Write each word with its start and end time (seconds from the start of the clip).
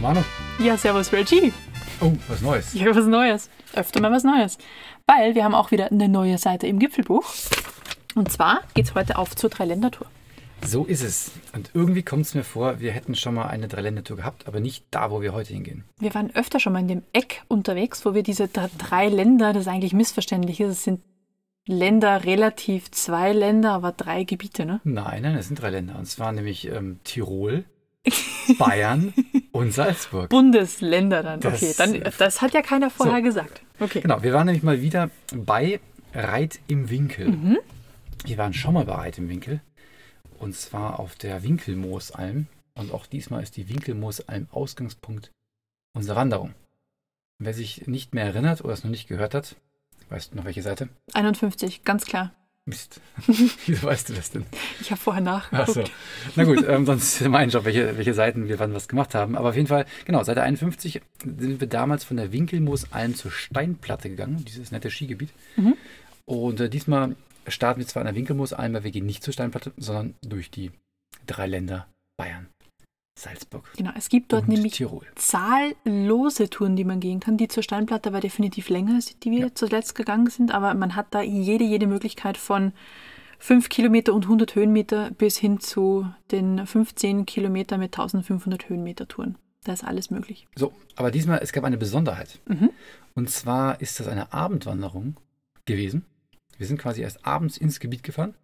Manu. 0.00 0.22
Ja, 0.58 0.76
servus 0.76 1.12
Reggie. 1.12 1.52
Oh, 2.00 2.12
was 2.28 2.40
Neues. 2.42 2.74
Ja, 2.74 2.94
was 2.94 3.06
Neues. 3.06 3.50
Öfter 3.74 4.00
mal 4.00 4.12
was 4.12 4.24
Neues. 4.24 4.58
Weil 5.06 5.34
wir 5.34 5.44
haben 5.44 5.54
auch 5.54 5.70
wieder 5.70 5.90
eine 5.90 6.08
neue 6.08 6.38
Seite 6.38 6.66
im 6.66 6.78
Gipfelbuch. 6.78 7.24
Und 8.14 8.30
zwar 8.32 8.60
geht 8.74 8.86
es 8.86 8.94
heute 8.94 9.16
auf 9.18 9.34
zur 9.36 9.50
Dreiländertour. 9.50 10.06
So 10.64 10.84
ist 10.84 11.02
es. 11.02 11.32
Und 11.54 11.70
irgendwie 11.74 12.02
kommt 12.02 12.24
es 12.26 12.34
mir 12.34 12.44
vor, 12.44 12.80
wir 12.80 12.92
hätten 12.92 13.14
schon 13.14 13.34
mal 13.34 13.46
eine 13.46 13.68
Dreiländertour 13.68 14.16
gehabt, 14.16 14.46
aber 14.48 14.60
nicht 14.60 14.84
da, 14.90 15.10
wo 15.10 15.20
wir 15.20 15.32
heute 15.32 15.52
hingehen. 15.52 15.84
Wir 15.98 16.14
waren 16.14 16.34
öfter 16.34 16.60
schon 16.60 16.72
mal 16.72 16.80
in 16.80 16.88
dem 16.88 17.02
Eck 17.12 17.42
unterwegs, 17.48 18.04
wo 18.06 18.14
wir 18.14 18.22
diese 18.22 18.48
dr- 18.48 18.70
drei 18.78 19.08
Länder, 19.08 19.52
das 19.52 19.68
eigentlich 19.68 19.92
missverständlich 19.92 20.60
ist, 20.60 20.70
es 20.72 20.84
sind 20.84 21.00
Länder 21.66 22.24
relativ 22.24 22.90
zwei 22.90 23.32
Länder, 23.32 23.72
aber 23.72 23.92
drei 23.92 24.24
Gebiete, 24.24 24.64
ne? 24.64 24.80
Nein, 24.84 25.22
nein, 25.22 25.36
es 25.36 25.48
sind 25.48 25.60
drei 25.60 25.70
Länder. 25.70 25.98
Und 25.98 26.06
zwar 26.06 26.32
nämlich 26.32 26.68
ähm, 26.68 27.00
Tirol, 27.04 27.64
Bayern 28.58 29.12
und 29.56 29.72
Salzburg. 29.72 30.28
Bundesländer 30.30 31.22
dann. 31.22 31.40
Das- 31.40 31.62
okay, 31.62 31.74
dann, 31.76 32.12
das 32.18 32.42
hat 32.42 32.52
ja 32.54 32.62
keiner 32.62 32.90
vorher 32.90 33.18
So. 33.18 33.22
gesagt. 33.22 33.62
Okay. 33.80 34.00
Genau, 34.00 34.22
wir 34.22 34.32
waren 34.32 34.46
nämlich 34.46 34.62
mal 34.62 34.80
wieder 34.82 35.10
bei 35.34 35.80
Reit 36.14 36.60
im 36.68 36.88
Winkel. 36.90 37.28
Mhm. 37.28 37.58
Wir 38.24 38.38
waren 38.38 38.54
schon 38.54 38.74
mal 38.74 38.84
bei 38.84 38.94
Reit 38.94 39.18
im 39.18 39.28
Winkel. 39.28 39.60
Und 40.38 40.54
zwar 40.54 40.98
auf 41.00 41.14
der 41.16 41.42
Winkelmoosalm. 41.42 42.46
Und 42.74 42.92
auch 42.92 43.06
diesmal 43.06 43.42
ist 43.42 43.56
die 43.56 43.68
Winkelmoosalm 43.68 44.48
Ausgangspunkt 44.50 45.30
unserer 45.94 46.16
Wanderung. 46.16 46.54
Wer 47.38 47.54
sich 47.54 47.86
nicht 47.86 48.14
mehr 48.14 48.24
erinnert 48.24 48.62
oder 48.64 48.72
es 48.74 48.84
noch 48.84 48.90
nicht 48.90 49.08
gehört 49.08 49.34
hat, 49.34 49.56
weißt 50.08 50.32
du 50.32 50.36
noch 50.36 50.44
welche 50.44 50.62
Seite? 50.62 50.88
51, 51.14 51.84
ganz 51.84 52.04
klar. 52.06 52.32
Mist. 52.68 53.00
Wieso 53.66 53.84
weißt 53.84 54.08
du 54.08 54.14
das 54.14 54.32
denn? 54.32 54.44
Ich 54.80 54.90
habe 54.90 55.00
vorher 55.00 55.22
Ach 55.22 55.50
nachgeguckt. 55.50 55.86
so. 55.86 55.92
Na 56.34 56.42
gut, 56.42 56.64
ähm, 56.68 56.84
sonst 56.84 57.20
ist 57.20 57.28
mein 57.28 57.48
Job, 57.48 57.64
welche, 57.64 57.96
welche 57.96 58.12
Seiten 58.12 58.48
wir 58.48 58.58
wann 58.58 58.74
was 58.74 58.88
gemacht 58.88 59.14
haben. 59.14 59.36
Aber 59.36 59.50
auf 59.50 59.56
jeden 59.56 59.68
Fall, 59.68 59.86
genau, 60.04 60.24
Seite 60.24 60.42
51 60.42 61.00
sind 61.22 61.60
wir 61.60 61.68
damals 61.68 62.02
von 62.02 62.16
der 62.16 62.32
Winkelmoosalm 62.32 63.14
zur 63.14 63.30
Steinplatte 63.30 64.10
gegangen, 64.10 64.44
dieses 64.44 64.72
nette 64.72 64.90
Skigebiet. 64.90 65.30
Mhm. 65.56 65.76
Und 66.24 66.60
äh, 66.60 66.68
diesmal 66.68 67.14
starten 67.46 67.78
wir 67.78 67.86
zwar 67.86 68.00
an 68.00 68.06
der 68.06 68.16
Winkelmoosalm, 68.16 68.74
aber 68.74 68.84
wir 68.84 68.90
gehen 68.90 69.06
nicht 69.06 69.22
zur 69.22 69.32
Steinplatte, 69.32 69.72
sondern 69.76 70.14
durch 70.22 70.50
die 70.50 70.72
drei 71.26 71.46
Länder 71.46 71.86
Bayern, 72.16 72.48
Salzburg 73.18 73.64
Genau, 73.76 73.90
es 73.96 74.08
gibt 74.10 74.32
dort 74.32 74.42
und 74.42 74.50
nämlich 74.50 74.74
Tirol. 74.74 75.06
zahllose 75.14 76.50
Touren, 76.50 76.76
die 76.76 76.84
man 76.84 77.00
gehen 77.00 77.18
kann. 77.20 77.36
Die 77.38 77.48
zur 77.48 77.62
Steinplatte 77.62 78.12
war 78.12 78.20
definitiv 78.20 78.68
länger, 78.68 78.98
die 79.22 79.30
wir 79.30 79.38
Ja. 79.40 79.54
zuletzt 79.54 79.94
gegangen 79.94 80.28
sind, 80.28 80.52
aber 80.52 80.74
man 80.74 80.94
hat 80.94 81.06
da 81.12 81.22
jede, 81.22 81.64
jede 81.64 81.86
Möglichkeit 81.86 82.36
von 82.36 82.72
5 83.38 83.68
Kilometer 83.68 84.12
und 84.14 84.24
100 84.26 84.54
Höhenmeter 84.54 85.10
bis 85.12 85.36
hin 85.38 85.60
zu 85.60 86.06
den 86.30 86.66
15 86.66 87.26
Kilometer 87.26 87.78
mit 87.78 87.94
1500 87.94 88.68
Höhenmeter 88.68 89.08
Touren. 89.08 89.36
Da 89.64 89.72
ist 89.72 89.82
alles 89.84 90.10
möglich. 90.10 90.46
So, 90.54 90.72
aber 90.94 91.10
diesmal, 91.10 91.40
es 91.42 91.52
gab 91.52 91.64
eine 91.64 91.76
Besonderheit. 91.76 92.38
Mhm. 92.46 92.70
Und 93.14 93.30
zwar 93.30 93.80
ist 93.80 93.98
das 93.98 94.06
eine 94.08 94.32
Abendwanderung 94.32 95.16
gewesen. 95.64 96.04
Wir 96.58 96.66
sind 96.66 96.78
quasi 96.78 97.02
erst 97.02 97.26
abends 97.26 97.56
ins 97.56 97.80
Gebiet 97.80 98.02
gefahren 98.02 98.34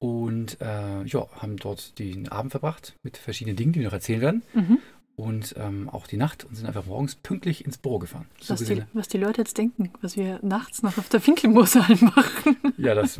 und 0.00 0.60
äh, 0.60 1.04
ja, 1.04 1.28
haben 1.40 1.56
dort 1.56 1.98
den 1.98 2.28
Abend 2.28 2.50
verbracht 2.50 2.94
mit 3.02 3.16
verschiedenen 3.16 3.56
Dingen, 3.56 3.72
die 3.72 3.80
wir 3.80 3.86
noch 3.86 3.92
erzählen 3.92 4.20
werden. 4.20 4.42
Mhm. 4.54 4.78
Und 5.14 5.54
ähm, 5.58 5.90
auch 5.90 6.06
die 6.06 6.16
Nacht 6.16 6.44
und 6.44 6.56
sind 6.56 6.66
einfach 6.66 6.86
morgens 6.86 7.14
pünktlich 7.14 7.66
ins 7.66 7.76
Büro 7.76 7.98
gefahren. 7.98 8.26
So 8.40 8.54
Was, 8.54 8.64
die, 8.64 8.82
was 8.94 9.06
die 9.08 9.18
Leute 9.18 9.42
jetzt 9.42 9.58
denken, 9.58 9.92
was 10.00 10.16
wir 10.16 10.38
nachts 10.42 10.82
noch 10.82 10.96
auf 10.96 11.10
der 11.10 11.24
Winkelmoosalm 11.26 11.98
machen, 12.16 12.56
ja, 12.78 12.94
das 12.94 13.18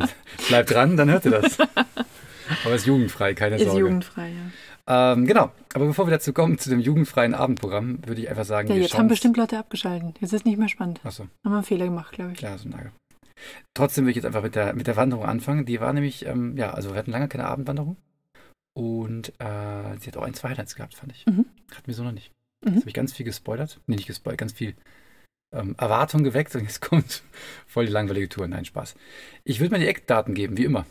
bleibt 0.49 0.71
dran, 0.71 0.97
dann 0.97 1.11
hört 1.11 1.27
ihr 1.27 1.33
das. 1.33 1.59
Aber 1.61 2.75
es 2.75 2.83
ist 2.83 2.87
jugendfrei, 2.87 3.35
keine 3.35 3.57
ist 3.57 3.65
Sorge. 3.65 3.81
jugendfrei. 3.81 4.31
Ja, 4.87 5.13
Ähm, 5.13 5.27
genau, 5.27 5.53
aber 5.75 5.87
bevor 5.87 6.07
wir 6.07 6.13
dazu 6.13 6.33
kommen, 6.33 6.57
zu 6.59 6.71
dem 6.71 6.81
jugendfreien 6.81 7.35
Abendprogramm, 7.35 7.99
würde 8.07 8.23
ich 8.23 8.31
einfach 8.31 8.47
sagen, 8.47 8.69
ja 8.69 8.77
wir 8.77 8.83
jetzt 8.83 8.97
haben 8.97 9.09
bestimmt 9.09 9.37
Leute 9.37 9.59
abgeschaltet. 9.59 10.17
Jetzt 10.21 10.33
ist 10.33 10.47
nicht 10.47 10.59
mehr 10.59 10.71
spannend. 10.71 11.01
Achso. 11.05 11.25
Haben 11.45 11.53
wir 11.53 11.57
einen 11.57 11.65
Fehler 11.65 11.85
gemacht, 11.85 12.13
glaube 12.13 12.33
ich. 12.33 12.41
Ja, 12.41 12.57
so 12.57 12.67
ein 12.67 12.71
Nagel. 12.71 12.93
Trotzdem 13.75 14.05
will 14.05 14.11
ich 14.11 14.17
jetzt 14.17 14.27
einfach 14.27 14.43
mit 14.43 14.55
der, 14.55 14.75
mit 14.75 14.87
der 14.87 14.97
Wanderung 14.97 15.25
anfangen. 15.25 15.67
Die 15.67 15.81
war 15.81 15.93
nämlich, 15.93 16.27
ähm, 16.27 16.57
ja, 16.57 16.73
also 16.73 16.91
wir 16.91 16.99
hatten 16.99 17.11
lange 17.11 17.29
keine 17.29 17.47
Abendwanderung. 17.47 17.97
Und 18.73 19.31
äh, 19.41 19.99
sie 19.99 20.07
hat 20.07 20.17
auch 20.17 20.23
ein, 20.23 20.35
zwei 20.35 20.51
Highlights 20.51 20.75
gehabt, 20.75 20.95
fand 20.95 21.13
ich. 21.13 21.27
Mhm. 21.27 21.47
Hatten 21.75 21.87
wir 21.87 21.95
so 21.95 22.05
noch 22.05 22.13
nicht. 22.13 22.33
Mhm. 22.63 22.73
Jetzt 22.73 22.81
habe 22.83 22.91
ich 22.91 22.95
ganz 22.95 23.13
viel 23.13 23.27
gespoilert. 23.27 23.81
Nee, 23.87 23.97
nicht 23.97 24.07
gespoilert, 24.07 24.39
ganz 24.39 24.53
viel 24.53 24.75
ähm, 25.53 25.75
Erwartung 25.79 26.23
geweckt 26.23 26.55
und 26.55 26.63
jetzt 26.63 26.81
kommt 26.89 27.23
voll 27.67 27.87
die 27.87 27.93
langweilige 27.93 28.29
Tour. 28.29 28.49
Nein, 28.49 28.65
Spaß. 28.65 28.95
Ich 29.45 29.61
würde 29.61 29.73
mal 29.73 29.81
die 29.81 29.89
Eckdaten 29.89 30.35
geben, 30.35 30.57
wie 30.57 30.65
immer. 30.65 30.87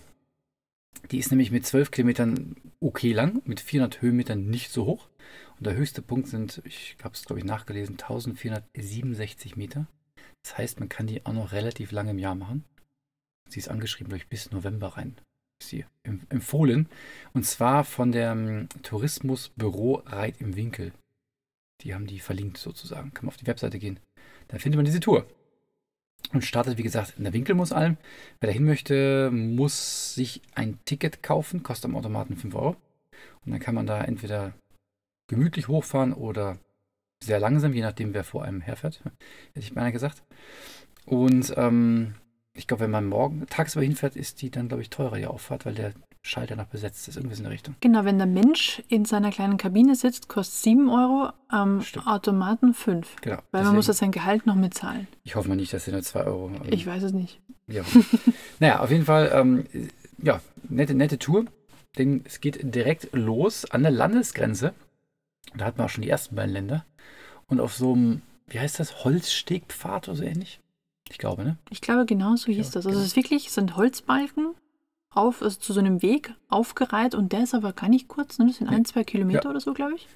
Die 1.12 1.20
ist 1.20 1.32
nämlich 1.32 1.52
mit 1.52 1.66
12 1.66 1.92
Kilometern 1.92 2.56
okay 2.80 3.14
lang, 3.14 3.42
mit 3.46 3.60
400 3.62 4.02
Höhenmetern 4.02 4.50
nicht 4.50 4.72
so 4.72 4.86
hoch. 4.86 5.08
Und 5.58 5.66
der 5.66 5.76
höchste 5.76 6.02
Punkt 6.02 6.28
sind, 6.28 6.62
ich 6.66 6.98
habe 7.04 7.14
es 7.14 7.26
glaube 7.26 7.40
ich 7.40 7.46
nachgelesen, 7.46 7.96
1467 7.96 9.56
Meter. 9.56 9.88
Das 10.44 10.58
heißt, 10.58 10.80
man 10.80 10.90
kann 10.90 11.08
die 11.08 11.26
auch 11.26 11.34
noch 11.34 11.52
relativ 11.52 11.92
lange 11.92 12.12
im 12.12 12.20
Jahr 12.20 12.36
machen. 12.36 12.64
Sie 13.48 13.60
ist 13.60 13.70
angeschrieben, 13.70 14.10
glaube 14.10 14.24
ich, 14.24 14.30
bis 14.30 14.52
November 14.52 14.90
rein. 14.90 15.16
Ist 15.60 15.70
sie 15.70 15.86
em- 16.04 16.22
empfohlen. 16.30 16.88
Und 17.34 17.46
zwar 17.46 17.84
von 17.84 18.12
der 18.12 18.32
ähm, 18.32 18.70
Tourismusbüro 18.84 20.04
Reit 20.06 20.40
im 20.40 20.56
Winkel. 20.56 20.94
Die 21.82 21.94
haben 21.94 22.08
die 22.08 22.20
verlinkt 22.20 22.58
sozusagen. 22.58 23.14
Kann 23.14 23.26
man 23.26 23.34
auf 23.34 23.38
die 23.38 23.48
Webseite 23.48 23.80
gehen. 23.80 24.00
Da 24.48 24.58
findet 24.60 24.78
man 24.78 24.86
diese 24.86 25.00
Tour. 25.00 25.26
Und 26.34 26.44
startet, 26.46 26.78
wie 26.78 26.84
gesagt, 26.84 27.16
in 27.18 27.24
der 27.24 27.34
Winkelmoosalm. 27.34 27.98
Wer 28.40 28.48
da 28.48 28.54
hin 28.54 28.66
möchte, 28.66 29.32
muss 29.32 30.14
sich 30.14 30.42
ein 30.54 30.78
Ticket 30.86 31.24
kaufen. 31.24 31.64
Kostet 31.64 31.86
am 31.86 31.96
Automaten 31.96 32.36
5 32.36 32.54
Euro. 32.56 32.76
Und 33.46 33.52
dann 33.52 33.60
kann 33.60 33.76
man 33.76 33.88
da 33.88 34.04
entweder 34.04 34.54
gemütlich 35.28 35.68
hochfahren 35.68 36.14
oder 36.14 36.58
sehr 37.24 37.40
langsam, 37.40 37.74
je 37.74 37.82
nachdem, 37.82 38.14
wer 38.14 38.24
vor 38.24 38.44
einem 38.44 38.62
herfährt. 38.62 39.02
Hätte 39.54 39.60
ich 39.60 39.74
beinahe 39.74 39.92
gesagt. 39.92 40.24
Und 41.06 41.54
ähm, 41.58 42.14
ich 42.54 42.68
glaube, 42.68 42.84
wenn 42.84 42.92
man 42.92 43.06
morgen 43.08 43.46
tagsüber 43.50 43.84
hinfährt, 43.84 44.16
ist 44.16 44.42
die 44.42 44.52
dann, 44.52 44.68
glaube 44.68 44.82
ich, 44.84 44.90
teurer, 44.90 45.18
die 45.18 45.26
Auffahrt, 45.28 45.66
weil 45.66 45.74
der 45.76 45.94
Schalter 46.22 46.56
noch 46.58 46.66
besetzt 46.66 47.08
ist. 47.08 47.16
Irgendwas 47.16 47.38
in 47.40 47.46
der 47.46 47.54
Richtung. 47.54 47.76
Genau, 47.80 48.04
wenn 48.04 48.18
der 48.18 48.28
Mensch 48.28 48.84
in 48.90 49.06
seiner 49.06 49.32
kleinen 49.32 49.58
Kabine 49.58 49.96
sitzt, 49.96 50.28
kostet 50.28 50.62
7 50.64 50.90
Euro, 50.90 51.32
am 51.48 51.82
Stimmt. 51.82 52.08
Automaten 52.08 52.74
5. 52.74 53.16
Genau. 53.22 53.36
Weil 53.38 53.42
man 53.52 53.62
Deswegen- 53.62 53.76
muss 53.78 53.88
ja 53.88 53.94
sein 53.94 54.12
Gehalt 54.12 54.46
noch 54.46 54.56
mitzahlen. 54.56 55.08
Ich 55.24 55.36
hoffe 55.36 55.48
mal 55.48 55.56
nicht, 55.56 55.72
dass 55.74 55.86
sie 55.86 55.92
nur 55.92 56.02
2 56.04 56.24
Euro. 56.26 56.50
ähm, 56.50 56.62
Ich 56.72 56.86
weiß 56.86 57.04
es 57.04 57.14
nicht. 57.14 57.40
Ja. 57.68 57.84
naja, 58.60 58.80
auf 58.82 58.92
jeden 58.92 59.06
Fall, 59.06 59.32
ähm, 59.34 59.66
ja, 60.22 60.42
nette, 60.68 60.94
nette 60.94 61.18
Tour. 61.20 61.46
Denn 61.98 62.22
es 62.26 62.40
geht 62.42 62.60
direkt 62.76 63.10
los 63.14 63.66
an 63.72 63.82
der 63.82 63.92
Landesgrenze. 63.92 64.74
Da 65.56 65.66
hat 65.66 65.78
man 65.78 65.86
auch 65.86 65.90
schon 65.90 66.04
die 66.04 66.10
ersten 66.10 66.36
beiden 66.36 66.54
Länder. 66.54 66.86
Und 67.48 67.60
auf 67.60 67.74
so 67.74 67.94
einem, 67.94 68.22
wie 68.48 68.60
heißt 68.60 68.80
das, 68.80 69.04
Holzstegpfad 69.04 70.08
oder 70.08 70.18
so 70.18 70.24
ähnlich? 70.24 70.60
Ich 71.10 71.18
glaube, 71.18 71.44
ne? 71.44 71.58
Ich 71.72 71.82
glaube, 71.82 72.06
genau 72.06 72.36
so 72.36 72.48
hieß 72.52 72.58
Ja, 72.68 72.74
das. 72.74 72.76
Also 72.86 72.90
genau. 72.90 73.00
es 73.02 73.08
ist 73.08 73.16
wirklich, 73.16 73.48
es 73.48 73.56
sind 73.56 73.76
Holzbalken 73.76 74.54
auf, 75.12 75.42
also 75.42 75.60
zu 75.60 75.74
so 75.74 75.80
einem 75.80 76.04
Weg 76.04 76.34
aufgereiht 76.50 77.16
und 77.16 77.32
der 77.34 77.44
ist 77.44 77.56
aber 77.56 77.74
gar 77.74 77.90
nicht 77.90 78.08
kurz, 78.08 78.38
ne? 78.38 78.46
Das 78.48 78.58
sind 78.58 78.70
Nee. 78.70 78.76
ein, 78.76 78.86
zwei 78.86 79.04
Kilometer 79.04 79.46
Ja. 79.46 79.50
oder 79.50 79.60
so, 79.60 79.74
glaube 79.74 79.96
ich. 79.96 80.08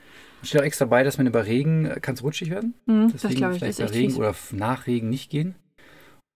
Steht 0.43 0.61
auch 0.61 0.65
extra 0.65 0.85
bei, 0.85 1.03
dass 1.03 1.17
man 1.17 1.25
über 1.25 1.45
Regen 1.47 1.85
äh, 1.85 1.99
kann 1.99 2.13
es 2.15 2.21
rutschig 2.21 2.49
werden. 2.51 2.75
Mhm, 2.85 3.11
das 3.11 3.21
Deswegen 3.23 3.35
glaube 3.39 3.55
ich, 3.55 3.61
das 3.61 3.77
vielleicht 3.77 3.91
bei 3.93 3.97
Regen 3.97 4.09
fies. 4.11 4.17
oder 4.19 4.35
nach 4.51 4.85
Regen 4.85 5.09
nicht 5.09 5.31
gehen. 5.31 5.55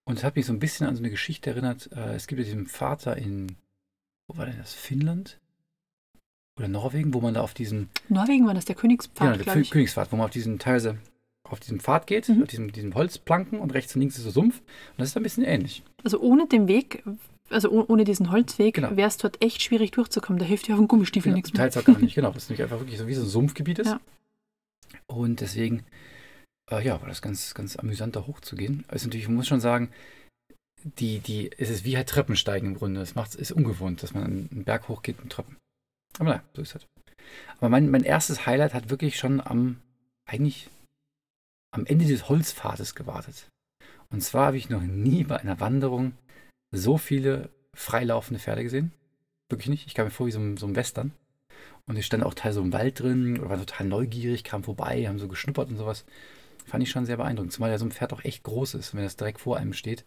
Und 0.06 0.18
es 0.18 0.24
hat 0.24 0.36
mich 0.38 0.46
so 0.46 0.54
ein 0.54 0.60
bisschen 0.60 0.88
an 0.88 0.96
so 0.96 1.02
eine 1.02 1.10
Geschichte 1.12 1.50
erinnert. 1.52 1.90
Äh, 1.92 2.16
es 2.16 2.26
gibt 2.28 2.40
ja 2.40 2.46
diesen 2.46 2.66
Vater 2.66 3.18
in, 3.18 3.58
wo 4.28 4.38
war 4.38 4.46
denn 4.48 4.58
das? 4.58 4.74
Finnland? 4.74 5.38
Oder 6.58 6.68
Norwegen, 6.68 7.14
wo 7.14 7.22
man 7.22 7.34
da 7.36 7.42
auf 7.42 7.54
diesen 7.54 7.90
Norwegen 8.10 8.46
war 8.48 8.54
das 8.54 8.66
der 8.66 8.76
Königspfad, 8.76 9.34
Genau, 9.34 9.44
der 9.44 9.54
Kö- 9.56 9.62
ich. 9.62 9.70
Königspfad, 9.72 10.12
wo 10.12 10.16
man 10.16 10.26
auf 10.26 10.32
diesen 10.32 10.58
teilweise 10.60 10.98
auf 11.48 11.60
diesem 11.60 11.80
Pfad 11.80 12.08
geht, 12.08 12.28
Mhm. 12.28 12.42
auf 12.42 12.48
diesem, 12.50 12.72
diesem 12.74 12.94
Holzplanken 12.96 13.60
und 13.60 13.74
rechts 13.74 13.96
und 13.96 14.02
links 14.02 14.18
ist 14.18 14.24
so 14.26 14.32
Sumpf. 14.32 14.60
Und 14.60 14.98
das 14.98 15.10
ist 15.10 15.18
ein 15.18 15.24
bisschen 15.24 15.44
ähnlich. 15.46 15.84
Also 16.04 16.20
ohne 16.20 16.46
den 16.48 16.68
Weg, 16.68 17.04
also 17.50 17.70
oh- 17.72 17.86
ohne 17.88 18.04
diesen 18.04 18.32
Holzweg, 18.32 18.76
Genau. 18.76 18.98
wäre 18.98 19.08
es 19.08 19.18
dort 19.18 19.42
echt 19.42 19.62
schwierig 19.62 19.92
durchzukommen. 19.92 20.40
Da 20.40 20.46
hilft 20.46 20.68
dir 20.68 20.74
auf 20.74 20.80
dem 20.80 20.88
Gummistiefel 20.90 21.30
Genau, 21.30 21.36
nichts 21.38 21.54
mehr. 21.54 21.62
teils 21.62 21.78
auch 21.78 21.86
gar 21.86 21.98
nicht. 22.00 22.16
Genau, 22.16 22.32
das 22.32 22.44
ist 22.44 22.50
nämlich 22.50 22.64
einfach 22.64 22.80
wirklich 22.80 22.98
so 22.98 23.08
wie 23.08 23.14
so 23.14 23.22
ein 23.22 23.28
Sumpfgebiet 23.28 23.80
ist. 23.80 23.88
Ja. 23.88 24.02
Und 25.06 25.40
deswegen, 25.42 25.84
äh, 26.72 26.84
ja, 26.84 27.00
war 27.02 27.08
das 27.08 27.22
ganz, 27.22 27.54
ganz 27.54 27.76
amüsant, 27.78 28.16
da 28.18 28.26
hochzugehen. 28.28 28.84
Also 28.90 29.08
natürlich, 29.08 29.28
man 29.28 29.38
muss 29.38 29.48
schon 29.48 29.62
sagen, 29.62 29.90
die, 30.84 31.20
die, 31.20 31.50
es 31.58 31.70
ist 31.70 31.86
wie 31.86 31.96
halt 31.98 32.10
Treppensteigen 32.10 32.70
im 32.72 32.76
Grunde. 32.76 33.00
Das 33.00 33.16
macht, 33.16 33.36
ist 33.36 33.52
ungewohnt, 33.54 34.04
dass 34.04 34.14
man 34.14 34.24
einen 34.52 34.64
Berg 34.66 34.88
hochgeht 34.90 35.22
mit 35.24 35.32
Treppen. 35.32 35.56
Aber 36.20 36.30
naja, 36.30 36.44
so 36.54 36.62
ist 36.62 36.76
das. 36.76 36.88
Aber 37.58 37.70
mein, 37.70 37.90
mein 37.90 38.04
erstes 38.04 38.46
Highlight 38.46 38.74
hat 38.74 38.90
wirklich 38.90 39.18
schon 39.18 39.42
am, 39.42 39.82
eigentlich 40.26 40.70
am 41.72 41.86
Ende 41.86 42.06
des 42.06 42.30
Holzpfades 42.30 42.96
gewartet. 42.96 43.50
Und 44.10 44.22
zwar 44.22 44.48
habe 44.48 44.58
ich 44.58 44.70
noch 44.70 44.82
nie 44.82 45.24
bei 45.24 45.38
einer 45.38 45.60
Wanderung 45.60 46.14
so 46.72 46.98
viele 46.98 47.50
freilaufende 47.74 48.40
Pferde 48.40 48.64
gesehen. 48.64 48.92
Wirklich 49.50 49.70
nicht. 49.70 49.88
Ich 49.88 49.94
kam 49.94 50.06
mir 50.06 50.12
vor 50.12 50.28
wie 50.28 50.32
so 50.32 50.40
ein, 50.40 50.58
so 50.58 50.66
ein 50.66 50.76
Western. 50.76 51.12
Und 51.86 51.98
ich 51.98 52.06
stand 52.06 52.24
auch 52.24 52.34
teil 52.34 52.54
so 52.54 52.62
im 52.62 52.74
Wald 52.74 53.00
drin 53.00 53.40
oder 53.40 53.50
war 53.50 53.58
total 53.58 53.88
neugierig, 53.88 54.44
kam 54.44 54.64
vorbei, 54.64 55.08
haben 55.08 55.20
so 55.20 55.28
geschnuppert 55.28 55.70
und 55.70 55.78
sowas. 55.78 56.06
Fand 56.66 56.84
ich 56.84 56.90
schon 56.90 57.06
sehr 57.06 57.18
beeindruckend. 57.18 57.54
Zumal 57.54 57.70
ja 57.72 57.78
so 57.78 57.86
ein 57.86 57.92
Pferd 57.92 58.12
auch 58.12 58.24
echt 58.26 58.44
groß 58.44 58.74
ist. 58.74 58.94
Wenn 58.94 59.04
das 59.04 59.16
direkt 59.16 59.40
vor 59.40 59.58
einem 59.58 59.74
steht, 59.74 60.04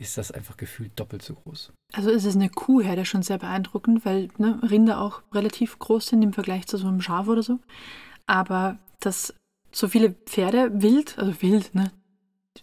ist 0.00 0.16
das 0.16 0.30
einfach 0.30 0.56
gefühlt 0.56 0.92
doppelt 0.96 1.22
so 1.22 1.34
groß. 1.34 1.72
Also 1.92 2.10
es 2.10 2.24
ist 2.24 2.36
eine 2.36 2.48
Kuhherde 2.48 3.04
schon 3.04 3.22
sehr 3.22 3.38
beeindruckend, 3.38 4.04
weil 4.04 4.28
ne, 4.38 4.60
Rinder 4.62 5.00
auch 5.00 5.22
relativ 5.32 5.78
groß 5.78 6.06
sind 6.06 6.22
im 6.22 6.32
Vergleich 6.32 6.66
zu 6.66 6.78
so 6.78 6.86
einem 6.86 7.00
Schaf 7.00 7.26
oder 7.26 7.42
so. 7.42 7.58
Aber 8.26 8.78
dass 9.00 9.34
so 9.72 9.88
viele 9.88 10.10
Pferde 10.10 10.70
wild, 10.82 11.18
also 11.18 11.42
wild, 11.42 11.74
ne? 11.74 11.90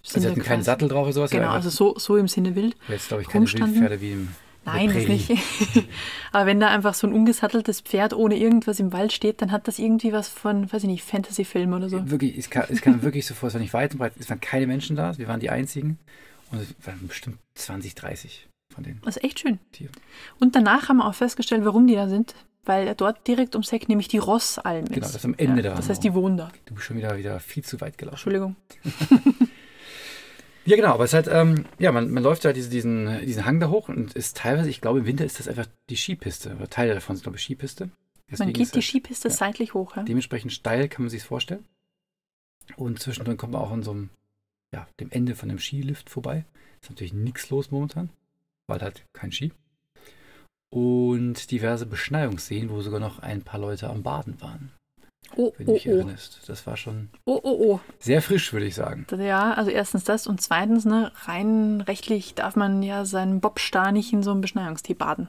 Also 0.07 0.19
sie 0.19 0.27
hatten 0.27 0.41
keinen 0.41 0.63
Sattel 0.63 0.87
drauf 0.87 1.03
oder 1.03 1.13
sowas? 1.13 1.31
Genau, 1.31 1.45
ja, 1.45 1.51
also 1.51 1.69
so, 1.69 1.97
so 1.97 2.17
im 2.17 2.27
Sinne 2.27 2.55
wild. 2.55 2.75
jetzt 2.87 3.07
glaube 3.07 3.23
ich 3.23 3.29
keine. 3.29 3.51
Wildpferde 3.51 4.01
wie 4.01 4.11
im 4.11 4.27
Nein, 4.65 4.91
das 4.91 5.07
nicht. 5.07 5.29
Aber 6.31 6.47
wenn 6.47 6.59
da 6.59 6.69
einfach 6.69 6.95
so 6.95 7.05
ein 7.05 7.13
ungesatteltes 7.13 7.81
Pferd 7.81 8.13
ohne 8.13 8.35
irgendwas 8.35 8.79
im 8.79 8.91
Wald 8.93 9.13
steht, 9.13 9.41
dann 9.41 9.51
hat 9.51 9.67
das 9.67 9.77
irgendwie 9.77 10.11
was 10.11 10.27
von, 10.27 10.71
weiß 10.71 10.83
ich 10.83 10.89
nicht, 10.89 11.03
Fantasy-Film 11.03 11.71
oder 11.73 11.87
so. 11.87 12.09
Wirklich, 12.09 12.35
es 12.35 12.49
kam, 12.49 12.63
es 12.69 12.81
kam 12.81 13.03
wirklich 13.03 13.27
so 13.27 13.35
vor, 13.35 13.47
es 13.47 13.53
war 13.53 13.61
nicht 13.61 13.73
weit 13.73 13.91
und 13.91 13.99
breit, 13.99 14.13
es 14.17 14.27
waren 14.27 14.41
keine 14.41 14.65
Menschen 14.65 14.95
da, 14.95 15.15
wir 15.19 15.27
waren 15.27 15.39
die 15.39 15.51
einzigen 15.51 15.99
und 16.51 16.61
es 16.61 16.67
waren 16.85 17.07
bestimmt 17.07 17.37
20, 17.55 17.95
30 17.95 18.47
von 18.73 18.83
denen. 18.83 19.01
Das 19.03 19.17
ist 19.17 19.23
echt 19.23 19.39
schön. 19.39 19.59
Tier. 19.71 19.89
Und 20.39 20.55
danach 20.55 20.89
haben 20.89 20.97
wir 20.97 21.05
auch 21.05 21.15
festgestellt, 21.15 21.65
warum 21.65 21.87
die 21.87 21.95
da 21.95 22.07
sind. 22.07 22.35
Weil 22.67 22.95
dort 22.95 23.27
direkt 23.27 23.53
ums 23.53 23.71
Eck 23.71 23.89
nämlich 23.89 24.07
die 24.07 24.17
Rossalm 24.17 24.85
ist. 24.85 24.93
Genau, 24.93 25.05
das 25.05 25.17
ist 25.17 25.25
am 25.25 25.35
Ende 25.37 25.61
da 25.61 25.75
Das 25.75 25.87
heißt, 25.87 26.03
die 26.03 26.15
wohnen 26.15 26.35
da. 26.35 26.51
Du 26.65 26.73
bist 26.73 26.87
schon 26.87 26.97
wieder, 26.97 27.15
wieder 27.15 27.39
viel 27.39 27.63
zu 27.63 27.79
weit 27.79 27.95
gelaufen. 27.99 28.15
Entschuldigung. 28.15 28.55
Ja, 30.65 30.75
genau, 30.75 30.93
aber 30.93 31.03
es 31.03 31.11
ist 31.11 31.13
halt, 31.13 31.27
ähm, 31.31 31.65
ja, 31.77 31.91
man, 31.91 32.09
man 32.09 32.23
läuft 32.23 32.43
da 32.43 32.51
diese, 32.51 32.71
diesen, 32.71 33.23
diesen 33.23 33.45
Hang 33.45 33.59
da 33.59 33.69
hoch 33.69 33.87
und 33.87 34.13
ist 34.13 34.37
teilweise, 34.37 34.67
ich 34.69 34.81
glaube, 34.81 34.99
im 34.99 35.05
Winter 35.05 35.23
ist 35.23 35.37
das 35.39 35.47
einfach 35.47 35.67
die 35.91 35.95
Skipiste, 35.95 36.55
oder 36.55 36.67
Teile 36.67 36.95
davon 36.95 37.15
sind, 37.15 37.23
glaube 37.23 37.37
ich, 37.37 37.43
Skipiste. 37.43 37.85
Man 37.85 37.91
Deswegen 38.31 38.53
geht 38.53 38.63
ist 38.63 38.75
die 38.75 38.79
es 38.79 38.85
Skipiste 38.85 39.27
ja. 39.27 39.33
seitlich 39.33 39.75
hoch. 39.75 39.95
Ja? 39.95 40.01
dementsprechend 40.01 40.51
steil, 40.51 40.89
kann 40.89 41.03
man 41.03 41.11
sich 41.11 41.21
vorstellen. 41.21 41.65
Und 42.77 42.99
zwischendrin 42.99 43.37
kommt 43.37 43.53
man 43.53 43.61
auch 43.61 43.71
an 43.71 43.83
so 43.83 43.91
einem, 43.91 44.09
ja, 44.75 44.87
dem 44.99 45.09
Ende 45.11 45.35
von 45.35 45.47
dem 45.49 45.57
Skilift 45.59 46.09
vorbei. 46.09 46.43
Ist 46.81 46.89
natürlich 46.91 47.13
nichts 47.13 47.49
los 47.49 47.71
momentan, 47.71 48.09
weil 48.67 48.81
halt 48.81 49.05
kein 49.13 49.31
Ski. 49.31 49.51
Und 50.69 51.51
diverse 51.51 51.85
Beschneiungsseen, 51.85 52.69
wo 52.69 52.81
sogar 52.81 52.99
noch 52.99 53.19
ein 53.19 53.41
paar 53.41 53.59
Leute 53.59 53.89
am 53.89 54.03
Baden 54.03 54.41
waren, 54.41 54.71
Oh, 55.37 55.53
wenn 55.57 55.65
du 55.65 55.71
oh, 55.71 55.75
dich 55.75 55.87
oh. 55.87 55.91
erinnerst. 55.91 56.41
Das 56.47 56.67
war 56.67 56.75
schon 56.77 57.09
Oh, 57.25 57.39
oh, 57.43 57.57
oh. 57.73 57.79
sehr 57.99 58.21
frisch, 58.21 58.51
würde 58.53 58.65
ich 58.65 58.75
sagen. 58.75 59.07
Ja, 59.17 59.53
also 59.53 59.71
erstens 59.71 60.03
das 60.03 60.27
und 60.27 60.41
zweitens, 60.41 60.83
ne, 60.85 61.11
rein 61.23 61.81
rechtlich 61.81 62.35
darf 62.35 62.55
man 62.55 62.83
ja 62.83 63.05
seinen 63.05 63.39
Bobstar 63.39 63.91
nicht 63.93 64.11
in 64.13 64.21
so 64.21 64.31
einem 64.31 64.41
Beschneiungstee 64.41 64.93
baden. 64.93 65.27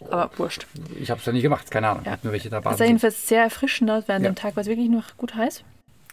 Aber 0.00 0.30
wurscht. 0.38 0.66
Ich 1.00 1.10
habe 1.10 1.20
es 1.20 1.26
ja 1.26 1.32
nie 1.32 1.40
gemacht, 1.42 1.70
keine 1.70 1.88
Ahnung. 1.90 2.04
Ja. 2.04 2.12
Hab 2.12 2.24
nur 2.24 2.32
welche 2.32 2.50
da 2.50 2.58
Es 2.58 2.64
war 2.64 2.72
baden. 2.72 2.86
jedenfalls 2.86 3.28
sehr 3.28 3.42
erfrischend 3.44 3.88
dort. 3.88 4.08
Während 4.08 4.24
Ja. 4.24 4.32
dem 4.32 4.36
Tag 4.36 4.56
war 4.56 4.62
es 4.62 4.66
wirklich 4.66 4.90
noch 4.90 5.16
gut 5.16 5.34
heiß. 5.36 5.62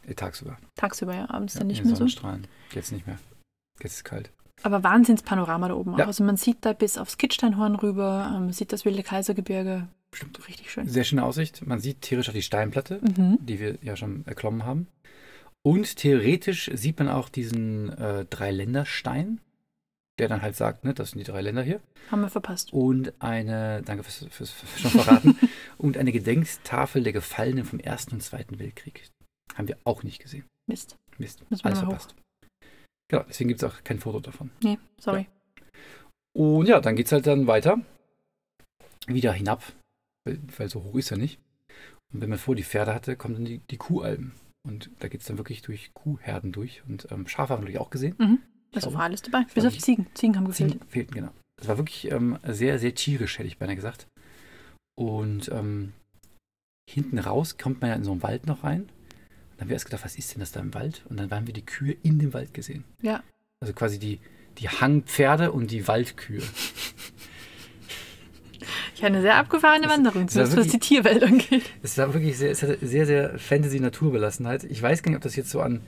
sehen. 0.06 0.16
Tagsüber. 0.16 0.58
Tagsüber, 0.78 1.14
ja, 1.16 1.30
abends 1.30 1.56
Ja, 1.56 1.60
dann 1.60 1.68
nicht 1.68 1.84
mehr 1.84 1.90
so. 1.92 1.98
Sonnenstrahlen. 1.98 2.48
Jetzt 2.74 2.92
nicht 2.92 3.06
mehr. 3.06 3.18
Jetzt 3.82 3.92
ist 3.94 3.98
es 3.98 4.04
kalt. 4.04 4.32
Aber 4.64 4.84
Wahnsinnspanorama 4.84 5.68
da 5.68 5.76
oben 5.76 5.94
auch. 5.94 6.00
Ja. 6.00 6.06
Also 6.08 6.24
man 6.24 6.38
sieht 6.38 6.58
da 6.62 6.74
bis 6.74 6.98
aufs 6.98 7.18
Kitzsteinhorn 7.18 7.76
rüber, 7.76 8.26
ähm, 8.34 8.46
man 8.46 8.54
sieht 8.54 8.72
das 8.74 8.86
wilde 8.86 9.04
Kaisergebirge. 9.04 9.88
Stimmt. 10.16 10.48
Richtig 10.48 10.72
schön. 10.72 10.88
Sehr 10.88 11.04
schöne 11.04 11.24
Aussicht. 11.24 11.66
Man 11.68 11.80
sieht 11.80 12.02
theoretisch 12.02 12.30
auch 12.30 12.34
die 12.34 12.42
Steinplatte, 12.42 13.00
Mhm. 13.18 13.38
die 13.42 13.60
wir 13.60 13.78
ja 13.82 13.96
schon 13.98 14.26
erklommen 14.26 14.64
haben. 14.66 14.88
Und 15.64 15.98
theoretisch 15.98 16.72
sieht 16.74 16.98
man 16.98 17.10
auch 17.10 17.28
diesen 17.30 17.90
äh, 17.98 18.26
Dreiländerstein, 18.26 19.42
der 20.18 20.28
dann 20.30 20.42
halt 20.42 20.56
sagt, 20.56 20.86
ne, 20.86 20.94
das 20.94 21.12
sind 21.12 21.20
die 21.20 21.26
drei 21.26 21.42
Länder 21.42 21.62
hier. 21.62 21.82
Haben 22.10 22.22
wir 22.22 22.30
verpasst. 22.30 22.72
Und 22.74 23.14
eine, 23.22 23.82
danke 23.84 24.04
fürs, 24.04 24.26
fürs, 24.34 24.50
fürs 24.52 24.80
schon 24.82 24.92
verraten, 25.02 25.38
und 25.78 25.98
eine 25.98 26.12
Gedenktafel 26.12 27.04
der 27.04 27.14
Gefallenen 27.14 27.66
vom 27.66 27.80
Ersten 27.80 28.16
und 28.16 28.22
Zweiten 28.24 28.60
Weltkrieg. 28.60 29.10
Haben 29.56 29.68
wir 29.68 29.78
auch 29.84 30.04
nicht 30.04 30.20
gesehen. 30.22 30.46
Mist. 30.68 30.96
Mist. 31.18 31.44
Müssen 31.50 31.64
wir 31.64 31.66
Alles 31.68 31.80
mal 31.82 31.88
hoch. 31.88 31.92
verpasst. 31.92 32.16
Genau, 33.10 33.24
deswegen 33.28 33.48
gibt 33.48 33.64
es 33.64 33.70
auch 33.70 33.84
kein 33.84 34.00
Foto 34.00 34.20
davon. 34.20 34.52
Nee, 34.62 34.78
sorry. 35.00 35.28
Und 36.36 36.68
ja, 36.68 36.80
dann 36.82 36.96
geht 36.96 37.06
es 37.08 37.12
halt 37.12 37.26
dann 37.26 37.48
weiter. 37.48 37.80
Wieder 39.08 39.32
hinab, 39.34 39.64
weil, 40.26 40.40
weil 40.58 40.70
so 40.70 40.84
hoch 40.84 40.96
ist 40.96 41.12
er 41.12 41.18
nicht. 41.18 41.40
Und 42.14 42.22
wenn 42.22 42.30
man 42.30 42.38
vor 42.38 42.56
die 42.56 42.64
Pferde 42.64 42.94
hatte, 42.94 43.16
kommen 43.16 43.36
dann 43.36 43.46
die, 43.46 43.60
die 43.60 43.78
Kuhalben. 43.78 44.34
Und 44.68 44.90
da 45.00 45.08
geht 45.08 45.22
es 45.22 45.28
dann 45.28 45.38
wirklich 45.38 45.62
durch 45.62 45.94
Kuhherden 45.94 46.52
durch. 46.52 46.84
Und 46.88 47.08
ähm, 47.12 47.28
Schafe 47.28 47.54
haben 47.54 47.60
wir 47.62 47.66
natürlich 47.66 47.80
auch 47.80 47.90
gesehen. 47.90 48.16
Mhm. 48.18 48.40
Also 48.76 48.90
glaube, 48.90 48.98
war 48.98 49.04
alles 49.06 49.22
dabei. 49.22 49.44
das 49.44 49.54
Bis 49.54 49.64
war 49.64 49.68
auf 49.70 49.74
nicht- 49.74 49.86
Ziegen. 49.86 50.08
Ziegen 50.14 50.36
haben 50.36 50.46
gefehlt. 50.48 50.72
Ziegen 50.74 50.88
fehlten, 50.90 51.14
genau. 51.14 51.32
Das 51.56 51.70
war 51.70 51.78
wirklich 51.78 52.12
ähm, 52.12 52.38
sehr, 52.46 52.78
sehr 52.78 52.94
tierisch, 52.94 53.40
hätte 53.40 53.48
ich 53.48 53.58
beinahe 53.58 53.76
gesagt. 53.78 54.08
Und 54.98 55.50
ähm, 55.54 55.94
hinten 56.90 57.18
raus 57.20 57.58
kommt 57.58 57.80
man 57.82 57.90
ja 57.90 57.96
in 57.96 58.04
so 58.04 58.12
einen 58.12 58.24
Wald 58.24 58.46
noch 58.46 58.64
rein. 58.66 58.90
Dann 59.58 59.62
haben 59.66 59.70
wir 59.70 59.74
erst 59.76 59.86
gedacht, 59.86 60.06
was 60.06 60.16
ist 60.16 60.34
denn 60.34 60.40
das 60.40 60.52
da 60.52 60.60
im 60.60 60.74
Wald? 60.74 61.04
Und 61.10 61.18
dann 61.18 61.32
haben 61.32 61.48
wir 61.48 61.54
die 61.54 61.66
Kühe 61.66 61.96
in 62.04 62.20
dem 62.20 62.34
Wald 62.34 62.54
gesehen. 62.54 62.84
Ja. 63.02 63.24
Also 63.60 63.74
quasi 63.74 63.98
die, 64.00 64.20
die 64.60 64.70
Hangpferde 64.70 65.52
und 65.52 65.72
die 65.72 65.88
Waldkühe. 65.88 66.42
Ich 68.96 69.04
hatte 69.04 69.14
eine 69.14 69.22
sehr 69.22 69.36
abgefahrene 69.36 69.84
Das- 69.88 69.92
Wanderung, 69.98 70.28
zumindest 70.28 70.58
was 70.58 70.66
die 70.68 70.74
wirklich- 70.74 70.88
Tierwelt 70.90 71.24
angeht. 71.24 71.64
Es 71.84 71.98
war 71.98 72.14
wirklich 72.14 72.38
sehr, 72.38 72.50
es 72.52 72.64
hatte 72.64 72.78
sehr, 72.82 73.06
sehr 73.06 73.38
Fantasy-Naturbelassenheit. 73.38 74.64
Ich 74.64 74.82
weiß 74.82 75.04
gar 75.04 75.12
nicht, 75.12 75.18
ob 75.18 75.24
das 75.24 75.36
jetzt 75.36 75.52
so 75.52 75.62
an, 75.62 75.82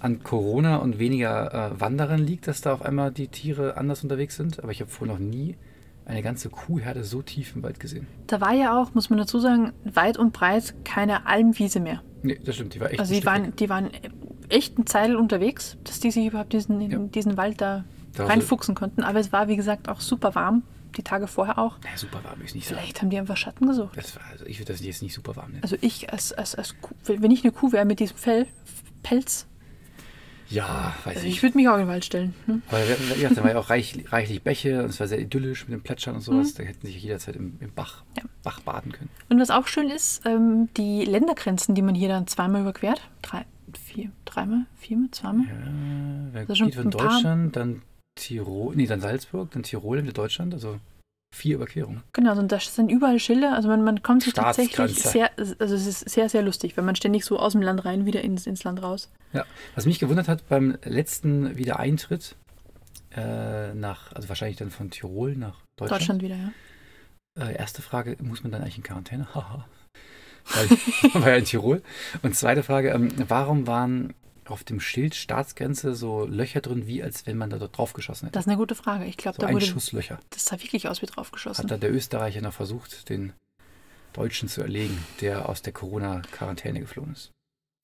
an 0.00 0.22
Corona 0.22 0.76
und 0.76 0.98
weniger 0.98 1.72
äh, 1.76 1.80
Wanderern 1.80 2.20
liegt, 2.20 2.46
dass 2.46 2.62
da 2.62 2.72
auf 2.72 2.82
einmal 2.82 3.10
die 3.12 3.28
Tiere 3.28 3.76
anders 3.76 4.02
unterwegs 4.02 4.36
sind. 4.36 4.60
Aber 4.62 4.72
ich 4.72 4.80
habe 4.80 4.90
vorher 4.90 5.14
noch 5.14 5.20
nie 5.20 5.56
eine 6.06 6.22
ganze 6.22 6.50
Kuhherde 6.50 7.04
so 7.04 7.22
tief 7.22 7.54
im 7.56 7.62
Wald 7.62 7.80
gesehen. 7.80 8.06
Da 8.26 8.40
war 8.40 8.52
ja 8.52 8.80
auch, 8.80 8.94
muss 8.94 9.10
man 9.10 9.18
dazu 9.18 9.38
sagen, 9.38 9.72
weit 9.84 10.16
und 10.18 10.32
breit 10.32 10.74
keine 10.84 11.26
Almwiese 11.26 11.80
mehr. 11.80 12.02
Nee, 12.22 12.38
das 12.44 12.54
stimmt, 12.56 12.74
die 12.74 12.80
war 12.80 12.90
echt 12.90 13.00
also 13.00 13.14
ein 13.14 13.20
die 13.20 13.26
waren, 13.26 13.46
weg. 13.46 13.56
die 13.56 13.68
waren 13.68 13.90
echt 14.48 14.76
eine 14.76 14.84
Zeit 14.84 15.14
unterwegs, 15.14 15.76
dass 15.84 16.00
die 16.00 16.10
sich 16.10 16.26
überhaupt 16.26 16.52
diesen, 16.52 16.80
in 16.80 16.90
Ja. 16.90 16.98
diesen 16.98 17.36
Wald 17.36 17.60
da 17.60 17.84
Da 18.12 18.24
so- 18.24 18.28
reinfuchsen 18.30 18.74
konnten. 18.74 19.02
Aber 19.02 19.18
es 19.20 19.32
war, 19.32 19.48
wie 19.48 19.56
gesagt, 19.56 19.88
auch 19.88 20.00
super 20.00 20.34
warm, 20.34 20.62
die 20.96 21.02
Tage 21.02 21.26
vorher 21.26 21.58
auch. 21.58 21.78
Ja, 21.84 21.96
super 21.96 22.22
warm 22.22 22.40
ist 22.42 22.54
nicht 22.54 22.68
sagen. 22.68 22.80
Vielleicht 22.80 23.00
haben 23.02 23.10
die 23.10 23.18
einfach 23.18 23.36
Schatten 23.36 23.66
gesucht. 23.66 23.96
Das 23.96 24.14
war, 24.16 24.22
also 24.30 24.46
ich 24.46 24.58
würde 24.60 24.72
das 24.72 24.82
jetzt 24.84 25.02
nicht 25.02 25.14
super 25.14 25.34
warm 25.36 25.50
nennen. 25.50 25.62
Also 25.62 25.76
ich 25.80 26.12
als, 26.12 26.32
als, 26.32 26.54
als 26.54 26.80
Kuh, 26.80 26.94
wenn 27.06 27.30
ich 27.30 27.42
eine 27.44 27.52
Kuh 27.52 27.72
wäre 27.72 27.84
mit 27.84 28.00
diesem 28.00 28.16
Fell, 28.16 28.46
Pelz, 29.02 29.46
Ja, 30.50 30.94
weiß 31.04 31.16
also 31.16 31.26
ich. 31.26 31.34
ich 31.34 31.42
würde 31.42 31.56
mich 31.56 31.68
auch 31.68 31.74
in 31.74 31.80
den 31.80 31.88
Wald 31.88 32.04
stellen. 32.04 32.34
Ne? 32.46 32.60
Aber 32.68 32.78
wir, 32.78 33.16
ja, 33.18 33.30
da 33.30 33.42
war 33.42 33.50
ja 33.50 33.58
auch 33.58 33.70
reich, 33.70 33.96
reichlich 34.08 34.42
Bäche 34.42 34.82
und 34.82 34.90
es 34.90 35.00
war 35.00 35.08
sehr 35.08 35.18
idyllisch 35.18 35.66
mit 35.66 35.72
dem 35.72 35.82
Plätschern 35.82 36.14
und 36.14 36.20
sowas. 36.20 36.52
Mhm. 36.52 36.58
Da 36.58 36.62
hätten 36.64 36.86
sich 36.86 37.02
jederzeit 37.02 37.36
im, 37.36 37.56
im 37.60 37.72
Bach, 37.72 38.02
Ja. 38.16 38.24
Bach 38.42 38.60
baden 38.60 38.92
können. 38.92 39.10
Und 39.28 39.40
was 39.40 39.50
auch 39.50 39.66
schön 39.66 39.90
ist, 39.90 40.22
ähm, 40.26 40.68
die 40.76 41.04
Ländergrenzen, 41.04 41.74
die 41.74 41.82
man 41.82 41.94
hier 41.94 42.08
dann 42.08 42.26
zweimal 42.26 42.62
überquert. 42.62 43.00
Drei, 43.22 43.44
vier, 43.78 44.10
dreimal, 44.24 44.66
viermal, 44.76 45.10
zweimal. 45.10 45.46
Ja, 45.46 45.52
wer 46.32 46.46
geht 46.46 46.74
von 46.74 46.90
Deutschland, 46.90 47.56
dann 47.56 47.82
Tirol, 48.16 48.76
nee, 48.76 48.86
dann 48.86 49.00
Salzburg, 49.00 49.50
dann 49.52 49.62
Tirol, 49.62 49.96
dann 49.96 50.04
wieder 50.04 50.14
Deutschland, 50.14 50.54
also 50.54 50.78
vier 51.34 51.56
Überquerungen. 51.56 52.02
Genau, 52.12 52.38
und 52.38 52.50
da 52.50 52.58
sind 52.60 52.90
überall 52.90 53.18
Schilder. 53.18 53.54
Also 53.54 53.68
man, 53.68 53.82
man 53.82 54.02
kommt 54.02 54.22
sich 54.22 54.32
tatsächlich 54.32 55.02
sehr, 55.02 55.30
also 55.36 55.74
es 55.74 55.86
ist 55.86 56.08
sehr, 56.08 56.28
sehr 56.28 56.42
lustig, 56.42 56.76
wenn 56.76 56.84
man 56.84 56.96
ständig 56.96 57.24
so 57.24 57.38
aus 57.38 57.52
dem 57.52 57.62
Land 57.62 57.84
rein, 57.84 58.06
wieder 58.06 58.22
ins, 58.22 58.46
ins 58.46 58.64
Land 58.64 58.82
raus. 58.82 59.10
Was 59.74 59.86
mich 59.86 59.98
gewundert 59.98 60.28
hat 60.28 60.48
beim 60.48 60.78
letzten 60.84 61.56
Wiedereintritt 61.56 62.36
äh, 63.16 63.74
nach, 63.74 64.12
also 64.12 64.28
wahrscheinlich 64.28 64.56
dann 64.56 64.70
von 64.70 64.90
Tirol 64.90 65.36
nach 65.36 65.60
Deutschland. 65.76 66.00
Deutschland 66.00 66.22
wieder, 66.22 66.36
ja. 66.36 66.52
Äh, 67.46 67.56
erste 67.56 67.82
Frage, 67.82 68.16
muss 68.22 68.42
man 68.42 68.52
dann 68.52 68.62
eigentlich 68.62 68.76
in 68.76 68.84
Quarantäne? 68.84 69.26
Haha. 69.34 69.66
Weil 70.46 70.70
war 71.22 71.30
ja 71.30 71.36
in 71.36 71.44
Tirol. 71.44 71.82
Und 72.22 72.36
zweite 72.36 72.62
Frage, 72.62 72.90
ähm, 72.90 73.10
warum 73.28 73.66
waren 73.66 74.14
auf 74.46 74.64
dem 74.64 74.80
Schild 74.80 75.14
Staatsgrenze 75.14 75.94
so 75.94 76.24
Löcher 76.26 76.60
drin, 76.60 76.86
wie 76.86 77.02
als 77.02 77.26
wenn 77.26 77.36
man 77.36 77.50
da 77.50 77.58
drauf 77.58 77.92
geschossen 77.92 78.26
hätte? 78.26 78.34
Das 78.34 78.44
ist 78.44 78.48
eine 78.48 78.58
gute 78.58 78.74
Frage. 78.74 79.04
Ich 79.06 79.16
glaube, 79.16 79.36
so 79.36 79.42
da 79.46 79.52
wurde 79.52 79.64
Einschusslöcher. 79.64 80.20
das 80.30 80.46
sah 80.46 80.60
wirklich 80.60 80.88
aus 80.88 81.02
wie 81.02 81.06
draufgeschossen. 81.06 81.64
Hat 81.64 81.70
da 81.70 81.76
der 81.76 81.92
Österreicher 81.92 82.40
noch 82.40 82.52
versucht, 82.52 83.08
den 83.08 83.32
Deutschen 84.12 84.48
zu 84.48 84.62
erlegen, 84.62 85.04
der 85.20 85.48
aus 85.48 85.62
der 85.62 85.72
Corona-Quarantäne 85.72 86.80
geflohen 86.80 87.12
ist? 87.12 87.30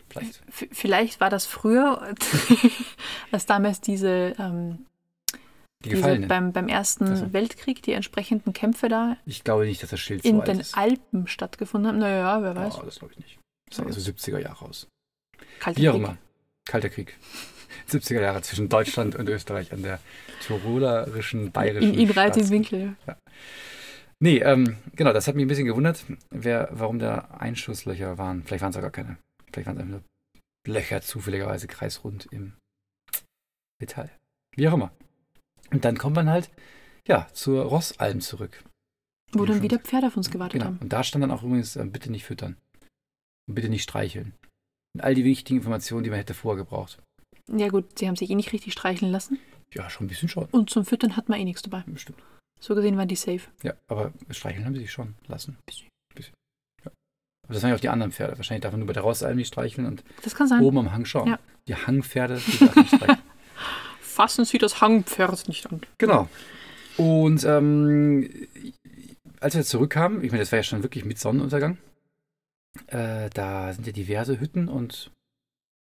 Vielleicht. 0.08 0.42
V 0.48 0.66
vielleicht 0.72 1.20
war 1.20 1.30
das 1.30 1.46
früher, 1.46 2.14
als 3.32 3.46
damals 3.46 3.80
diese, 3.80 4.34
ähm, 4.38 4.86
Die 5.84 5.90
diese 5.90 6.20
beim, 6.26 6.52
beim 6.52 6.68
Ersten 6.68 7.04
Ach 7.04 7.16
so. 7.16 7.32
Weltkrieg, 7.32 7.82
die 7.82 7.92
entsprechenden 7.92 8.52
Kämpfe 8.52 8.88
da 8.88 9.16
Ich 9.24 9.44
glaube 9.44 9.66
nicht, 9.66 9.82
dass 9.82 9.90
das 9.90 10.00
Schild 10.00 10.22
so 10.22 10.28
in 10.28 10.40
alt 10.40 10.48
den. 10.48 10.64
Alpen 10.72 11.26
stattgefunden 11.26 11.88
haben. 11.88 11.98
Naja, 11.98 12.42
wer 12.42 12.56
weiß. 12.56 12.78
Oh, 12.78 12.82
das 12.84 12.98
glaube 12.98 13.14
ich 13.14 13.20
nicht. 13.20 13.38
Das 13.68 13.76
sah 13.76 13.84
also 13.84 14.00
70er 14.00 14.38
Jahre 14.38 14.64
aus. 14.64 14.88
Kalter 15.60 15.80
Wie 15.80 15.88
auch 15.88 15.94
immer. 15.94 16.18
Kalter 16.70 16.88
Krieg. 16.88 17.16
70er 17.88 18.20
Jahre 18.20 18.42
zwischen 18.42 18.68
Deutschland 18.68 19.16
und 19.16 19.28
Österreich 19.28 19.72
an 19.72 19.82
der 19.82 19.98
tirolerischen, 20.46 21.50
bayerischen 21.50 21.94
In, 21.94 22.00
in 22.00 22.08
Staats- 22.12 22.50
Winkel. 22.50 22.96
Nee, 24.20 24.38
ähm, 24.38 24.76
genau, 24.94 25.12
das 25.12 25.26
hat 25.26 25.34
mich 25.34 25.44
ein 25.44 25.48
bisschen 25.48 25.66
gewundert, 25.66 26.04
wer, 26.30 26.68
warum 26.72 26.98
da 26.98 27.18
Einschusslöcher 27.38 28.18
waren. 28.18 28.44
Vielleicht 28.44 28.62
waren 28.62 28.70
es 28.70 28.76
auch 28.76 28.82
gar 28.82 28.90
keine. 28.90 29.16
Vielleicht 29.52 29.66
waren 29.66 29.76
es 29.76 29.82
einfach 29.82 30.00
nur 30.00 30.02
Löcher 30.68 31.00
zufälligerweise 31.00 31.66
kreisrund 31.66 32.26
im 32.30 32.52
Metall. 33.80 34.10
Wie 34.56 34.68
auch 34.68 34.74
immer. 34.74 34.92
Und 35.72 35.84
dann 35.84 35.96
kommt 35.98 36.16
man 36.16 36.28
halt, 36.28 36.50
ja, 37.08 37.28
zur 37.32 37.64
Rossalm 37.64 38.20
zurück. 38.20 38.62
Wo 39.32 39.46
dann 39.46 39.62
wieder 39.62 39.78
Pferde 39.78 40.08
auf 40.08 40.16
uns 40.16 40.30
gewartet 40.30 40.52
Genau. 40.60 40.66
haben. 40.66 40.78
Und 40.80 40.92
da 40.92 41.02
stand 41.02 41.22
dann 41.22 41.30
auch 41.30 41.42
übrigens, 41.42 41.76
äh, 41.76 41.84
bitte 41.84 42.10
nicht 42.10 42.24
füttern. 42.26 42.56
Und 43.48 43.54
bitte 43.54 43.68
nicht 43.70 43.84
streicheln. 43.84 44.34
Und 44.94 45.02
all 45.02 45.14
die 45.14 45.24
wichtigen 45.24 45.58
Informationen, 45.58 46.04
die 46.04 46.10
man 46.10 46.18
hätte 46.18 46.34
vorher 46.34 46.64
gebraucht. 46.64 46.98
Ja 47.48 47.68
gut, 47.68 47.98
sie 47.98 48.06
haben 48.08 48.16
sich 48.16 48.30
eh 48.30 48.34
nicht 48.34 48.52
richtig 48.52 48.72
streicheln 48.72 49.10
lassen. 49.12 49.38
Ja, 49.74 49.88
schon 49.88 50.06
ein 50.06 50.08
bisschen 50.08 50.28
schon. 50.28 50.46
Und 50.50 50.70
zum 50.70 50.84
Füttern 50.84 51.16
hat 51.16 51.28
man 51.28 51.38
eh 51.38 51.44
nichts 51.44 51.62
dabei. 51.62 51.82
Bestimmt. 51.86 52.20
So 52.60 52.74
gesehen 52.74 52.96
waren 52.96 53.08
die 53.08 53.16
safe. 53.16 53.42
Ja, 53.62 53.74
aber 53.88 54.12
streicheln 54.30 54.64
haben 54.66 54.74
sie 54.74 54.82
sich 54.82 54.92
schon 54.92 55.14
lassen. 55.28 55.56
Bisschen. 55.66 55.88
Bisschen. 56.14 56.34
Ja. 56.84 56.90
Aber 57.46 57.54
das 57.54 57.62
waren 57.62 57.70
ja 57.70 57.76
auch 57.76 57.80
die 57.80 57.88
anderen 57.88 58.12
Pferde. 58.12 58.36
Wahrscheinlich 58.36 58.62
darf 58.62 58.72
man 58.72 58.80
nur 58.80 58.86
bei 58.88 58.92
der 58.92 59.02
Rossalm 59.02 59.36
nicht 59.36 59.48
streicheln 59.48 59.86
und 59.86 60.04
Das 60.22 60.34
kann 60.34 60.48
sein. 60.48 60.60
oben 60.62 60.78
am 60.78 60.92
Hang 60.92 61.04
schon. 61.04 61.28
Ja. 61.28 61.38
Die 61.68 61.74
Hangpferde, 61.76 62.40
die 62.44 62.58
darf 62.58 62.86
streicheln. 62.88 63.18
Fassen 64.00 64.44
Sie 64.44 64.58
das 64.58 64.80
Hangpferd 64.80 65.48
nicht 65.48 65.70
an. 65.72 65.80
Genau. 65.98 66.28
Und 66.96 67.44
ähm, 67.44 68.28
als 69.40 69.54
wir 69.54 69.64
zurückkamen, 69.64 70.22
ich 70.22 70.30
meine, 70.30 70.42
das 70.42 70.52
war 70.52 70.58
ja 70.58 70.62
schon 70.64 70.82
wirklich 70.82 71.04
mit 71.04 71.18
Sonnenuntergang, 71.18 71.78
äh, 72.88 73.30
da 73.30 73.72
sind 73.72 73.86
ja 73.86 73.92
diverse 73.92 74.40
Hütten 74.40 74.68
und 74.68 75.10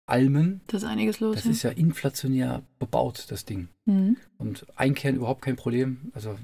Almen. 0.07 0.61
Da 0.69 0.77
ist 0.77 0.85
einiges 0.85 1.21
los. 1.21 1.37
Das 1.37 1.47
ist 1.47 1.63
ja 1.63 1.71
inflationär 1.71 2.63
bebaut, 2.79 3.27
das 3.29 3.45
Ding. 3.45 3.69
mhm. 3.87 4.17
Und 4.39 4.67
Einkehren 4.77 5.17
überhaupt 5.17 5.43
kein 5.43 5.57
Problem. 5.57 6.13
Also 6.15 6.37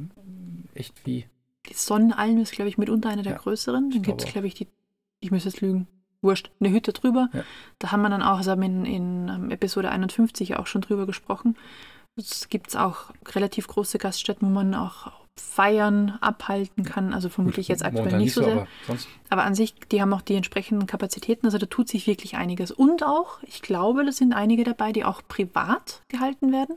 echt 0.75 1.07
wie. 1.07 1.27
Die 1.69 1.75
Sonnenalm 1.75 2.39
ist, 2.39 2.53
glaube 2.53 2.69
ich, 2.69 2.77
mitunter 2.77 3.09
eine 3.09 3.23
der 3.23 3.35
Ja, 3.35 3.39
größeren. 3.39 3.91
Dann 3.91 4.03
gibt 4.03 4.25
es, 4.25 4.33
glaube 4.33 4.49
ich, 4.49 4.55
die, 4.55 4.67
ich 5.21 5.31
müsste 5.31 5.49
jetzt 5.49 5.61
lügen, 5.61 5.87
wurscht, 6.23 6.51
eine 6.59 6.71
Hütte 6.73 6.93
drüber. 6.93 7.29
Ja. 7.33 7.45
Da 7.79 7.93
haben 7.93 8.03
wir 8.03 8.09
dann 8.09 8.23
auch, 8.23 8.39
also 8.39 8.51
haben 8.51 8.63
wir 8.63 8.67
in, 8.67 8.85
in 8.85 9.29
ähm, 9.29 9.51
Episode 9.53 9.91
51 9.91 10.49
ja 10.51 10.59
auch 10.59 10.67
schon 10.67 10.81
drüber 10.81 11.07
gesprochen. 11.07 11.57
Es 12.17 12.49
gibt 12.49 12.77
auch 12.77 13.11
relativ 13.35 13.67
große 13.67 13.99
Gaststätten, 13.99 14.49
wo 14.49 14.53
man 14.53 14.75
auch 14.75 15.13
Feiern 15.37 16.19
abhalten 16.21 16.85
kann. 16.85 17.15
Also 17.15 17.29
vermutlich 17.29 17.69
jetzt 17.69 17.83
aktuell 17.83 18.05
Momentan 18.05 18.21
nicht 18.21 18.35
so 18.35 18.45
sehr. 18.45 18.53
aber. 18.53 18.67
Aber 19.31 19.45
an 19.45 19.55
sich, 19.55 19.75
die 19.91 20.03
haben 20.03 20.13
auch 20.13 20.21
die 20.21 20.35
entsprechenden 20.35 20.87
Kapazitäten, 20.87 21.47
also 21.47 21.59
da 21.59 21.67
tut 21.67 21.89
sich 21.89 22.07
wirklich 22.07 22.37
einiges. 22.37 22.71
Und 22.71 23.03
auch, 23.03 23.43
ich 23.43 23.63
glaube, 23.63 24.05
da 24.05 24.13
sind 24.13 24.35
einige 24.35 24.65
dabei, 24.65 24.93
die 24.93 25.05
auch 25.05 25.23
privat 25.27 26.03
gehalten 26.09 26.53
werden. 26.53 26.77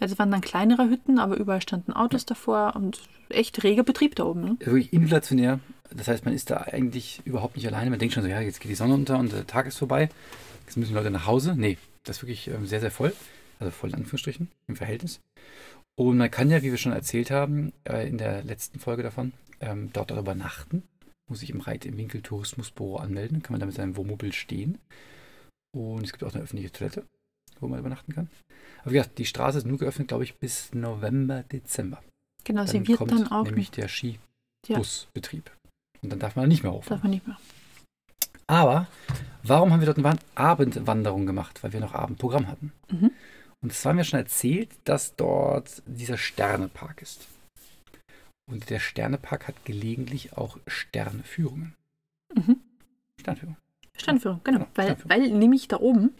Also 0.00 0.18
waren 0.18 0.30
dann 0.30 0.40
kleinere 0.40 0.88
Hütten, 0.88 1.18
aber 1.18 1.36
überall 1.36 1.60
standen 1.60 1.92
Autos 1.92 2.24
davor 2.24 2.74
und 2.74 3.00
echt 3.28 3.62
reger 3.62 3.82
Betrieb 3.82 4.14
da 4.14 4.24
oben. 4.24 4.40
Ne? 4.40 4.56
Wirklich 4.60 4.92
inflationär. 4.92 5.60
Das 5.92 6.08
heißt, 6.08 6.24
man 6.24 6.32
ist 6.32 6.50
da 6.50 6.58
eigentlich 6.58 7.20
überhaupt 7.24 7.56
nicht 7.56 7.66
alleine. 7.66 7.90
Man 7.90 7.98
denkt 7.98 8.14
schon 8.14 8.22
so, 8.22 8.28
ja, 8.28 8.40
jetzt 8.40 8.60
geht 8.60 8.70
die 8.70 8.76
Sonne 8.76 8.94
unter 8.94 9.18
und 9.18 9.32
der 9.32 9.46
Tag 9.46 9.66
ist 9.66 9.76
vorbei. 9.76 10.08
Jetzt 10.64 10.76
müssen 10.76 10.94
Leute 10.94 11.10
nach 11.10 11.26
Hause. 11.26 11.54
Nee, 11.56 11.76
das 12.04 12.16
ist 12.18 12.22
wirklich 12.22 12.48
ähm, 12.48 12.66
sehr, 12.66 12.80
sehr 12.80 12.92
voll. 12.92 13.12
Also 13.60 13.70
voll 13.70 13.90
in 13.90 13.96
Anführungsstrichen 13.96 14.48
im 14.66 14.76
Verhältnis. 14.76 15.20
Und 15.98 16.16
man 16.16 16.30
kann 16.30 16.50
ja, 16.50 16.62
wie 16.62 16.70
wir 16.70 16.78
schon 16.78 16.92
erzählt 16.92 17.30
haben, 17.30 17.72
äh, 17.84 18.08
in 18.08 18.18
der 18.18 18.42
letzten 18.42 18.78
Folge 18.80 19.02
davon, 19.02 19.32
ähm, 19.60 19.90
dort 19.92 20.10
auch 20.12 20.18
übernachten. 20.18 20.82
Muss 21.28 21.40
sich 21.40 21.50
im 21.50 21.60
Reit 21.60 21.84
im 21.84 21.96
Winkel 21.96 22.22
Tourismusbüro 22.22 22.96
anmelden. 22.96 23.42
Kann 23.42 23.52
man 23.52 23.60
da 23.60 23.66
mit 23.66 23.74
seinem 23.74 23.96
Wohnmobil 23.96 24.32
stehen. 24.32 24.78
Und 25.76 26.04
es 26.04 26.12
gibt 26.12 26.24
auch 26.24 26.34
eine 26.34 26.42
öffentliche 26.42 26.72
Toilette, 26.72 27.04
wo 27.60 27.68
man 27.68 27.78
übernachten 27.78 28.14
kann. 28.14 28.28
Aber 28.82 28.90
wie 28.92 28.94
gesagt, 28.96 29.18
die 29.18 29.26
Straße 29.26 29.58
ist 29.58 29.66
nur 29.66 29.78
geöffnet, 29.78 30.08
glaube 30.08 30.24
ich, 30.24 30.36
bis 30.36 30.72
November, 30.74 31.42
Dezember. 31.44 32.02
Genau, 32.44 32.62
Dann 32.62 32.68
sie 32.68 32.88
wird 32.88 32.98
kommt 32.98 33.12
dann 33.12 33.28
auch 33.28 33.44
nämlich 33.44 33.70
der 33.70 33.86
Skibusbetrieb. 33.88 35.50
Und 36.02 36.10
dann 36.10 36.18
darf 36.18 36.34
man 36.34 36.48
nicht 36.48 36.62
mehr 36.62 36.72
hochfahren. 36.72 36.96
darf 36.96 37.02
man 37.04 37.10
nicht 37.10 37.26
mehr. 37.26 37.36
Aber 38.46 38.88
warum 39.44 39.70
haben 39.72 39.80
wir 39.80 39.86
dort 39.86 39.98
eine 39.98 40.04
Wand- 40.04 40.24
Abendwanderung 40.34 41.26
gemacht? 41.26 41.62
Weil 41.62 41.72
wir 41.72 41.80
noch 41.80 41.94
Abendprogramm 41.94 42.48
hatten. 42.48 42.72
Mhm. 42.90 43.10
Und 43.62 43.72
es 43.72 43.84
war 43.84 43.92
mir 43.92 44.04
schon 44.04 44.18
erzählt, 44.20 44.70
dass 44.84 45.16
dort 45.16 45.82
dieser 45.86 46.16
Sternepark 46.16 47.02
ist. 47.02 47.28
Und 48.50 48.70
der 48.70 48.80
Sternepark 48.80 49.48
hat 49.48 49.64
gelegentlich 49.64 50.36
auch 50.36 50.58
Sterneführungen. 50.66 51.74
Mhm. 52.34 52.56
Sternführung. 53.20 53.56
Sternführung, 53.96 54.40
genau. 54.44 54.58
Genau, 54.60 54.70
Weil, 54.74 54.84
Sternführung. 54.96 55.10
weil 55.10 55.38
nämlich 55.38 55.68
da 55.68 55.78
oben 55.78 56.14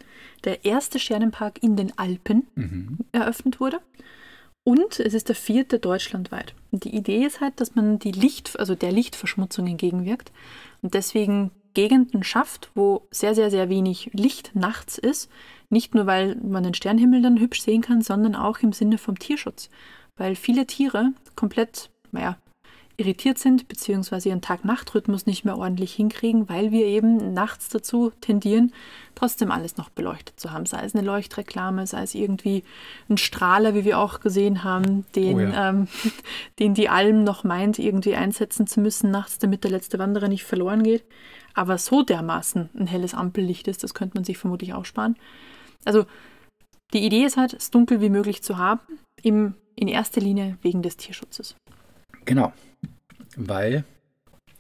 der 0.45 0.65
erste 0.65 0.99
Sternenpark 0.99 1.63
in 1.63 1.77
den 1.77 1.97
Alpen 1.99 2.47
Mhm. 2.55 2.99
eröffnet 3.13 3.59
wurde. 3.59 3.81
Und 4.63 5.01
es 5.01 5.15
ist 5.15 5.29
der 5.29 5.35
vierte 5.37 5.79
deutschlandweit. 5.79 6.55
Und 6.71 6.85
die 6.85 6.95
Idee 6.95 7.25
ist 7.25 7.41
halt, 7.41 7.61
dass 7.61 7.75
man 7.75 7.99
die 7.99 8.13
Licht, 8.13 8.59
also 8.61 8.75
der 8.75 8.93
Lichtverschmutzung 8.93 9.67
entgegenwirkt 9.67 10.31
und 10.83 10.93
deswegen 10.95 11.51
Gegenden 11.73 12.23
schafft, 12.23 12.71
wo 12.75 13.07
sehr, 13.11 13.35
sehr, 13.35 13.51
sehr 13.51 13.69
wenig 13.71 14.11
Licht 14.13 14.55
nachts 14.55 14.99
ist. 14.99 15.31
Nicht 15.71 15.95
nur, 15.95 16.07
weil 16.07 16.37
man 16.37 16.65
den 16.65 16.75
Sternhimmel 16.75 17.23
dann 17.23 17.39
hübsch 17.39 17.63
sehen 17.63 17.81
kann, 17.81 18.03
sondern 18.03 18.35
auch 18.35 18.59
im 18.59 18.73
Sinne 18.73 18.99
vom 18.99 19.19
Tierschutz. 19.19 19.71
Weil 20.17 20.35
viele 20.35 20.67
Tiere 20.67 21.13
komplett, 21.37 21.91
naja, 22.13 22.37
irritiert 23.01 23.39
sind, 23.39 23.67
beziehungsweise 23.67 24.29
ihren 24.29 24.43
Tag-Nacht-Rhythmus 24.43 25.25
nicht 25.25 25.45
mehr 25.45 25.57
ordentlich 25.57 25.95
hinkriegen, 25.95 26.49
weil 26.51 26.71
wir 26.71 26.85
eben 26.85 27.33
nachts 27.33 27.71
dazu 27.71 28.13
tendieren, 28.21 28.73
trotzdem 29.15 29.51
alles 29.51 29.79
noch 29.79 29.89
beleuchtet 29.89 30.39
zu 30.39 30.53
haben. 30.53 30.67
Sei 30.67 30.85
es 30.85 30.95
eine 30.95 31.05
Leuchtreklame, 31.07 31.87
sei 31.87 32.03
es 32.03 32.15
irgendwie 32.15 32.63
ein 33.09 33.17
Strahler, 33.17 33.75
wie 33.75 33.87
wir 33.87 33.99
auch 33.99 34.21
gesehen 34.21 34.65
haben, 34.65 35.07
den, 35.17 35.37
Oh 35.37 35.41
ja. 35.41 35.71
ähm, 35.71 35.89
den 36.59 36.75
die 36.75 36.91
Alm 36.91 37.25
noch 37.25 37.43
meint, 37.43 37.79
irgendwie 37.79 38.15
einsetzen 38.15 38.67
zu 38.67 38.81
müssen 38.81 39.11
nachts, 39.11 39.39
damit 39.39 39.65
der 39.65 39.71
letzte 39.71 39.99
Wanderer 39.99 40.29
nicht 40.29 40.45
verloren 40.45 40.83
geht. 40.83 41.05
Aber 41.55 41.79
so 41.79 42.03
dermaßen 42.03 42.69
ein 42.79 42.87
helles 42.87 43.15
Ampellicht 43.15 43.67
ist, 43.67 43.83
das 43.83 43.95
könnte 43.95 44.17
man 44.17 44.25
sich 44.25 44.37
vermutlich 44.37 44.75
auch 44.75 44.85
sparen. 44.85 45.17
Also 45.85 46.07
die 46.93 47.05
Idee 47.05 47.25
ist 47.25 47.37
halt, 47.37 47.55
es 47.55 47.71
dunkel 47.71 48.01
wie 48.01 48.11
möglich 48.11 48.43
zu 48.43 48.59
haben, 48.59 48.81
im, 49.23 49.55
in 49.77 49.89
erster 49.89 50.21
Linie 50.21 50.59
wegen 50.63 50.83
des 50.83 50.97
Tierschutzes. 50.97 51.55
Genau. 52.25 52.53
Weil 53.37 53.85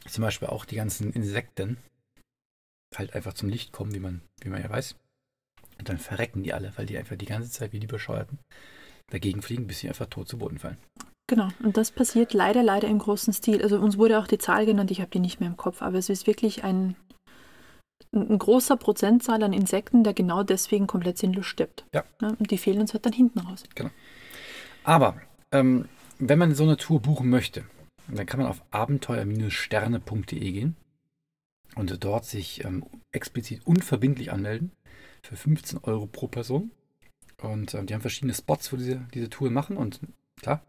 zum 0.06 0.22
Beispiel 0.22 0.48
auch 0.48 0.64
die 0.64 0.76
ganzen 0.76 1.12
Insekten 1.12 1.76
halt 2.96 3.14
einfach 3.14 3.34
zum 3.34 3.48
Licht 3.48 3.72
kommen, 3.72 3.94
wie 3.94 4.00
man, 4.00 4.22
wie 4.40 4.48
man 4.48 4.62
ja 4.62 4.70
weiß. 4.70 4.96
Und 5.78 5.88
dann 5.88 5.98
verrecken 5.98 6.42
die 6.42 6.52
alle, 6.52 6.72
weil 6.76 6.86
die 6.86 6.98
einfach 6.98 7.16
die 7.16 7.26
ganze 7.26 7.50
Zeit 7.50 7.72
wie 7.72 7.80
die 7.80 7.86
Bescheuerten 7.86 8.38
dagegen 9.10 9.42
fliegen, 9.42 9.66
bis 9.66 9.80
sie 9.80 9.88
einfach 9.88 10.06
tot 10.06 10.28
zu 10.28 10.38
Boden 10.38 10.58
fallen. 10.58 10.78
Genau, 11.26 11.48
und 11.62 11.76
das 11.76 11.92
passiert 11.92 12.32
leider, 12.32 12.62
leider 12.62 12.88
im 12.88 12.98
großen 12.98 13.32
Stil. 13.32 13.62
Also 13.62 13.78
uns 13.78 13.96
wurde 13.96 14.18
auch 14.18 14.26
die 14.26 14.38
Zahl 14.38 14.66
genannt, 14.66 14.90
ich 14.90 15.00
habe 15.00 15.10
die 15.10 15.20
nicht 15.20 15.40
mehr 15.40 15.48
im 15.48 15.56
Kopf, 15.56 15.80
aber 15.80 15.96
es 15.96 16.08
ist 16.08 16.26
wirklich 16.26 16.64
ein, 16.64 16.96
ein 18.12 18.38
großer 18.38 18.76
Prozentzahl 18.76 19.42
an 19.42 19.52
Insekten, 19.52 20.02
der 20.02 20.14
genau 20.14 20.42
deswegen 20.42 20.86
komplett 20.86 21.18
sinnlos 21.18 21.46
stirbt. 21.46 21.84
Ja. 21.94 22.04
Ne? 22.20 22.34
Und 22.38 22.50
die 22.50 22.58
fehlen 22.58 22.80
uns 22.80 22.92
halt 22.92 23.06
dann 23.06 23.12
hinten 23.12 23.38
raus. 23.40 23.62
Aber 24.82 25.20
ähm, 25.52 25.88
wenn 26.18 26.38
man 26.38 26.54
so 26.54 26.64
eine 26.64 26.76
Tour 26.76 27.00
buchen 27.00 27.30
möchte, 27.30 27.64
dann 28.08 28.26
kann 28.26 28.40
man 28.40 28.48
auf 28.48 28.62
abenteuer-sterne.de 28.70 30.52
gehen 30.52 30.76
und 31.76 32.02
dort 32.02 32.24
sich 32.24 32.64
ähm, 32.64 32.84
explizit 33.12 33.64
unverbindlich 33.64 34.32
anmelden 34.32 34.72
für 35.22 35.36
15 35.36 35.80
Euro 35.84 36.06
pro 36.06 36.26
Person. 36.26 36.72
Und 37.40 37.74
ähm, 37.74 37.86
die 37.86 37.94
haben 37.94 38.00
verschiedene 38.00 38.34
Spots, 38.34 38.72
wo 38.72 38.76
diese, 38.76 39.06
diese 39.14 39.30
Tour 39.30 39.50
machen. 39.50 39.76
Und 39.76 40.00
klar, 40.40 40.62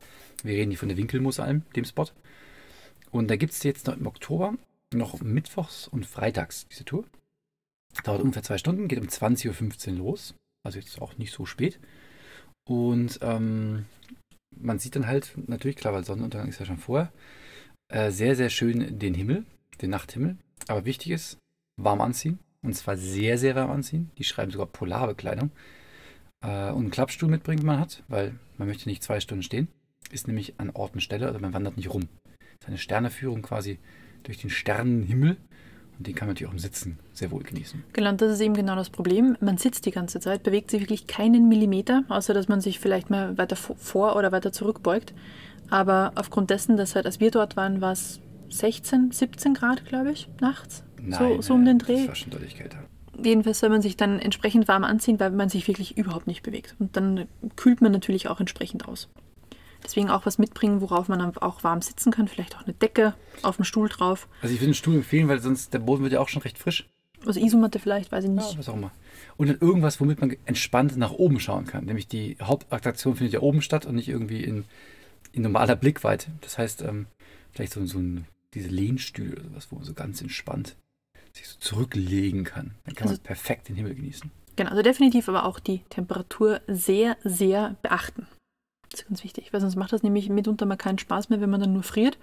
wir 0.43 0.53
reden 0.53 0.71
hier 0.71 0.77
von 0.77 0.89
der 0.89 0.97
Winkelmoosalm, 0.97 1.63
dem 1.75 1.85
Spot. 1.85 2.07
Und 3.09 3.29
da 3.29 3.35
gibt 3.35 3.53
es 3.53 3.63
jetzt 3.63 3.87
noch 3.87 3.97
im 3.97 4.07
Oktober 4.07 4.53
noch 4.93 5.21
mittwochs 5.21 5.87
und 5.87 6.05
freitags 6.05 6.67
diese 6.67 6.85
Tour. 6.85 7.05
Dauert 8.03 8.21
ungefähr 8.21 8.43
zwei 8.43 8.57
Stunden, 8.57 8.87
geht 8.87 8.99
um 8.99 9.07
20.15 9.07 9.91
Uhr 9.91 9.97
los. 9.97 10.35
Also 10.63 10.79
jetzt 10.79 11.01
auch 11.01 11.17
nicht 11.17 11.33
so 11.33 11.45
spät. 11.45 11.79
Und 12.67 13.19
ähm, 13.21 13.85
man 14.55 14.79
sieht 14.79 14.95
dann 14.95 15.07
halt, 15.07 15.33
natürlich 15.47 15.77
klar, 15.77 15.93
weil 15.93 16.05
Sonnenuntergang 16.05 16.49
ist 16.49 16.59
ja 16.59 16.65
schon 16.65 16.77
vorher, 16.77 17.11
äh, 17.89 18.11
sehr, 18.11 18.35
sehr 18.35 18.49
schön 18.49 18.99
den 18.99 19.13
Himmel, 19.13 19.45
den 19.81 19.89
Nachthimmel. 19.89 20.37
Aber 20.67 20.85
wichtig 20.85 21.11
ist, 21.11 21.37
warm 21.77 22.01
anziehen. 22.01 22.39
Und 22.63 22.75
zwar 22.75 22.95
sehr, 22.95 23.37
sehr 23.37 23.55
warm 23.55 23.71
anziehen. 23.71 24.11
Die 24.17 24.23
schreiben 24.23 24.51
sogar 24.51 24.67
Polarbekleidung. 24.67 25.51
Äh, 26.41 26.69
und 26.71 26.83
einen 26.83 26.91
Klappstuhl 26.91 27.29
mitbringen, 27.29 27.65
man 27.65 27.79
hat, 27.79 28.03
weil 28.07 28.35
man 28.57 28.67
möchte 28.67 28.89
nicht 28.89 29.03
zwei 29.03 29.19
Stunden 29.19 29.43
stehen. 29.43 29.67
Ist 30.11 30.27
nämlich 30.27 30.59
an 30.59 30.71
Ort 30.71 30.93
und 30.93 31.01
Stelle, 31.01 31.27
also 31.27 31.39
man 31.39 31.53
wandert 31.53 31.77
nicht 31.77 31.93
rum. 31.93 32.07
Das 32.59 32.61
ist 32.61 32.67
eine 32.67 32.77
Sterneführung 32.77 33.41
quasi 33.41 33.79
durch 34.23 34.37
den 34.37 34.49
Sternenhimmel. 34.49 35.37
Und 36.01 36.07
den 36.07 36.15
kann 36.15 36.27
man 36.27 36.33
natürlich 36.33 36.49
auch 36.49 36.53
im 36.53 36.57
Sitzen 36.57 36.97
sehr 37.13 37.29
wohl 37.29 37.43
genießen. 37.43 37.83
Genau, 37.93 38.09
und 38.09 38.19
das 38.21 38.31
ist 38.31 38.39
eben 38.41 38.55
genau 38.55 38.75
das 38.75 38.89
Problem. 38.89 39.37
Man 39.39 39.59
sitzt 39.59 39.85
die 39.85 39.91
ganze 39.91 40.19
Zeit, 40.19 40.41
bewegt 40.41 40.71
sich 40.71 40.81
wirklich 40.81 41.05
keinen 41.05 41.47
Millimeter, 41.47 42.03
außer 42.09 42.33
dass 42.33 42.47
man 42.47 42.59
sich 42.59 42.79
vielleicht 42.79 43.11
mal 43.11 43.37
weiter 43.37 43.55
vo- 43.55 43.75
vor 43.75 44.15
oder 44.15 44.31
weiter 44.31 44.51
zurückbeugt. 44.51 45.13
Aber 45.69 46.11
aufgrund 46.15 46.49
dessen, 46.49 46.75
dass 46.75 46.95
halt, 46.95 47.05
als 47.05 47.19
wir 47.19 47.29
dort 47.29 47.55
waren, 47.55 47.81
war 47.81 47.91
es 47.91 48.19
16, 48.49 49.11
17 49.11 49.53
Grad, 49.53 49.85
glaube 49.85 50.11
ich, 50.11 50.27
nachts. 50.39 50.83
so, 51.07 51.39
so 51.43 51.53
um 51.53 51.65
den 51.65 51.77
Dreh. 51.77 51.97
Das 51.99 52.07
war 52.07 52.15
schon 52.15 52.31
deutlich 52.31 52.55
kälter. 52.55 52.79
Jedenfalls 53.23 53.59
soll 53.59 53.69
man 53.69 53.83
sich 53.83 53.95
dann 53.95 54.17
entsprechend 54.17 54.67
warm 54.67 54.83
anziehen, 54.83 55.19
weil 55.19 55.29
man 55.29 55.49
sich 55.49 55.67
wirklich 55.67 55.99
überhaupt 55.99 56.25
nicht 56.25 56.41
bewegt. 56.41 56.75
Und 56.79 56.97
dann 56.97 57.27
kühlt 57.57 57.79
man 57.79 57.91
natürlich 57.91 58.27
auch 58.27 58.39
entsprechend 58.39 58.87
aus. 58.87 59.07
Deswegen 59.83 60.09
auch 60.09 60.25
was 60.25 60.37
mitbringen, 60.37 60.81
worauf 60.81 61.07
man 61.07 61.19
dann 61.19 61.35
auch 61.37 61.63
warm 61.63 61.81
sitzen 61.81 62.11
kann. 62.11 62.27
Vielleicht 62.27 62.55
auch 62.55 62.63
eine 62.63 62.73
Decke 62.73 63.13
auf 63.41 63.55
dem 63.57 63.65
Stuhl 63.65 63.89
drauf. 63.89 64.27
Also 64.41 64.53
ich 64.53 64.61
würde 64.61 64.71
den 64.71 64.75
Stuhl 64.75 64.95
empfehlen, 64.95 65.27
weil 65.27 65.39
sonst 65.39 65.73
der 65.73 65.79
Boden 65.79 66.03
wird 66.03 66.13
ja 66.13 66.19
auch 66.19 66.29
schon 66.29 66.41
recht 66.43 66.57
frisch. 66.57 66.87
Also 67.25 67.39
Isomatte 67.39 67.77
vielleicht, 67.79 68.11
weiß 68.11 68.23
ich 68.23 68.29
Ja, 68.29 68.35
nicht. 68.35 68.57
was 68.57 68.69
auch 68.69 68.73
immer. 68.75 68.91
Und 69.37 69.47
dann 69.47 69.57
irgendwas, 69.59 69.99
womit 69.99 70.21
man 70.21 70.35
entspannt 70.45 70.97
nach 70.97 71.11
oben 71.11 71.39
schauen 71.39 71.65
kann. 71.65 71.85
Nämlich 71.85 72.07
die 72.07 72.37
Hauptattraktion 72.41 73.15
findet 73.15 73.33
ja 73.33 73.41
oben 73.41 73.61
statt 73.61 73.85
und 73.85 73.95
nicht 73.95 74.09
irgendwie 74.09 74.43
in, 74.43 74.65
in 75.31 75.41
normaler 75.43 75.75
Blickweite. 75.75 76.31
Das 76.41 76.57
heißt, 76.57 76.81
ähm, 76.81 77.05
vielleicht 77.51 77.73
so, 77.73 77.85
so 77.85 77.99
ein, 77.99 78.25
diese 78.53 78.69
Lehnstühle 78.69 79.33
oder 79.33 79.43
sowas, 79.49 79.67
wo 79.71 79.75
man 79.77 79.85
so 79.85 79.93
ganz 79.93 80.21
entspannt 80.21 80.75
sich 81.33 81.47
so 81.47 81.57
zurücklegen 81.59 82.43
kann. 82.43 82.71
Dann 82.85 82.95
kann 82.95 83.07
Also- 83.07 83.19
man 83.19 83.23
perfekt 83.23 83.69
den 83.69 83.75
Himmel 83.75 83.95
genießen. 83.95 84.29
Genau, 84.57 84.71
also 84.71 84.81
definitiv 84.81 85.29
aber 85.29 85.45
auch 85.45 85.59
die 85.59 85.79
Temperatur 85.89 86.59
sehr, 86.67 87.15
sehr 87.23 87.77
beachten. 87.81 88.27
Ganz, 88.91 89.07
ganz 89.07 89.23
wichtig, 89.23 89.53
weil 89.53 89.61
sonst 89.61 89.75
macht 89.75 89.93
das 89.93 90.03
nämlich 90.03 90.29
mitunter 90.29 90.65
mal 90.65 90.75
keinen 90.75 90.99
Spaß 90.99 91.29
mehr, 91.29 91.41
wenn 91.41 91.49
man 91.49 91.61
dann 91.61 91.73
nur 91.73 91.83
friert. 91.83 92.17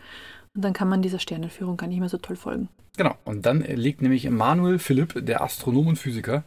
Und 0.54 0.62
dann 0.62 0.72
kann 0.72 0.88
man 0.88 1.02
dieser 1.02 1.18
Sternenführung 1.18 1.76
gar 1.76 1.86
nicht 1.86 2.00
mehr 2.00 2.08
so 2.08 2.18
toll 2.18 2.36
folgen. 2.36 2.68
Genau. 2.96 3.16
Und 3.24 3.46
dann 3.46 3.60
liegt 3.60 4.02
nämlich 4.02 4.24
Emanuel 4.24 4.78
Philipp, 4.78 5.24
der 5.24 5.42
Astronom 5.42 5.88
und 5.88 5.96
Physiker, 5.96 6.44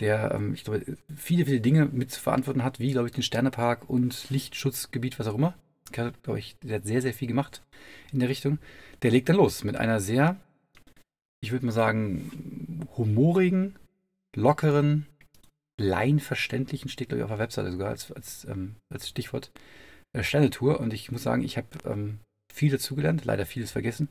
der, 0.00 0.32
ähm, 0.34 0.54
ich 0.54 0.64
glaube, 0.64 0.84
viele, 1.14 1.46
viele 1.46 1.60
Dinge 1.60 1.86
mit 1.86 2.10
zu 2.10 2.20
verantworten 2.20 2.62
hat, 2.62 2.80
wie, 2.80 2.92
glaube 2.92 3.08
ich, 3.08 3.14
den 3.14 3.22
Sternepark 3.22 3.88
und 3.88 4.28
Lichtschutzgebiet, 4.30 5.18
was 5.18 5.26
auch 5.26 5.36
immer. 5.36 5.54
Glaube 5.92 6.38
ich, 6.38 6.56
der 6.62 6.76
hat 6.76 6.84
sehr, 6.84 7.00
sehr 7.00 7.14
viel 7.14 7.28
gemacht 7.28 7.62
in 8.12 8.18
der 8.18 8.28
Richtung. 8.28 8.58
Der 9.02 9.12
legt 9.12 9.28
dann 9.28 9.36
los 9.36 9.62
mit 9.62 9.76
einer 9.76 10.00
sehr, 10.00 10.36
ich 11.40 11.52
würde 11.52 11.64
mal 11.64 11.72
sagen, 11.72 12.88
humorigen, 12.96 13.76
lockeren, 14.34 15.06
laienverständlichen, 15.78 16.88
steht 16.88 17.08
glaube 17.08 17.20
ich 17.20 17.24
auf 17.24 17.30
der 17.30 17.38
Webseite 17.38 17.72
sogar 17.72 17.90
als, 17.90 18.10
als, 18.12 18.44
ähm, 18.44 18.76
als 18.92 19.08
Stichwort, 19.08 19.50
äh, 20.12 20.22
Sternetour. 20.22 20.80
Und 20.80 20.92
ich 20.92 21.10
muss 21.12 21.22
sagen, 21.22 21.42
ich 21.42 21.56
habe 21.56 21.68
ähm, 21.84 22.20
viel 22.52 22.70
dazugelernt, 22.70 23.24
leider 23.24 23.46
vieles 23.46 23.72
vergessen. 23.72 24.08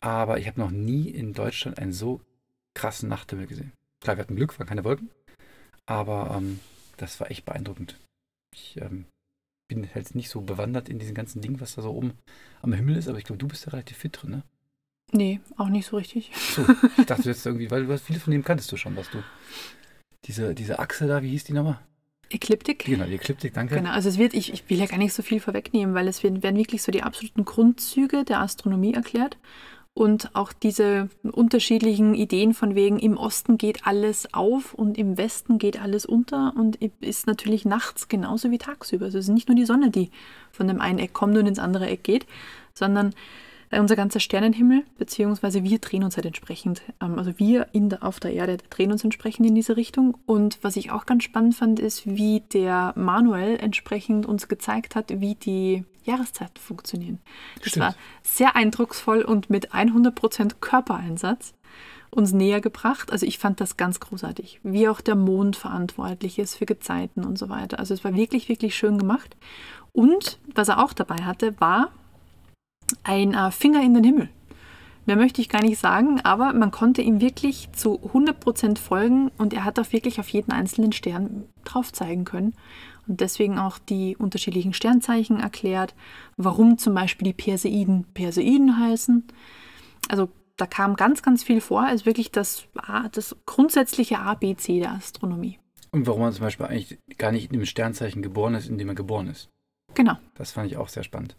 Aber 0.00 0.38
ich 0.38 0.46
habe 0.46 0.60
noch 0.60 0.70
nie 0.70 1.08
in 1.08 1.32
Deutschland 1.32 1.78
einen 1.78 1.92
so 1.92 2.20
krassen 2.74 3.08
Nachthimmel 3.08 3.46
gesehen. 3.46 3.72
Klar, 4.02 4.16
wir 4.16 4.22
hatten 4.22 4.36
Glück, 4.36 4.58
waren 4.58 4.68
keine 4.68 4.84
Wolken. 4.84 5.10
Aber 5.86 6.34
ähm, 6.36 6.60
das 6.96 7.18
war 7.20 7.30
echt 7.30 7.44
beeindruckend. 7.44 7.98
Ich 8.54 8.76
ähm, 8.80 9.06
bin 9.68 9.88
halt 9.94 10.14
nicht 10.14 10.28
so 10.28 10.42
bewandert 10.42 10.88
in 10.88 10.98
diesen 10.98 11.14
ganzen 11.14 11.40
Dingen, 11.40 11.60
was 11.60 11.74
da 11.74 11.82
so 11.82 11.90
oben 11.90 12.12
am 12.62 12.72
Himmel 12.72 12.96
ist, 12.96 13.08
aber 13.08 13.18
ich 13.18 13.24
glaube, 13.24 13.38
du 13.38 13.48
bist 13.48 13.66
ja 13.66 13.72
relativ 13.72 13.96
fit 13.96 14.18
drin, 14.20 14.30
ne? 14.30 14.42
Nee, 15.12 15.40
auch 15.56 15.68
nicht 15.68 15.86
so 15.86 15.96
richtig. 15.96 16.32
So, 16.34 16.66
ich 16.98 17.06
dachte 17.06 17.28
jetzt 17.28 17.46
irgendwie, 17.46 17.70
weil 17.70 17.86
du 17.86 17.98
viele 17.98 18.18
von 18.18 18.32
dem 18.32 18.42
kanntest 18.42 18.72
du 18.72 18.76
schon, 18.76 18.96
was 18.96 19.10
du. 19.10 19.22
Diese, 20.26 20.54
diese 20.54 20.78
Achse 20.78 21.06
da, 21.06 21.22
wie 21.22 21.30
hieß 21.30 21.44
die 21.44 21.52
nochmal? 21.52 21.78
Ekliptik. 22.30 22.84
Genau, 22.84 23.04
die 23.04 23.14
Ekliptik, 23.14 23.54
danke. 23.54 23.76
Genau, 23.76 23.90
also 23.90 24.08
es 24.08 24.18
wird, 24.18 24.34
ich, 24.34 24.52
ich 24.52 24.68
will 24.68 24.78
ja 24.78 24.86
gar 24.86 24.98
nicht 24.98 25.12
so 25.12 25.22
viel 25.22 25.40
vorwegnehmen, 25.40 25.94
weil 25.94 26.08
es 26.08 26.22
werden, 26.22 26.42
werden 26.42 26.56
wirklich 26.56 26.82
so 26.82 26.90
die 26.90 27.02
absoluten 27.02 27.44
Grundzüge 27.44 28.24
der 28.24 28.40
Astronomie 28.40 28.94
erklärt 28.94 29.36
und 29.94 30.34
auch 30.34 30.52
diese 30.52 31.08
unterschiedlichen 31.22 32.14
Ideen 32.14 32.52
von 32.52 32.74
wegen, 32.74 32.98
im 32.98 33.16
Osten 33.16 33.58
geht 33.58 33.86
alles 33.86 34.34
auf 34.34 34.74
und 34.74 34.98
im 34.98 35.16
Westen 35.16 35.58
geht 35.58 35.80
alles 35.80 36.04
unter 36.04 36.52
und 36.56 36.76
ist 37.00 37.28
natürlich 37.28 37.64
nachts 37.64 38.08
genauso 38.08 38.50
wie 38.50 38.58
tagsüber. 38.58 39.04
Also 39.04 39.18
es 39.18 39.28
ist 39.28 39.34
nicht 39.34 39.48
nur 39.48 39.56
die 39.56 39.64
Sonne, 39.64 39.90
die 39.90 40.10
von 40.50 40.66
dem 40.66 40.80
einen 40.80 40.98
Eck 40.98 41.12
kommt 41.12 41.38
und 41.38 41.46
ins 41.46 41.60
andere 41.60 41.86
Eck 41.86 42.02
geht, 42.02 42.26
sondern 42.74 43.14
unser 43.80 43.96
ganzer 43.96 44.20
Sternenhimmel, 44.20 44.84
beziehungsweise 44.98 45.64
wir 45.64 45.78
drehen 45.78 46.04
uns 46.04 46.16
halt 46.16 46.26
entsprechend, 46.26 46.82
ähm, 47.00 47.18
also 47.18 47.38
wir 47.38 47.68
in 47.72 47.88
der, 47.88 48.02
auf 48.02 48.20
der 48.20 48.32
Erde 48.32 48.58
drehen 48.70 48.92
uns 48.92 49.04
entsprechend 49.04 49.46
in 49.46 49.54
diese 49.54 49.76
Richtung. 49.76 50.16
Und 50.26 50.58
was 50.62 50.76
ich 50.76 50.90
auch 50.90 51.06
ganz 51.06 51.24
spannend 51.24 51.54
fand, 51.54 51.80
ist, 51.80 52.06
wie 52.06 52.42
der 52.52 52.92
Manuel 52.96 53.56
entsprechend 53.56 54.26
uns 54.26 54.48
gezeigt 54.48 54.96
hat, 54.96 55.20
wie 55.20 55.34
die 55.34 55.84
Jahreszeiten 56.04 56.60
funktionieren. 56.60 57.18
Das 57.60 57.70
Stimmt. 57.70 57.86
war 57.86 57.94
sehr 58.22 58.56
eindrucksvoll 58.56 59.22
und 59.22 59.50
mit 59.50 59.72
100% 59.72 60.56
Körpereinsatz 60.60 61.54
uns 62.10 62.32
näher 62.32 62.60
gebracht. 62.60 63.10
Also 63.10 63.26
ich 63.26 63.38
fand 63.38 63.60
das 63.60 63.76
ganz 63.76 64.00
großartig, 64.00 64.60
wie 64.62 64.88
auch 64.88 65.00
der 65.00 65.16
Mond 65.16 65.56
verantwortlich 65.56 66.38
ist 66.38 66.56
für 66.56 66.66
Gezeiten 66.66 67.24
und 67.24 67.38
so 67.38 67.48
weiter. 67.48 67.78
Also 67.78 67.94
es 67.94 68.04
war 68.04 68.14
wirklich, 68.14 68.48
wirklich 68.48 68.76
schön 68.76 68.98
gemacht. 68.98 69.36
Und 69.92 70.38
was 70.54 70.68
er 70.68 70.82
auch 70.82 70.92
dabei 70.92 71.18
hatte, 71.24 71.60
war 71.60 71.90
ein 73.02 73.34
äh, 73.34 73.50
Finger 73.50 73.82
in 73.82 73.94
den 73.94 74.04
Himmel. 74.04 74.28
Mehr 75.06 75.16
möchte 75.16 75.42
ich 75.42 75.50
gar 75.50 75.60
nicht 75.60 75.78
sagen, 75.78 76.20
aber 76.22 76.54
man 76.54 76.70
konnte 76.70 77.02
ihm 77.02 77.20
wirklich 77.20 77.68
zu 77.72 78.00
100% 78.00 78.78
folgen 78.78 79.30
und 79.36 79.52
er 79.52 79.64
hat 79.64 79.78
auch 79.78 79.92
wirklich 79.92 80.18
auf 80.18 80.28
jeden 80.30 80.50
einzelnen 80.50 80.92
Stern 80.92 81.44
drauf 81.64 81.92
zeigen 81.92 82.24
können. 82.24 82.54
Und 83.06 83.20
deswegen 83.20 83.58
auch 83.58 83.78
die 83.78 84.16
unterschiedlichen 84.16 84.72
Sternzeichen 84.72 85.40
erklärt, 85.40 85.94
warum 86.38 86.78
zum 86.78 86.94
Beispiel 86.94 87.26
die 87.26 87.34
Perseiden 87.34 88.06
Perseiden 88.14 88.78
heißen. 88.78 89.24
Also 90.08 90.30
da 90.56 90.66
kam 90.66 90.96
ganz, 90.96 91.22
ganz 91.22 91.44
viel 91.44 91.60
vor, 91.60 91.84
als 91.84 92.06
wirklich 92.06 92.30
das, 92.30 92.66
das 93.12 93.36
grundsätzliche 93.44 94.20
ABC 94.20 94.80
der 94.80 94.92
Astronomie. 94.92 95.58
Und 95.90 96.06
warum 96.06 96.22
man 96.22 96.32
zum 96.32 96.44
Beispiel 96.44 96.66
eigentlich 96.66 96.98
gar 97.18 97.30
nicht 97.30 97.52
in 97.52 97.58
dem 97.58 97.66
Sternzeichen 97.66 98.22
geboren 98.22 98.54
ist, 98.54 98.68
in 98.68 98.78
dem 98.78 98.88
er 98.88 98.94
geboren 98.94 99.28
ist. 99.28 99.50
Genau. 99.94 100.14
Das 100.34 100.50
fand 100.50 100.70
ich 100.70 100.76
auch 100.76 100.88
sehr 100.88 101.04
spannend. 101.04 101.36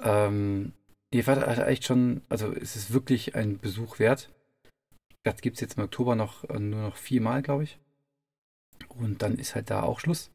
Ähm, 0.00 0.72
die 1.12 1.22
Fahrt 1.22 1.46
hat 1.46 1.66
echt 1.66 1.84
schon, 1.84 2.22
also 2.28 2.52
es 2.52 2.76
ist 2.76 2.92
wirklich 2.92 3.34
ein 3.34 3.58
Besuch 3.58 3.98
wert. 3.98 4.30
Das 5.22 5.40
gibt 5.40 5.56
es 5.56 5.60
jetzt 5.60 5.78
im 5.78 5.84
Oktober 5.84 6.14
noch 6.14 6.44
äh, 6.44 6.58
nur 6.58 6.82
noch 6.82 6.96
viermal, 6.96 7.42
glaube 7.42 7.64
ich. 7.64 7.78
Und 8.88 9.22
dann 9.22 9.36
ist 9.36 9.54
halt 9.54 9.70
da 9.70 9.82
auch 9.82 10.00
Schluss. 10.00 10.30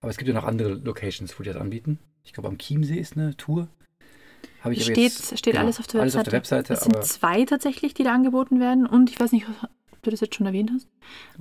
Aber 0.00 0.10
es 0.10 0.16
gibt 0.16 0.28
ja 0.28 0.34
noch 0.34 0.44
andere 0.44 0.74
Locations, 0.74 1.38
wo 1.38 1.42
die 1.42 1.50
das 1.50 1.60
anbieten. 1.60 1.98
Ich 2.24 2.32
glaube, 2.32 2.48
am 2.48 2.58
Chiemsee 2.58 2.98
ist 2.98 3.16
eine 3.16 3.36
Tour. 3.36 3.68
Habe 4.62 4.74
ich 4.74 4.82
steht 4.82 4.96
jetzt, 4.96 5.38
steht 5.38 5.52
genau, 5.52 5.64
alles 5.64 5.78
auf 5.78 5.86
der 5.86 6.00
Webseite. 6.00 6.20
Auf 6.20 6.24
der 6.24 6.32
Webseite 6.32 6.72
es 6.72 6.80
sind 6.80 7.04
zwei 7.04 7.44
tatsächlich, 7.44 7.94
die 7.94 8.02
da 8.02 8.14
angeboten 8.14 8.60
werden. 8.60 8.86
Und 8.86 9.10
ich 9.10 9.20
weiß 9.20 9.32
nicht, 9.32 9.46
ob 9.92 10.02
du 10.02 10.10
das 10.10 10.20
jetzt 10.20 10.34
schon 10.34 10.46
erwähnt 10.46 10.70
hast. 10.74 10.88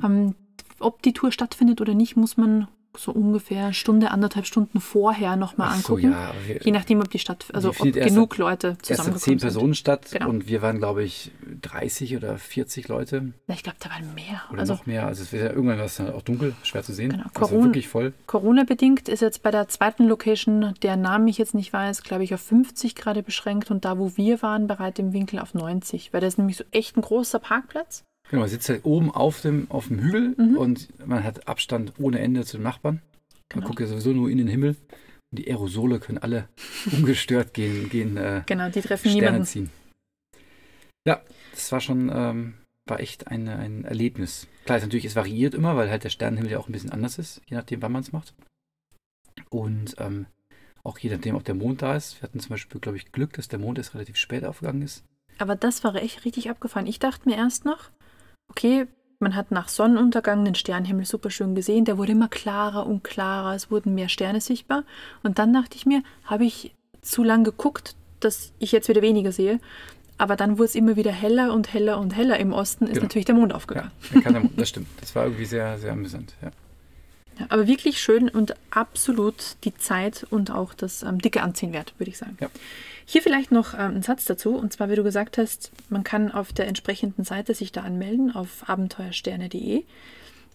Ähm, 0.03 0.35
ob 0.79 1.01
die 1.01 1.13
Tour 1.13 1.31
stattfindet 1.31 1.81
oder 1.81 1.93
nicht, 1.93 2.15
muss 2.15 2.37
man 2.37 2.67
so 2.97 3.11
ungefähr 3.11 3.65
eine 3.65 3.73
Stunde, 3.73 4.11
anderthalb 4.11 4.45
Stunden 4.45 4.79
vorher 4.79 5.35
nochmal 5.35 5.73
angucken. 5.73 6.01
So, 6.01 6.07
ja, 6.07 6.33
Je 6.61 6.71
nachdem, 6.71 6.99
ob 6.99 7.09
die 7.09 7.19
Stadt, 7.19 7.45
also 7.53 7.69
ob 7.69 7.77
genug 7.77 8.37
Leute 8.37 8.77
zusammengekommen 8.81 9.19
zehn 9.19 9.37
Personen 9.39 9.75
statt 9.75 10.09
genau. 10.11 10.29
und 10.29 10.47
wir 10.47 10.61
waren, 10.61 10.77
glaube 10.77 11.03
ich, 11.03 11.31
30 11.61 12.17
oder 12.17 12.37
40 12.37 12.87
Leute. 12.87 13.33
Ja, 13.47 13.55
ich 13.55 13.63
glaube, 13.63 13.77
da 13.79 13.89
waren 13.89 14.13
mehr. 14.13 14.41
Oder 14.51 14.61
also, 14.61 14.73
noch 14.73 14.85
mehr. 14.85 15.07
Also 15.07 15.23
es 15.23 15.33
wäre 15.33 15.47
ja 15.47 15.51
irgendwann 15.53 15.79
was 15.79 15.99
auch 15.99 16.21
dunkel, 16.21 16.53
schwer 16.63 16.83
zu 16.83 16.93
sehen. 16.93 17.11
Genau. 17.11 17.23
Also 17.23 17.39
Corona, 17.39 17.65
wirklich 17.65 17.87
voll. 17.87 18.13
Corona-bedingt 18.27 19.09
ist 19.09 19.21
jetzt 19.21 19.43
bei 19.43 19.51
der 19.51 19.67
zweiten 19.67 20.07
Location, 20.07 20.73
der 20.81 20.95
Name 20.95 21.29
ich 21.29 21.37
jetzt 21.37 21.53
nicht 21.53 21.73
weiß, 21.73 22.03
glaube 22.03 22.23
ich, 22.23 22.33
auf 22.33 22.41
50 22.41 22.95
gerade 22.95 23.23
beschränkt 23.23 23.71
und 23.71 23.85
da, 23.85 23.97
wo 23.97 24.15
wir 24.15 24.41
waren, 24.41 24.67
bereit 24.67 24.99
im 24.99 25.13
Winkel 25.13 25.39
auf 25.39 25.53
90, 25.53 26.13
weil 26.13 26.21
das 26.21 26.33
ist 26.33 26.37
nämlich 26.37 26.57
so 26.57 26.63
echt 26.71 26.97
ein 26.97 27.01
großer 27.01 27.39
Parkplatz. 27.39 28.03
Genau, 28.29 28.41
man 28.41 28.49
sitzt 28.49 28.69
halt 28.69 28.85
oben 28.85 29.11
auf 29.11 29.41
dem, 29.41 29.69
auf 29.69 29.87
dem 29.87 29.99
Hügel 29.99 30.35
mhm. 30.37 30.57
und 30.57 31.07
man 31.07 31.23
hat 31.23 31.47
Abstand 31.47 31.93
ohne 31.99 32.19
Ende 32.19 32.45
zu 32.45 32.57
den 32.57 32.63
Nachbarn. 32.63 33.01
Man 33.53 33.59
genau. 33.59 33.67
guckt 33.67 33.79
ja 33.81 33.87
sowieso 33.87 34.11
nur 34.11 34.29
in 34.29 34.37
den 34.37 34.47
Himmel 34.47 34.75
und 35.31 35.39
die 35.39 35.47
Aerosole 35.47 35.99
können 35.99 36.17
alle 36.17 36.47
ungestört 36.91 37.53
gehen, 37.53 37.89
gehen 37.89 38.17
äh, 38.17 38.43
genau, 38.45 38.69
die 38.69 38.81
treffen 38.81 39.09
Sterne 39.09 39.25
niemanden. 39.25 39.45
ziehen. 39.45 39.69
Ja, 41.05 41.21
das 41.51 41.71
war 41.71 41.81
schon, 41.81 42.09
ähm, 42.13 42.53
war 42.87 42.99
echt 42.99 43.27
ein, 43.27 43.47
ein 43.49 43.83
Erlebnis. 43.83 44.47
Klar, 44.65 44.77
ist 44.77 44.83
natürlich, 44.83 45.05
es 45.05 45.15
variiert 45.15 45.53
immer, 45.53 45.75
weil 45.75 45.89
halt 45.89 46.03
der 46.03 46.09
Sternenhimmel 46.09 46.51
ja 46.51 46.59
auch 46.59 46.69
ein 46.69 46.71
bisschen 46.71 46.91
anders 46.91 47.19
ist, 47.19 47.41
je 47.47 47.57
nachdem, 47.57 47.81
wann 47.81 47.91
man 47.91 48.03
es 48.03 48.13
macht. 48.13 48.33
Und 49.49 49.95
ähm, 49.99 50.27
auch 50.83 50.97
je 50.97 51.09
nachdem, 51.09 51.35
ob 51.35 51.43
der 51.43 51.55
Mond 51.55 51.81
da 51.81 51.95
ist. 51.95 52.17
Wir 52.17 52.23
hatten 52.23 52.39
zum 52.39 52.49
Beispiel, 52.49 52.79
glaube 52.79 52.97
ich, 52.97 53.11
Glück, 53.11 53.33
dass 53.33 53.47
der 53.47 53.59
Mond 53.59 53.77
erst 53.77 53.93
relativ 53.93 54.17
spät 54.17 54.43
aufgegangen 54.45 54.81
ist. 54.81 55.03
Aber 55.39 55.55
das 55.55 55.83
war 55.83 55.95
echt 55.95 56.25
richtig 56.25 56.49
abgefahren. 56.49 56.87
Ich 56.87 56.99
dachte 56.99 57.27
mir 57.27 57.37
erst 57.37 57.65
noch, 57.65 57.89
okay, 58.49 58.87
man 59.19 59.35
hat 59.35 59.51
nach 59.51 59.69
Sonnenuntergang 59.69 60.43
den 60.43 60.55
Sternenhimmel 60.55 61.05
super 61.05 61.29
schön 61.29 61.55
gesehen. 61.55 61.85
Der 61.85 61.97
wurde 61.97 62.11
immer 62.11 62.27
klarer 62.27 62.85
und 62.85 63.03
klarer. 63.03 63.55
Es 63.55 63.71
wurden 63.71 63.95
mehr 63.95 64.09
Sterne 64.09 64.41
sichtbar. 64.41 64.83
Und 65.23 65.39
dann 65.39 65.53
dachte 65.53 65.77
ich 65.77 65.85
mir, 65.85 66.03
habe 66.25 66.45
ich 66.45 66.75
zu 67.01 67.23
lang 67.23 67.43
geguckt, 67.43 67.95
dass 68.19 68.51
ich 68.59 68.71
jetzt 68.71 68.89
wieder 68.89 69.01
weniger 69.01 69.31
sehe. 69.31 69.59
Aber 70.17 70.35
dann 70.35 70.57
wurde 70.57 70.65
es 70.65 70.75
immer 70.75 70.95
wieder 70.95 71.11
heller 71.11 71.53
und 71.53 71.73
heller 71.73 71.99
und 71.99 72.15
heller. 72.15 72.39
Im 72.39 72.53
Osten 72.53 72.85
ist 72.85 72.93
genau. 72.93 73.03
natürlich 73.03 73.25
der 73.25 73.35
Mond 73.35 73.53
aufgegangen. 73.53 73.91
Ja, 74.23 74.41
das 74.57 74.69
stimmt. 74.69 74.87
Das 74.99 75.15
war 75.15 75.23
irgendwie 75.25 75.45
sehr, 75.45 75.77
sehr 75.79 75.93
amüsant. 75.93 76.35
Ja. 76.41 76.51
Ja, 77.39 77.45
aber 77.49 77.67
wirklich 77.67 77.99
schön 77.99 78.29
und 78.29 78.55
absolut 78.69 79.55
die 79.63 79.75
Zeit 79.75 80.25
und 80.29 80.51
auch 80.51 80.73
das 80.73 81.03
ähm, 81.03 81.19
dicke 81.19 81.41
Anziehen 81.41 81.73
wert, 81.73 81.93
würde 81.97 82.11
ich 82.11 82.17
sagen. 82.17 82.37
Ja. 82.39 82.49
Hier 83.05 83.21
vielleicht 83.21 83.51
noch 83.51 83.73
ähm, 83.73 83.95
ein 83.95 84.01
Satz 84.01 84.25
dazu, 84.25 84.55
und 84.55 84.71
zwar, 84.71 84.89
wie 84.89 84.95
du 84.95 85.03
gesagt 85.03 85.37
hast, 85.37 85.71
man 85.89 86.03
kann 86.03 86.31
auf 86.31 86.53
der 86.53 86.67
entsprechenden 86.67 87.23
Seite 87.23 87.53
sich 87.53 87.71
da 87.71 87.81
anmelden, 87.81 88.33
auf 88.33 88.69
abenteuersterne.de. 88.69 89.83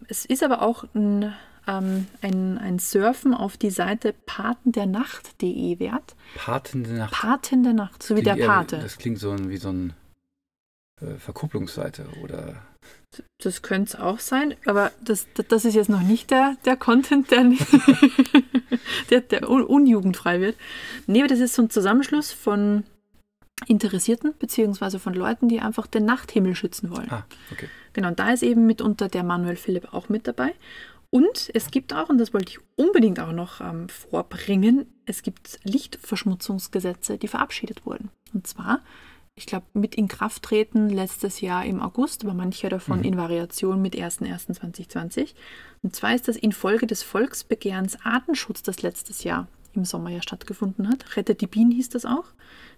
Es 0.08 0.24
ist 0.24 0.42
aber 0.42 0.62
auch 0.62 0.84
ein, 0.94 1.34
ähm, 1.66 2.06
ein, 2.22 2.58
ein 2.58 2.78
Surfen 2.78 3.34
auf 3.34 3.56
die 3.56 3.70
Seite 3.70 4.14
patendernacht.de 4.26 5.78
wert. 5.78 6.14
Paten 6.36 6.84
der 6.84 6.92
Nacht? 6.94 7.12
Paten 7.12 7.62
der 7.64 7.74
Nacht, 7.74 8.02
so 8.02 8.16
wie 8.16 8.22
der 8.22 8.36
Pate. 8.36 8.76
Eher, 8.76 8.82
das 8.82 8.98
klingt 8.98 9.18
so 9.18 9.36
wie 9.48 9.56
so 9.56 9.70
eine 9.70 9.94
äh, 11.00 11.14
Verkupplungsseite 11.18 12.06
oder 12.22 12.62
das 13.42 13.62
könnte 13.62 13.94
es 13.94 14.00
auch 14.00 14.18
sein, 14.18 14.54
aber 14.66 14.92
das, 15.02 15.26
das 15.48 15.64
ist 15.64 15.74
jetzt 15.74 15.88
noch 15.88 16.02
nicht 16.02 16.30
der, 16.30 16.56
der 16.64 16.76
Content, 16.76 17.30
der, 17.30 17.52
der, 19.10 19.20
der 19.22 19.48
unjugendfrei 19.48 20.40
wird. 20.40 20.56
Nee, 21.06 21.20
aber 21.20 21.28
das 21.28 21.40
ist 21.40 21.54
so 21.54 21.62
ein 21.62 21.70
Zusammenschluss 21.70 22.32
von 22.32 22.84
Interessierten, 23.66 24.34
beziehungsweise 24.38 24.98
von 24.98 25.14
Leuten, 25.14 25.48
die 25.48 25.60
einfach 25.60 25.86
den 25.86 26.04
Nachthimmel 26.04 26.54
schützen 26.54 26.90
wollen. 26.90 27.10
Ah, 27.10 27.26
okay. 27.50 27.68
Genau, 27.92 28.08
und 28.08 28.18
da 28.18 28.30
ist 28.30 28.42
eben 28.42 28.66
mitunter 28.66 29.08
der 29.08 29.24
Manuel 29.24 29.56
Philipp 29.56 29.92
auch 29.92 30.08
mit 30.08 30.26
dabei. 30.26 30.54
Und 31.10 31.50
es 31.54 31.70
gibt 31.70 31.94
auch, 31.94 32.10
und 32.10 32.18
das 32.18 32.34
wollte 32.34 32.50
ich 32.50 32.58
unbedingt 32.76 33.18
auch 33.18 33.32
noch 33.32 33.60
ähm, 33.60 33.88
vorbringen, 33.88 34.86
es 35.06 35.22
gibt 35.22 35.58
Lichtverschmutzungsgesetze, 35.64 37.16
die 37.16 37.28
verabschiedet 37.28 37.86
wurden. 37.86 38.10
Und 38.34 38.46
zwar 38.46 38.82
ich 39.38 39.46
glaube, 39.46 39.66
mit 39.72 39.94
Inkrafttreten 39.94 40.90
letztes 40.90 41.40
Jahr 41.40 41.64
im 41.64 41.81
August, 41.81 42.24
aber 42.24 42.35
manche 42.35 42.68
davon 42.68 42.98
mhm. 42.98 43.05
in 43.05 43.16
Variation 43.16 43.81
mit 43.81 43.94
01.01.2020. 43.94 45.35
Und 45.83 45.94
zwar 45.94 46.14
ist 46.14 46.27
das 46.27 46.37
infolge 46.37 46.87
des 46.87 47.03
Volksbegehrens 47.05 48.05
Artenschutz, 48.05 48.62
das 48.62 48.83
letztes 48.83 49.22
Jahr 49.22 49.46
im 49.74 49.85
Sommer 49.85 50.11
ja 50.11 50.20
stattgefunden 50.22 50.88
hat. 50.88 51.16
Rettet 51.16 51.40
die 51.40 51.46
Bienen 51.46 51.70
hieß 51.70 51.88
das 51.90 52.05
auch, 52.05 52.24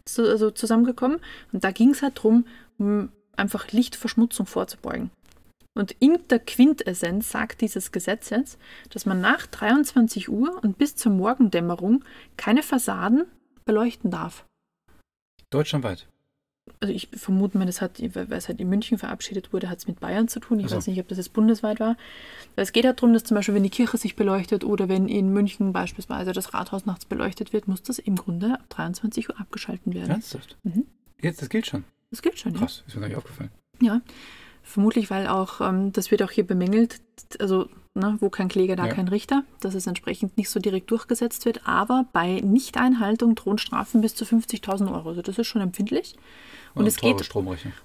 zu, 0.04 0.28
also 0.28 0.50
zusammengekommen. 0.50 1.18
Und 1.52 1.64
da 1.64 1.70
ging 1.70 1.90
es 1.90 2.02
halt 2.02 2.18
darum, 2.18 2.46
um 2.78 3.10
einfach 3.36 3.72
Lichtverschmutzung 3.72 4.44
vorzubeugen. 4.44 5.10
Und 5.74 5.92
in 5.98 6.18
der 6.28 6.40
Quintessenz 6.40 7.30
sagt 7.30 7.62
dieses 7.62 7.90
Gesetz 7.90 8.28
jetzt, 8.28 8.58
dass 8.90 9.06
man 9.06 9.20
nach 9.20 9.46
23 9.46 10.28
Uhr 10.28 10.60
und 10.62 10.76
bis 10.76 10.94
zur 10.94 11.12
Morgendämmerung 11.12 12.04
keine 12.36 12.62
Fassaden 12.62 13.24
beleuchten 13.64 14.10
darf. 14.10 14.44
Deutschlandweit. 15.48 16.06
Also 16.80 16.94
ich 16.94 17.08
vermute 17.12 17.58
mal, 17.58 17.66
das 17.66 17.80
hat, 17.80 18.00
weil 18.14 18.32
es 18.32 18.48
halt 18.48 18.60
in 18.60 18.68
München 18.68 18.96
verabschiedet 18.98 19.52
wurde, 19.52 19.68
hat 19.68 19.78
es 19.78 19.86
mit 19.88 20.00
Bayern 20.00 20.28
zu 20.28 20.40
tun. 20.40 20.58
Ich 20.60 20.64
Also. 20.66 20.76
weiß 20.76 20.86
nicht, 20.86 21.00
ob 21.00 21.08
das 21.08 21.18
jetzt 21.18 21.32
bundesweit 21.32 21.80
war. 21.80 21.96
Aber 22.54 22.62
es 22.62 22.72
geht 22.72 22.84
halt 22.86 22.98
darum, 22.98 23.12
dass 23.12 23.24
zum 23.24 23.34
Beispiel, 23.34 23.54
wenn 23.54 23.62
die 23.62 23.70
Kirche 23.70 23.96
sich 23.98 24.16
beleuchtet 24.16 24.64
oder 24.64 24.88
wenn 24.88 25.08
in 25.08 25.32
München 25.32 25.72
beispielsweise 25.72 26.32
das 26.32 26.54
Rathaus 26.54 26.86
nachts 26.86 27.04
beleuchtet 27.04 27.52
wird, 27.52 27.68
muss 27.68 27.82
das 27.82 27.98
im 27.98 28.16
Grunde 28.16 28.54
ab 28.54 28.64
23 28.70 29.28
Uhr 29.30 29.40
abgeschalten 29.40 29.92
werden. 29.94 30.10
Ernsthaft? 30.10 30.56
Mhm. 30.62 30.86
Jetzt, 31.20 31.42
das 31.42 31.48
gilt 31.48 31.66
schon. 31.66 31.84
Das 32.10 32.22
gilt 32.22 32.38
schon, 32.38 32.52
ja. 32.54 32.60
Krass, 32.60 32.82
ist 32.86 32.94
mir 32.94 33.00
gar 33.02 33.08
nicht 33.08 33.16
aufgefallen. 33.18 33.50
Ja, 33.80 34.00
vermutlich, 34.62 35.10
weil 35.10 35.26
auch, 35.26 35.60
ähm, 35.60 35.92
das 35.92 36.10
wird 36.10 36.22
auch 36.22 36.30
hier 36.30 36.46
bemängelt, 36.46 37.00
also 37.38 37.68
ne, 37.94 38.16
wo 38.20 38.30
kein 38.30 38.48
Kläger, 38.48 38.76
da 38.76 38.86
Ja. 38.86 38.92
kein 38.94 39.08
Richter, 39.08 39.44
dass 39.60 39.74
es 39.74 39.86
entsprechend 39.86 40.36
nicht 40.36 40.48
so 40.50 40.60
direkt 40.60 40.90
durchgesetzt 40.90 41.44
wird, 41.44 41.66
aber 41.66 42.06
bei 42.12 42.40
Nichteinhaltung 42.40 43.34
drohen 43.34 43.58
Strafen 43.58 44.00
bis 44.00 44.14
zu 44.14 44.24
50.000 44.24 44.92
Euro. 44.92 45.08
Also 45.10 45.22
das 45.22 45.38
ist 45.38 45.46
schon 45.46 45.62
empfindlich. 45.62 46.16
Und 46.74 46.86
es, 46.86 46.96
teure 46.96 47.16
geht, 47.16 47.34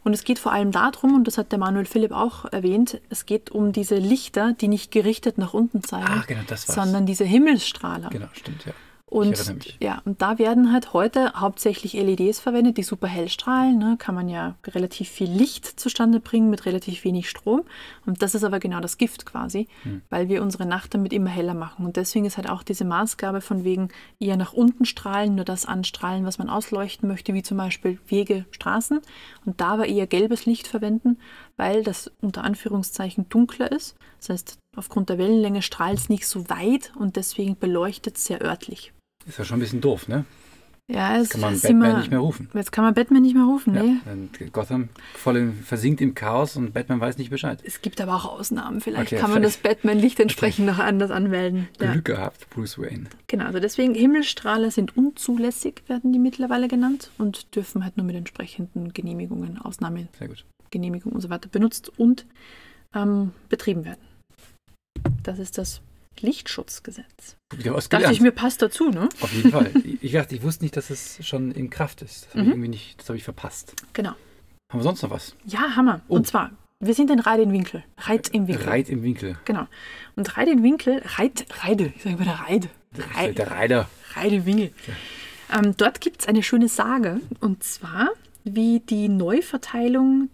und 0.03 0.13
es 0.13 0.23
geht 0.23 0.39
vor 0.39 0.51
allem 0.51 0.71
darum, 0.71 1.15
und 1.15 1.25
das 1.25 1.37
hat 1.37 1.51
der 1.51 1.59
Manuel 1.59 1.85
Philipp 1.85 2.11
auch 2.11 2.45
erwähnt, 2.45 3.01
es 3.09 3.25
geht 3.25 3.49
um 3.51 3.71
diese 3.71 3.95
Lichter, 3.95 4.53
die 4.53 4.67
nicht 4.67 4.91
gerichtet 4.91 5.37
nach 5.37 5.53
unten 5.53 5.83
zeigen, 5.83 6.05
Ah, 6.07 6.23
genau, 6.27 6.41
sondern 6.55 7.05
diese 7.05 7.25
Himmelsstrahler. 7.25 8.09
Genau, 8.09 8.27
stimmt, 8.33 8.65
ja. 8.65 8.73
Und, 9.15 9.77
ja, 9.79 10.01
und 10.03 10.21
da 10.21 10.39
werden 10.39 10.73
halt 10.73 10.91
heute 10.91 11.31
hauptsächlich 11.35 11.93
LEDs 11.93 12.41
verwendet, 12.41 12.75
die 12.75 12.83
super 12.83 13.07
hell 13.07 13.29
strahlen. 13.29 13.77
Ne? 13.77 13.95
Kann 13.97 14.13
man 14.13 14.27
ja 14.27 14.55
relativ 14.67 15.07
viel 15.07 15.29
Licht 15.31 15.79
zustande 15.79 16.19
bringen 16.19 16.49
mit 16.49 16.65
relativ 16.65 17.05
wenig 17.05 17.29
Strom. 17.29 17.61
Und 18.05 18.21
das 18.21 18.35
ist 18.35 18.43
aber 18.43 18.59
genau 18.59 18.81
das 18.81 18.97
Gift 18.97 19.25
quasi, 19.25 19.69
Hm. 19.83 20.01
weil 20.09 20.27
wir 20.27 20.41
unsere 20.41 20.65
Nacht 20.65 20.93
damit 20.93 21.13
immer 21.13 21.29
heller 21.29 21.53
machen. 21.53 21.85
Und 21.85 21.95
deswegen 21.95 22.25
ist 22.25 22.35
halt 22.35 22.49
auch 22.49 22.61
diese 22.61 22.83
Maßgabe 22.83 23.39
von 23.39 23.63
wegen 23.63 23.87
eher 24.19 24.35
nach 24.35 24.51
unten 24.51 24.83
strahlen, 24.83 25.35
nur 25.35 25.45
das 25.45 25.65
anstrahlen, 25.65 26.25
was 26.25 26.37
man 26.37 26.49
ausleuchten 26.49 27.07
möchte, 27.07 27.33
wie 27.33 27.43
zum 27.43 27.55
Beispiel 27.55 27.99
Wege, 28.07 28.43
Straßen. 28.51 28.99
Und 29.45 29.61
da 29.61 29.67
aber 29.69 29.87
eher 29.87 30.07
gelbes 30.07 30.45
Licht 30.45 30.67
verwenden, 30.67 31.19
weil 31.55 31.83
das 31.83 32.11
unter 32.19 32.43
Anführungszeichen 32.43 33.29
dunkler 33.29 33.71
ist. 33.71 33.95
Das 34.19 34.29
heißt, 34.29 34.57
aufgrund 34.75 35.07
der 35.07 35.17
Wellenlänge 35.17 35.61
strahlt 35.61 35.99
es 35.99 36.09
nicht 36.09 36.27
so 36.27 36.49
weit 36.49 36.91
und 36.99 37.15
deswegen 37.15 37.57
beleuchtet 37.57 38.17
es 38.17 38.25
sehr 38.25 38.41
örtlich. 38.41 38.91
Ist 39.27 39.37
ja 39.39 39.45
schon 39.45 39.57
ein 39.57 39.61
bisschen 39.61 39.81
doof, 39.81 40.07
ne? 40.07 40.25
Ja, 40.87 41.17
es 41.17 41.29
Kann 41.29 41.41
man 41.41 41.53
Batman 41.59 41.71
immer, 41.71 41.97
nicht 41.97 42.11
mehr 42.11 42.19
rufen. 42.19 42.47
Jetzt 42.53 42.71
kann 42.71 42.83
man 42.85 42.93
Batman 42.93 43.23
nicht 43.23 43.33
mehr 43.33 43.45
rufen, 43.45 43.73
Ja, 43.73 43.81
ne? 43.81 44.01
dann 44.05 44.29
Gotham 44.51 44.89
voll 45.15 45.37
im, 45.37 45.53
versinkt 45.63 45.99
im 45.99 46.13
Chaos 46.13 46.57
und 46.57 46.75
Batman 46.75 46.99
weiß 46.99 47.17
nicht 47.17 47.31
Bescheid. 47.31 47.59
Es 47.63 47.81
gibt 47.81 47.99
aber 48.01 48.13
auch 48.13 48.25
Ausnahmen. 48.25 48.81
Vielleicht 48.81 49.11
Okay, 49.13 49.19
kann 49.19 49.31
man 49.31 49.41
das 49.41 49.55
vielleicht- 49.55 49.81
Batman-Licht 49.81 50.19
entsprechend 50.19 50.67
noch 50.67 50.77
anders 50.77 51.09
anmelden. 51.09 51.67
Ja, 51.81 51.91
Glück 51.93 52.05
gehabt, 52.05 52.47
Bruce 52.51 52.77
Wayne. 52.77 53.05
genau. 53.25 53.45
Also 53.45 53.59
deswegen 53.59 53.95
Himmelstrahler 53.95 54.69
sind 54.69 54.95
unzulässig, 54.95 55.81
werden 55.87 56.13
die 56.13 56.19
mittlerweile 56.19 56.67
genannt 56.67 57.09
und 57.17 57.55
dürfen 57.55 57.83
halt 57.83 57.97
nur 57.97 58.05
mit 58.05 58.15
entsprechenden 58.15 58.93
Genehmigungen, 58.93 59.57
Ausnahmegenehmigung 59.57 60.11
Sehr 60.19 60.99
gut. 61.07 61.15
und 61.15 61.21
so 61.21 61.29
weiter 61.31 61.49
benutzt 61.49 61.91
und 61.97 62.27
ähm, 62.93 63.31
betrieben 63.49 63.85
werden. 63.85 64.01
Das 65.23 65.39
ist 65.39 65.57
das 65.57 65.81
Lichtschutzgesetz. 66.21 67.37
Was 67.51 67.89
Dachte 67.89 67.97
gelernt. 67.97 68.13
ich 68.15 68.21
mir, 68.21 68.31
passt 68.31 68.61
dazu, 68.61 68.89
ne? 68.89 69.09
Auf 69.21 69.33
jeden 69.33 69.51
Fall. 69.51 69.71
Ich- 69.83 70.03
Ich 70.03 70.11
dachte, 70.13 70.35
ich 70.35 70.43
wusste 70.43 70.63
nicht, 70.63 70.75
dass 70.77 70.89
es 70.89 71.25
schon 71.25 71.51
in 71.51 71.69
Kraft 71.69 72.01
ist. 72.01 72.27
Das 72.27 72.35
habe 72.41 72.49
ich 72.49 72.55
Mhm. 72.55 72.61
nicht, 72.69 72.99
das 72.99 73.09
habe 73.09 73.17
ich 73.17 73.23
verpasst. 73.23 73.73
Genau. 73.93 74.11
Haben 74.71 74.79
wir 74.79 74.83
sonst 74.83 75.01
noch 75.03 75.11
was? 75.11 75.35
Ja, 75.45 75.75
Hammer. 75.75 76.01
Oh. 76.07 76.15
Und 76.15 76.27
zwar, 76.27 76.51
wir 76.79 76.93
sind 76.93 77.09
in 77.11 77.19
Reit 77.19 77.39
in 77.39 77.51
Winkel. 77.51 77.83
Reit 77.97 78.29
im 78.29 78.47
Winkel. 78.47 78.67
Reit 78.67 78.89
im 78.89 79.03
Winkel. 79.03 79.37
Genau. 79.45 79.67
Und 80.15 80.37
Reit 80.37 80.47
in 80.49 80.63
Winkel, 80.63 81.01
Reit, 81.17 81.45
Reide, 81.63 81.93
ich 81.95 82.03
sage 82.03 82.19
wieder 82.19 82.31
Reide. 82.47 82.69
Reit, 83.15 83.37
Der 83.37 83.51
Reiter. 83.51 83.89
Reide 84.15 84.35
in 84.35 84.45
Winkel. 84.45 84.71
Ähm, 85.53 85.75
dort 85.77 86.01
gibt 86.01 86.21
es 86.21 86.27
eine 86.27 86.41
schöne 86.43 86.67
Sage. 86.67 87.21
Und 87.39 87.63
zwar, 87.63 88.09
wie 88.43 88.79
die 88.79 89.07
Neuverteilung, 89.09 90.29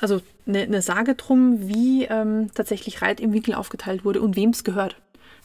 also 0.00 0.20
eine, 0.46 0.62
eine 0.62 0.82
Sage 0.82 1.14
drum, 1.14 1.68
wie 1.68 2.04
ähm, 2.04 2.50
tatsächlich 2.54 3.02
Reit 3.02 3.20
im 3.20 3.32
Winkel 3.32 3.54
aufgeteilt 3.54 4.04
wurde 4.04 4.20
und 4.20 4.36
wem 4.36 4.50
es 4.50 4.64
gehört. 4.64 4.96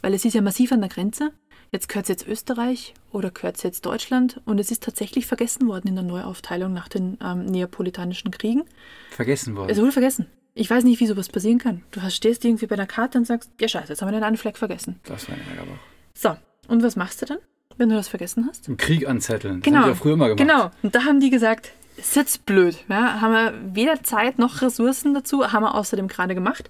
Weil 0.01 0.13
es 0.13 0.25
ist 0.25 0.33
ja 0.33 0.41
massiv 0.41 0.71
an 0.71 0.81
der 0.81 0.89
Grenze. 0.89 1.31
Jetzt 1.71 1.89
gehört 1.89 2.05
es 2.05 2.09
jetzt 2.09 2.27
Österreich 2.27 2.93
oder 3.11 3.29
gehört 3.31 3.57
es 3.57 3.63
jetzt 3.63 3.85
Deutschland. 3.85 4.41
Und 4.45 4.59
es 4.59 4.71
ist 4.71 4.83
tatsächlich 4.83 5.25
vergessen 5.25 5.67
worden 5.67 5.87
in 5.89 5.95
der 5.95 6.03
Neuaufteilung 6.03 6.71
nach 6.73 6.87
den 6.87 7.17
ähm, 7.21 7.45
neapolitanischen 7.45 8.31
Kriegen. 8.31 8.63
Vergessen 9.11 9.55
worden. 9.55 9.69
Es 9.69 9.79
wurde 9.79 9.91
vergessen. 9.91 10.27
Ich 10.53 10.69
weiß 10.69 10.83
nicht, 10.85 10.99
wie 10.99 11.07
sowas 11.07 11.29
passieren 11.29 11.57
kann. 11.59 11.83
Du 11.91 12.01
hast, 12.01 12.15
stehst 12.15 12.43
irgendwie 12.45 12.67
bei 12.67 12.75
der 12.75 12.87
Karte 12.87 13.17
und 13.17 13.25
sagst, 13.25 13.51
ja 13.59 13.67
scheiße, 13.67 13.89
jetzt 13.89 14.01
haben 14.01 14.07
wir 14.09 14.13
den 14.13 14.23
einen 14.23 14.37
Fleck 14.37 14.57
vergessen. 14.57 14.99
das 15.03 15.27
war 15.29 15.35
ein 15.35 15.41
Ärgerbach. 15.49 15.79
So, 16.15 16.35
und 16.67 16.81
was 16.83 16.95
machst 16.95 17.21
du 17.21 17.25
dann, 17.27 17.37
wenn 17.77 17.89
du 17.89 17.95
das 17.95 18.07
vergessen 18.07 18.47
hast? 18.47 18.67
Im 18.67 18.77
Krieg 18.77 19.07
anzetteln. 19.07 19.59
Das 19.59 19.65
Genau. 19.65 19.77
haben 19.79 19.83
die 19.85 19.89
ja 19.89 19.95
früher 19.95 20.13
immer 20.13 20.29
gemacht. 20.29 20.39
Genau. 20.39 20.71
Und 20.81 20.95
da 20.95 21.03
haben 21.03 21.19
die 21.19 21.29
gesagt, 21.29 21.73
ist 21.97 22.15
jetzt 22.15 22.45
blöd. 22.45 22.77
Ja, 22.89 23.21
haben 23.21 23.33
wir 23.33 23.75
weder 23.75 24.03
Zeit 24.03 24.39
noch 24.39 24.61
Ressourcen 24.61 25.13
dazu, 25.13 25.51
haben 25.51 25.63
wir 25.63 25.75
außerdem 25.75 26.07
gerade 26.07 26.35
gemacht. 26.35 26.69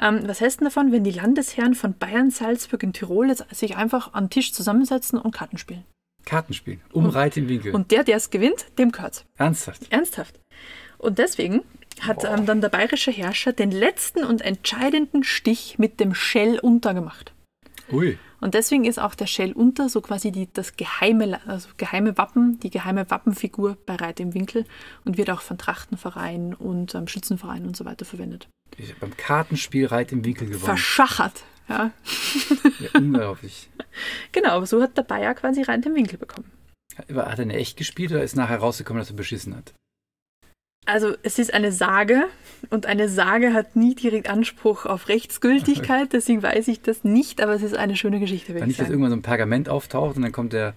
Ähm, 0.00 0.20
was 0.26 0.40
heißt 0.40 0.60
denn 0.60 0.66
davon, 0.66 0.92
wenn 0.92 1.04
die 1.04 1.10
Landesherren 1.10 1.74
von 1.74 1.94
Bayern, 1.94 2.30
Salzburg 2.30 2.82
und 2.84 2.92
Tirol 2.94 3.28
jetzt 3.28 3.44
sich 3.54 3.76
einfach 3.76 4.14
an 4.14 4.24
den 4.24 4.30
Tisch 4.30 4.52
zusammensetzen 4.52 5.18
und 5.18 5.32
Karten 5.34 5.58
spielen? 5.58 5.84
Kartenspiel. 6.24 6.78
Um 6.92 7.06
Und- 7.06 7.10
Reit 7.10 7.36
im 7.36 7.48
Winkel. 7.48 7.74
Und 7.74 7.90
der, 7.90 8.04
der 8.04 8.16
es 8.16 8.30
gewinnt, 8.30 8.66
dem 8.78 8.92
gehört's. 8.92 9.24
Ernsthaft. 9.38 9.90
Ernsthaft. 9.90 10.38
Und 10.98 11.18
deswegen 11.18 11.62
hat 12.00 12.24
ähm, 12.24 12.46
dann 12.46 12.60
der 12.60 12.68
bayerische 12.68 13.10
Herrscher 13.10 13.52
den 13.52 13.70
letzten 13.70 14.24
und 14.24 14.42
entscheidenden 14.42 15.24
Stich 15.24 15.78
mit 15.78 16.00
dem 16.00 16.14
Shell 16.14 16.58
untergemacht. 16.60 17.32
Ui. 17.90 18.18
Und 18.40 18.54
deswegen 18.54 18.84
ist 18.84 18.98
auch 18.98 19.14
der 19.14 19.26
Shell 19.26 19.52
unter 19.52 19.88
so 19.88 20.00
quasi 20.00 20.30
die, 20.30 20.48
das 20.52 20.76
geheime, 20.76 21.40
also 21.46 21.68
geheime 21.76 22.16
Wappen, 22.18 22.60
die 22.60 22.70
geheime 22.70 23.10
Wappenfigur 23.10 23.76
bei 23.84 23.96
Reit 23.96 24.20
im 24.20 24.34
Winkel 24.34 24.64
und 25.04 25.18
wird 25.18 25.30
auch 25.30 25.40
von 25.40 25.58
Trachtenvereinen 25.58 26.54
und 26.54 26.94
ähm, 26.94 27.08
Schützenvereinen 27.08 27.66
und 27.66 27.76
so 27.76 27.84
weiter 27.84 28.04
verwendet. 28.04 28.48
Ich 28.76 28.90
hab 28.90 29.00
beim 29.00 29.16
Kartenspiel 29.16 29.86
Reit 29.86 30.12
im 30.12 30.24
Winkel 30.24 30.46
gewonnen. 30.48 30.64
Verschachert. 30.64 31.42
Ja, 31.68 31.90
Ja, 32.78 32.88
unglaublich. 32.94 33.68
genau, 34.32 34.50
aber 34.50 34.66
so 34.66 34.80
hat 34.80 34.96
der 34.96 35.02
Bayer 35.02 35.34
quasi 35.34 35.62
Reit 35.62 35.84
im 35.84 35.94
Winkel 35.94 36.18
bekommen. 36.18 36.50
Hat 36.96 37.08
er 37.10 37.36
denn 37.36 37.50
echt 37.50 37.76
gespielt 37.76 38.10
oder 38.12 38.22
ist 38.22 38.36
nachher 38.36 38.58
rausgekommen, 38.58 39.00
dass 39.00 39.10
er 39.10 39.16
beschissen 39.16 39.54
hat? 39.56 39.74
Also 40.88 41.14
es 41.22 41.38
ist 41.38 41.52
eine 41.52 41.70
Sage 41.70 42.24
und 42.70 42.86
eine 42.86 43.10
Sage 43.10 43.52
hat 43.52 43.76
nie 43.76 43.94
direkt 43.94 44.30
Anspruch 44.30 44.86
auf 44.86 45.08
Rechtsgültigkeit, 45.08 46.08
deswegen 46.14 46.42
weiß 46.42 46.66
ich 46.68 46.80
das 46.80 47.04
nicht, 47.04 47.42
aber 47.42 47.52
es 47.52 47.62
ist 47.62 47.76
eine 47.76 47.94
schöne 47.94 48.20
Geschichte, 48.20 48.54
Wenn 48.54 48.62
ich 48.62 48.68
nicht, 48.68 48.80
dass 48.80 48.88
irgendwann 48.88 49.10
so 49.10 49.16
ein 49.16 49.22
Pergament 49.22 49.68
auftaucht 49.68 50.16
und 50.16 50.22
dann 50.22 50.32
kommt 50.32 50.54
der, 50.54 50.72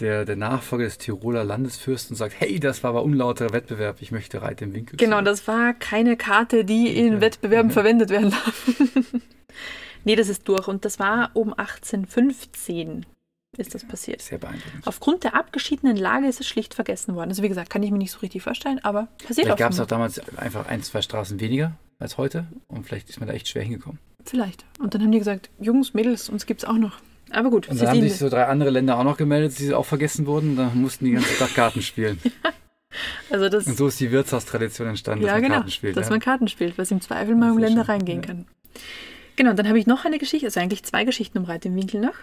der, 0.00 0.26
der 0.26 0.36
Nachfolger 0.36 0.84
des 0.84 0.98
Tiroler 0.98 1.44
Landesfürsten 1.44 2.12
und 2.12 2.18
sagt, 2.18 2.34
hey, 2.38 2.60
das 2.60 2.82
war 2.82 2.90
aber 2.90 3.02
unlauterer 3.04 3.54
Wettbewerb, 3.54 3.96
ich 4.02 4.12
möchte 4.12 4.42
Reit 4.42 4.60
im 4.60 4.74
Winkel. 4.74 4.98
Genau, 4.98 5.16
spielen." 5.16 5.24
das 5.24 5.48
war 5.48 5.72
keine 5.72 6.18
Karte, 6.18 6.66
die 6.66 6.94
in 6.98 7.14
Ja. 7.14 7.20
Wettbewerben 7.22 7.70
Ja. 7.70 7.72
verwendet 7.74 8.10
werden 8.10 8.30
darf. 8.30 8.68
nee, 10.04 10.14
das 10.14 10.28
ist 10.28 10.46
durch. 10.46 10.68
Und 10.68 10.84
das 10.84 10.98
war 10.98 11.30
um 11.32 11.54
1815 11.54 13.06
ist 13.58 13.74
das 13.74 13.84
passiert. 13.84 14.22
Sehr 14.22 14.38
beeindruckend. 14.38 14.86
Aufgrund 14.86 15.24
der 15.24 15.34
abgeschiedenen 15.34 15.96
Lage 15.96 16.26
ist 16.26 16.40
es 16.40 16.46
schlicht 16.46 16.74
vergessen 16.74 17.14
worden. 17.14 17.30
Also 17.30 17.42
wie 17.42 17.48
gesagt, 17.48 17.70
kann 17.70 17.82
ich 17.82 17.90
mir 17.90 17.98
nicht 17.98 18.12
so 18.12 18.20
richtig 18.20 18.42
vorstellen, 18.42 18.80
aber 18.82 19.08
passiert 19.18 19.46
Vielleicht 19.46 19.58
gab 19.58 19.72
es 19.72 19.80
auch 19.80 19.86
damals 19.86 20.20
einfach 20.36 20.66
ein, 20.66 20.82
zwei 20.82 21.02
Straßen 21.02 21.40
weniger 21.40 21.72
als 21.98 22.16
heute 22.16 22.46
und 22.68 22.86
vielleicht 22.86 23.10
ist 23.10 23.20
man 23.20 23.28
da 23.28 23.34
echt 23.34 23.48
schwer 23.48 23.62
hingekommen. 23.62 23.98
Vielleicht. 24.24 24.64
Und 24.78 24.94
dann 24.94 25.02
haben 25.02 25.12
die 25.12 25.18
gesagt, 25.18 25.50
Jungs, 25.58 25.94
Mädels, 25.94 26.28
uns 26.28 26.46
gibt's 26.46 26.64
auch 26.64 26.74
noch. 26.74 26.98
Aber 27.30 27.50
gut, 27.50 27.68
Und 27.68 27.76
sie 27.76 27.84
dann 27.84 27.96
haben 27.96 28.02
sich 28.02 28.16
so 28.16 28.28
drei 28.28 28.46
andere 28.46 28.70
Länder 28.70 28.98
auch 28.98 29.04
noch 29.04 29.16
gemeldet, 29.16 29.58
die 29.58 29.74
auch 29.74 29.84
vergessen 29.84 30.26
wurden. 30.26 30.56
Da 30.56 30.70
mussten 30.74 31.04
die 31.04 31.12
ganze 31.12 31.36
Tag 31.36 31.54
Karten 31.54 31.82
spielen. 31.82 32.18
also 33.30 33.48
das, 33.48 33.66
Und 33.66 33.76
so 33.76 33.88
ist 33.88 34.00
die 34.00 34.10
Wirtshaustradition 34.10 34.88
entstanden, 34.88 35.22
dass 35.22 35.28
ja, 35.28 35.34
man 35.34 35.42
genau, 35.42 35.54
Karten 35.56 35.70
spielt. 35.70 35.96
dass 35.96 36.06
ja. 36.06 36.10
man 36.10 36.20
Karten 36.20 36.48
spielt, 36.48 36.78
was 36.78 36.90
im 36.90 37.00
Zweifel 37.00 37.34
mal 37.34 37.50
um 37.50 37.58
Länder 37.58 37.88
reingehen 37.88 38.22
kann. 38.22 38.46
Genau, 39.36 39.52
dann 39.52 39.68
habe 39.68 39.78
ich 39.78 39.86
noch 39.86 40.04
eine 40.04 40.18
Geschichte, 40.18 40.46
also 40.46 40.58
eigentlich 40.60 40.82
zwei 40.84 41.04
Geschichten 41.04 41.38
um 41.38 41.44
Reit 41.44 41.64
im 41.64 41.76
Winkel 41.76 42.00
noch. 42.00 42.14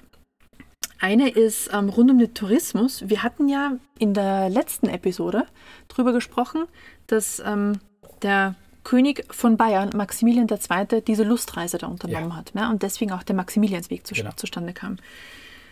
Eine 0.99 1.29
ist 1.29 1.69
ähm, 1.73 1.89
rund 1.89 2.09
um 2.11 2.19
den 2.19 2.33
Tourismus. 2.33 3.03
Wir 3.09 3.23
hatten 3.23 3.47
ja 3.49 3.73
in 3.99 4.13
der 4.13 4.49
letzten 4.49 4.87
Episode 4.87 5.45
darüber 5.87 6.13
gesprochen, 6.13 6.65
dass 7.07 7.41
ähm, 7.45 7.79
der 8.21 8.55
König 8.83 9.25
von 9.33 9.57
Bayern, 9.57 9.89
Maximilian 9.95 10.47
II., 10.47 11.01
diese 11.01 11.23
Lustreise 11.23 11.77
da 11.77 11.87
unternommen 11.87 12.29
Ja. 12.29 12.35
hat 12.35 12.51
ja, 12.55 12.69
und 12.69 12.83
deswegen 12.83 13.11
auch 13.11 13.23
der 13.23 13.35
Maximiliansweg 13.35 14.05
zu, 14.05 14.13
Genau. 14.13 14.31
zustande 14.35 14.73
kam. 14.73 14.97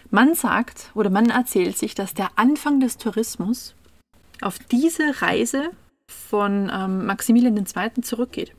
Man 0.09 0.35
sagt 0.35 0.91
oder 0.93 1.09
man 1.09 1.29
erzählt 1.29 1.77
sich, 1.77 1.95
dass 1.95 2.13
der 2.13 2.31
Anfang 2.35 2.79
des 2.79 2.97
Tourismus 2.97 3.75
auf 4.41 4.59
diese 4.59 5.21
Reise 5.21 5.69
von 6.07 6.69
ähm, 6.73 7.05
Maximilian 7.05 7.55
II. 7.57 8.01
zurückgeht. 8.01 8.53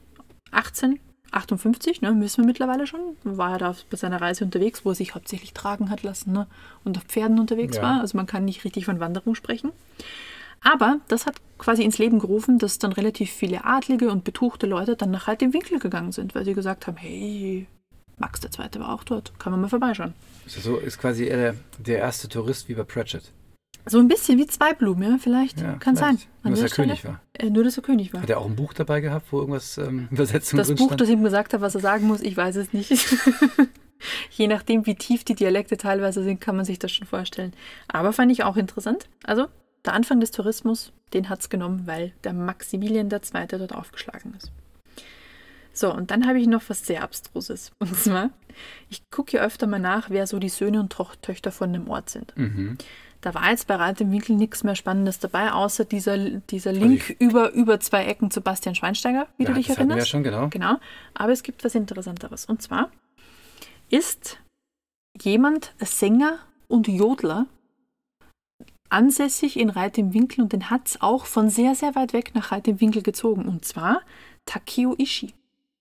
58, 1.35 2.01
ne, 2.03 2.13
müssen 2.13 2.43
wir 2.43 2.47
mittlerweile 2.47 2.87
schon. 2.87 3.01
War 3.25 3.53
ja 3.53 3.59
da 3.59 3.77
bei 3.91 3.97
seiner 3.97 4.21
Reise 4.21 4.45
unterwegs, 4.45 4.85
wo 4.85 4.91
er 4.91 4.95
sich 4.95 5.15
hauptsächlich 5.15 5.53
tragen 5.53 5.91
hat 5.91 6.03
lassen 6.03 6.33
ne, 6.33 6.47
und 6.85 6.97
auf 6.97 7.05
Pferden 7.05 7.39
unterwegs 7.39 7.77
Ja. 7.77 7.83
war. 7.83 8.01
Also 8.01 8.17
man 8.17 8.27
kann 8.27 8.45
nicht 8.45 8.65
richtig 8.65 8.85
von 8.85 9.01
Wanderung 9.01 9.35
sprechen. 9.35 9.73
Aber 10.63 10.99
das 11.09 11.27
hat 11.27 11.37
quasi 11.59 11.83
ins 11.83 11.99
Leben 11.99 12.19
gerufen, 12.19 12.59
dass 12.59 12.79
dann 12.79 12.93
relativ 12.93 13.31
viele 13.31 13.65
adlige 13.65 14.11
und 14.11 14.25
betuchte 14.25 14.67
Leute 14.67 14.97
dann 14.97 15.11
nach 15.11 15.27
halt 15.27 15.41
dem 15.43 15.53
Winkel 15.53 15.79
gegangen 15.79 16.13
sind, 16.13 16.35
weil 16.35 16.45
sie 16.45 16.55
gesagt 16.55 16.87
haben, 16.87 16.97
hey, 16.97 17.67
Max 18.19 18.41
der 18.41 18.51
Zweite 18.51 18.81
war 18.81 18.95
auch 18.95 19.05
dort, 19.05 19.39
kann 19.39 19.53
man 19.53 19.61
mal 19.61 19.69
vorbeischauen. 19.69 20.15
So 20.47 20.77
ist 20.79 20.99
quasi 20.99 21.27
er 21.27 21.37
der, 21.37 21.55
der 21.79 21.99
erste 21.99 22.29
Tourist 22.29 22.69
wie 22.69 22.75
bei 22.75 22.85
Pratchett. 22.85 23.31
So 23.87 23.99
ein 23.99 24.09
bisschen 24.09 24.39
wie 24.39 24.47
zwei 24.47 24.73
Blumen, 24.73 25.03
ja, 25.03 25.19
vielleicht. 25.19 25.61
Ja, 25.61 25.75
kann 25.75 25.97
vielleicht. 25.97 26.21
sein. 26.21 26.29
Nur, 26.43 26.53
dass 26.53 26.63
er 26.63 26.69
König 26.71 27.05
war. 27.05 27.21
Äh, 27.35 27.51
nur, 27.51 27.65
dass 27.65 27.77
er 27.77 27.83
König 27.83 28.13
war. 28.15 28.23
Hat 28.23 28.31
er 28.31 28.39
auch 28.39 28.47
ein 28.47 28.57
Buch 28.57 28.73
dabei 28.73 29.01
gehabt, 29.01 29.27
wo 29.31 29.41
irgendwas 29.41 29.77
ähm, 29.79 30.09
Übersetzung 30.13 30.57
Das 30.57 30.75
Buch, 30.75 30.87
stand? 30.87 31.01
das 31.01 31.09
ihm 31.09 31.23
gesagt 31.23 31.53
hat, 31.53 31.61
was 31.61 31.75
er 31.75 31.81
sagen 31.81 32.07
muss, 32.07 32.21
ich 32.23 32.37
weiß 32.37 32.57
es 32.57 32.73
nicht. 32.73 32.91
Je 34.31 34.49
nachdem, 34.49 34.87
wie 34.87 34.95
tief 34.95 35.25
die 35.25 35.35
Dialekte 35.35 35.77
teilweise 35.77 36.23
sind, 36.23 36.41
kann 36.41 36.57
man 36.57 36.65
sich 36.65 36.79
das 36.79 36.93
schon 36.93 37.07
vorstellen. 37.07 37.53
Aber 37.89 38.13
fand 38.13 38.33
ich 38.33 38.45
auch 38.45 38.57
interessant. 38.57 39.09
Also, 39.25 39.47
der 39.85 39.93
Anfang 39.95 40.21
des 40.21 40.31
Tourismus, 40.31 40.93
den 41.13 41.29
hat 41.29 41.41
es 41.41 41.49
genommen, 41.49 41.87
weil 41.87 42.13
der 42.25 42.33
Maximilian 42.33 43.11
II. 43.11 43.47
dort 43.59 43.75
aufgeschlagen 43.75 44.35
ist. 44.37 44.51
So, 45.73 45.93
und 45.93 46.11
dann 46.11 46.27
habe 46.27 46.39
ich 46.39 46.47
noch 46.47 46.63
was 46.69 46.87
sehr 46.87 47.03
Abstruses. 47.03 47.73
Und 47.81 47.97
zwar, 47.97 48.31
ich 48.89 49.11
gucke 49.11 49.37
ja 49.37 49.43
öfter 49.43 49.67
mal 49.67 49.81
nach, 49.81 50.09
wer 50.09 50.27
so 50.29 50.39
die 50.39 50.49
Söhne 50.49 50.79
und 50.79 50.97
Töchter 51.21 51.51
von 51.51 51.71
einem 51.71 51.91
Ort 51.91 52.11
sind. 52.11 52.33
Mhm. 52.37 52.79
Da 53.25 53.33
war 53.33 53.49
jetzt 53.49 53.67
bei 53.67 53.77
Reit 53.77 54.03
im 54.03 54.13
Winkel 54.13 54.37
nichts 54.37 54.65
mehr 54.65 54.75
Spannendes 54.75 55.19
dabei, 55.19 55.51
außer 55.51 55.87
dieser, 55.87 56.19
dieser 56.19 56.73
Link 56.73 57.09
über, 57.19 57.53
über 57.53 57.81
zwei 57.81 58.05
Ecken 58.05 58.31
zu 58.31 58.43
Bastian 58.43 58.75
Schweinsteiger, 58.75 59.29
wie 59.39 59.45
ja, 59.45 59.49
du 59.49 59.55
dich 59.55 59.69
das 59.69 59.79
erinnerst. 59.79 60.01
ja 60.01 60.05
schon, 60.05 60.23
genau. 60.23 60.49
Genau. 60.49 60.77
Aber 61.15 61.33
es 61.33 61.43
gibt 61.43 61.65
was 61.65 61.75
Interessanteres. 61.75 62.45
Und 62.45 62.61
zwar 62.61 62.91
ist 63.89 64.41
jemand 65.19 65.73
Sänger 65.79 66.39
und 66.69 66.87
Jodler 66.87 67.47
ansässig 68.91 69.59
in 69.59 69.71
Reit 69.71 69.97
im 69.97 70.13
Winkel 70.13 70.43
und 70.43 70.53
den 70.53 70.69
hat 70.69 70.87
es 70.89 71.01
auch 71.01 71.25
von 71.25 71.49
sehr, 71.49 71.75
sehr 71.75 71.95
weit 71.95 72.13
weg 72.13 72.35
nach 72.35 72.53
Reit 72.53 72.69
im 72.69 72.79
Winkel 72.83 73.01
gezogen. 73.01 73.47
Und 73.47 73.65
zwar 73.65 74.03
Takeo 74.45 74.95
Ishii. 74.99 75.33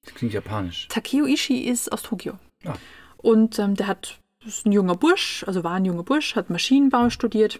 Das 0.06 0.14
klingt 0.14 0.34
japanisch. 0.34 0.88
Takeo 0.88 1.26
Ishii 1.26 1.60
ist 1.60 1.92
aus 1.92 2.04
Tokio. 2.04 2.40
Ah. 2.64 2.76
Und 3.18 3.60
ähm, 3.60 3.76
der 3.76 3.88
hat, 3.88 4.22
ist 4.46 4.66
ein 4.66 4.72
junger 4.72 4.96
Bursch, 4.96 5.44
also 5.48 5.64
war 5.64 5.74
ein 5.74 5.86
junger 5.86 6.04
Bursch, 6.04 6.36
hat 6.36 6.50
Maschinenbau 6.50 7.10
studiert. 7.10 7.60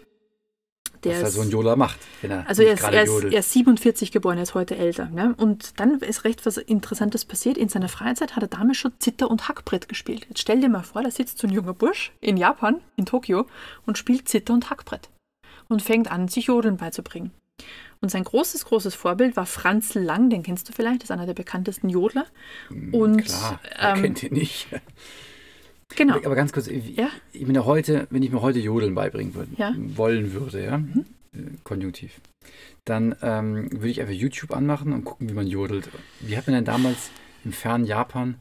Der 1.02 1.12
was 1.16 1.20
er 1.22 1.28
ist- 1.28 1.34
so 1.34 1.40
ein 1.42 1.50
Jola 1.50 1.76
macht, 1.76 1.98
wenn 2.22 2.30
er 2.30 2.48
also 2.48 2.62
er 2.62 2.72
ist, 2.72 2.82
er, 2.82 3.02
ist, 3.02 3.24
er 3.24 3.40
ist 3.40 3.52
47 3.52 4.10
geboren, 4.10 4.38
er 4.38 4.42
ist 4.44 4.54
heute 4.54 4.76
älter. 4.76 5.06
Ne? 5.06 5.34
Und 5.36 5.78
dann 5.78 5.98
ist 6.00 6.24
recht 6.24 6.46
was 6.46 6.56
Interessantes 6.56 7.26
passiert. 7.26 7.58
In 7.58 7.68
seiner 7.68 7.88
Freizeit 7.90 8.36
hat 8.36 8.42
er 8.42 8.48
damals 8.48 8.78
schon 8.78 8.92
Zither- 9.00 9.30
und 9.30 9.46
Hackbrett 9.48 9.88
gespielt. 9.88 10.24
Jetzt 10.30 10.40
stell 10.40 10.60
dir 10.60 10.70
mal 10.70 10.82
vor, 10.82 11.02
da 11.02 11.10
sitzt 11.10 11.38
so 11.38 11.46
ein 11.46 11.52
junger 11.52 11.74
Bursch 11.74 12.12
in 12.22 12.36
Japan, 12.38 12.80
in 12.96 13.04
Tokio, 13.04 13.46
und 13.84 13.98
spielt 13.98 14.28
Zither- 14.30 14.54
und 14.54 14.70
Hackbrett. 14.70 15.10
Und 15.68 15.82
fängt 15.82 16.10
an, 16.10 16.28
sich 16.28 16.46
Jodeln 16.46 16.78
beizubringen. 16.78 17.32
Und 18.00 18.10
sein 18.10 18.24
großes, 18.24 18.64
großes 18.66 18.94
Vorbild 18.94 19.36
war 19.36 19.46
Franz 19.46 19.94
Lang, 19.94 20.28
den 20.30 20.42
kennst 20.42 20.68
du 20.68 20.72
vielleicht, 20.72 20.98
das 21.02 21.04
ist 21.04 21.10
einer 21.10 21.26
der 21.26 21.34
bekanntesten 21.34 21.88
Jodler. 21.88 22.26
Und 22.70 23.18
Hm, 23.18 23.24
Klar, 23.24 23.60
wer 23.78 23.94
ähm, 23.96 24.02
kennt 24.02 24.22
ihn 24.22 24.32
nicht. 24.34 24.68
Genau, 25.96 26.16
Aber 26.24 26.34
ganz 26.34 26.52
kurz, 26.52 26.66
ich, 26.68 26.96
Ja. 26.96 27.08
ich 27.32 27.46
ja 27.46 27.64
heute, 27.64 28.06
wenn 28.10 28.22
ich 28.22 28.30
mir 28.30 28.42
heute 28.42 28.58
Jodeln 28.60 28.94
beibringen 28.94 29.34
würde, 29.34 29.50
Ja. 29.56 29.70
Mhm. 29.72 29.96
wollen 29.96 30.32
würde, 30.32 30.64
ja, 30.64 30.76
äh, 30.76 31.38
konjunktiv, 31.64 32.20
dann 32.84 33.14
ähm, 33.22 33.70
würde 33.72 33.88
ich 33.88 34.00
einfach 34.00 34.12
YouTube 34.14 34.52
anmachen 34.52 34.92
und 34.92 35.04
gucken, 35.04 35.28
wie 35.28 35.34
man 35.34 35.46
jodelt. 35.46 35.88
Wie 36.20 36.36
hat 36.36 36.46
man 36.46 36.54
denn 36.54 36.64
damals 36.64 37.10
im 37.44 37.52
fernen 37.52 37.84
Japan 37.86 38.36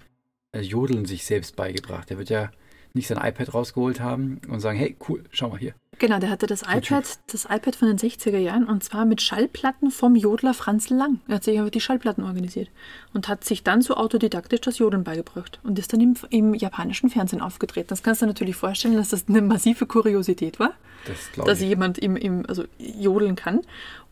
äh, 0.52 0.62
Jodeln 0.62 1.06
sich 1.06 1.24
selbst 1.26 1.56
beigebracht? 1.56 2.10
Der 2.10 2.18
wird 2.18 2.30
ja 2.30 2.52
nicht 2.94 3.08
sein 3.08 3.18
iPad 3.18 3.54
rausgeholt 3.54 4.00
haben 4.02 4.40
und 4.48 4.60
sagen, 4.60 4.78
hey, 4.78 4.96
cool, 5.08 5.24
schau 5.32 5.50
mal 5.50 5.60
hier. 5.60 5.74
Genau, 6.04 6.20
der 6.20 6.32
hatte 6.32 6.48
das 6.48 6.64
iPad, 6.64 7.06
das 7.28 7.46
iPad 7.46 7.78
von 7.78 7.88
den 7.88 7.98
60er 7.98 8.38
Jahren 8.38 8.66
und 8.66 8.84
zwar 8.84 9.06
mit 9.06 9.22
Schallplatten 9.22 9.90
vom 9.90 10.18
Jodler 10.18 10.54
Franz 10.54 10.90
Lang. 10.90 11.22
Er 11.30 11.36
hat 11.36 11.46
sich 11.46 11.58
einfach 11.58 11.72
die 11.72 11.80
Schallplatten 11.80 12.26
organisiert 12.26 12.68
und 13.14 13.30
hat 13.30 13.46
sich 13.46 13.64
dann 13.64 13.82
so 13.82 13.96
autodidaktisch 13.96 14.60
das 14.60 14.80
Jodeln 14.80 15.06
beigebracht 15.06 15.62
und 15.64 15.80
ist 15.80 15.94
dann 15.94 16.02
im, 16.02 16.16
im 16.30 16.56
japanischen 16.56 17.10
Fernsehen 17.10 17.42
aufgetreten. 17.42 17.88
Das 17.88 18.04
kannst 18.04 18.22
du 18.22 18.26
dir 18.26 18.32
natürlich 18.32 18.58
vorstellen, 18.58 18.98
dass 18.98 19.08
das 19.12 19.30
eine 19.30 19.42
massive 19.42 19.86
Kuriosität 19.86 20.60
war, 20.60 20.74
Das 21.06 21.46
dass 21.46 21.62
ich. 21.62 21.70
jemand 21.70 22.00
im, 22.00 22.18
im, 22.18 22.46
also 22.50 22.66
jodeln 22.78 23.38
kann. 23.38 23.62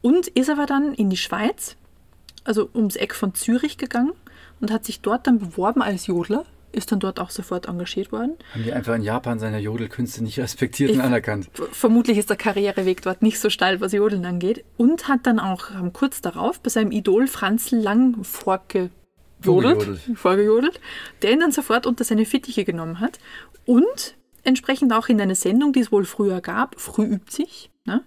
Und 0.01 0.29
ist 0.29 0.49
aber 0.49 0.67
dann 0.67 0.93
in 0.93 1.09
die 1.09 1.17
Schweiz, 1.17 1.75
also 2.45 2.69
ums 2.73 2.95
Eck 2.95 3.13
von 3.13 3.33
Zürich 3.35 3.77
gegangen 3.77 4.13
und 4.61 4.71
hat 4.71 4.85
sich 4.85 5.01
dort 5.01 5.27
dann 5.27 5.39
beworben 5.39 5.81
als 5.81 6.07
Jodler, 6.07 6.45
ist 6.73 6.91
dann 6.91 6.99
dort 6.99 7.19
auch 7.19 7.29
sofort 7.29 7.67
engagiert 7.67 8.11
worden. 8.11 8.37
Haben 8.53 8.63
die 8.63 8.73
einfach 8.73 8.95
in 8.95 9.01
Japan 9.01 9.39
seine 9.39 9.59
Jodelkünste 9.59 10.23
nicht 10.23 10.39
respektiert 10.39 10.91
und 10.91 10.97
Ich- 10.97 11.03
anerkannt? 11.03 11.49
Vermutlich 11.71 12.17
ist 12.17 12.29
der 12.29 12.37
Karriereweg 12.37 13.01
dort 13.01 13.21
nicht 13.21 13.39
so 13.39 13.49
steil, 13.49 13.81
was 13.81 13.91
Jodeln 13.91 14.25
angeht. 14.25 14.63
Und 14.77 15.07
hat 15.07 15.25
dann 15.27 15.39
auch 15.39 15.69
kurz 15.93 16.21
darauf 16.21 16.59
bei 16.59 16.69
seinem 16.69 16.91
Idol 16.91 17.27
Franz 17.27 17.71
Lang 17.71 18.23
vorgejodelt, 18.23 18.91
Vorgejodelt. 19.41 19.99
vorgejodelt, 20.15 20.79
der 21.21 21.31
ihn 21.31 21.39
dann 21.39 21.51
sofort 21.51 21.85
unter 21.85 22.03
seine 22.03 22.25
Fittiche 22.25 22.63
genommen 22.63 22.99
hat. 22.99 23.19
Und 23.65 24.15
entsprechend 24.43 24.93
auch 24.93 25.07
in 25.09 25.19
eine 25.21 25.35
Sendung, 25.35 25.73
die 25.73 25.81
es 25.81 25.91
wohl 25.91 26.05
früher 26.05 26.41
gab, 26.41 26.79
Früh 26.79 27.05
übt 27.05 27.31
sich, 27.31 27.69
ne? 27.85 28.03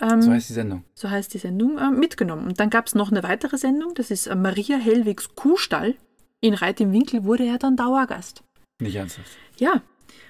ähm, 0.00 0.20
So 0.22 0.30
heißt 0.30 0.48
die 0.48 0.52
Sendung. 0.54 0.84
so 0.94 1.08
heißt 1.10 1.32
die 1.34 1.38
Sendung, 1.38 1.78
äh, 1.78 1.90
mitgenommen. 1.90 2.46
Und 2.46 2.60
dann 2.60 2.70
gab 2.70 2.86
es 2.86 2.94
noch 2.94 3.10
eine 3.10 3.22
weitere 3.22 3.56
Sendung, 3.58 3.94
das 3.94 4.10
ist 4.10 4.26
äh, 4.26 4.34
Maria 4.34 4.76
Hellwigs 4.76 5.34
Kuhstall. 5.36 5.94
In 6.42 6.54
Reit 6.54 6.80
im 6.80 6.92
Winkel 6.92 7.24
wurde 7.24 7.44
er 7.44 7.58
dann 7.58 7.76
Dauergast. 7.76 8.42
Nicht 8.80 8.94
ernsthaft. 8.96 9.30
Ja, 9.58 9.82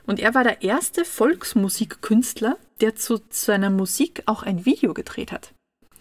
und 0.07 0.19
er 0.19 0.35
war 0.35 0.43
der 0.43 0.63
erste 0.63 1.05
Volksmusikkünstler, 1.05 2.57
der 2.81 2.97
zu 2.97 3.21
seiner 3.31 3.71
Musik 3.71 4.23
auch 4.27 4.43
ein 4.43 4.67
Video 4.67 4.93
gedreht 4.93 5.31
hat. 5.31 5.55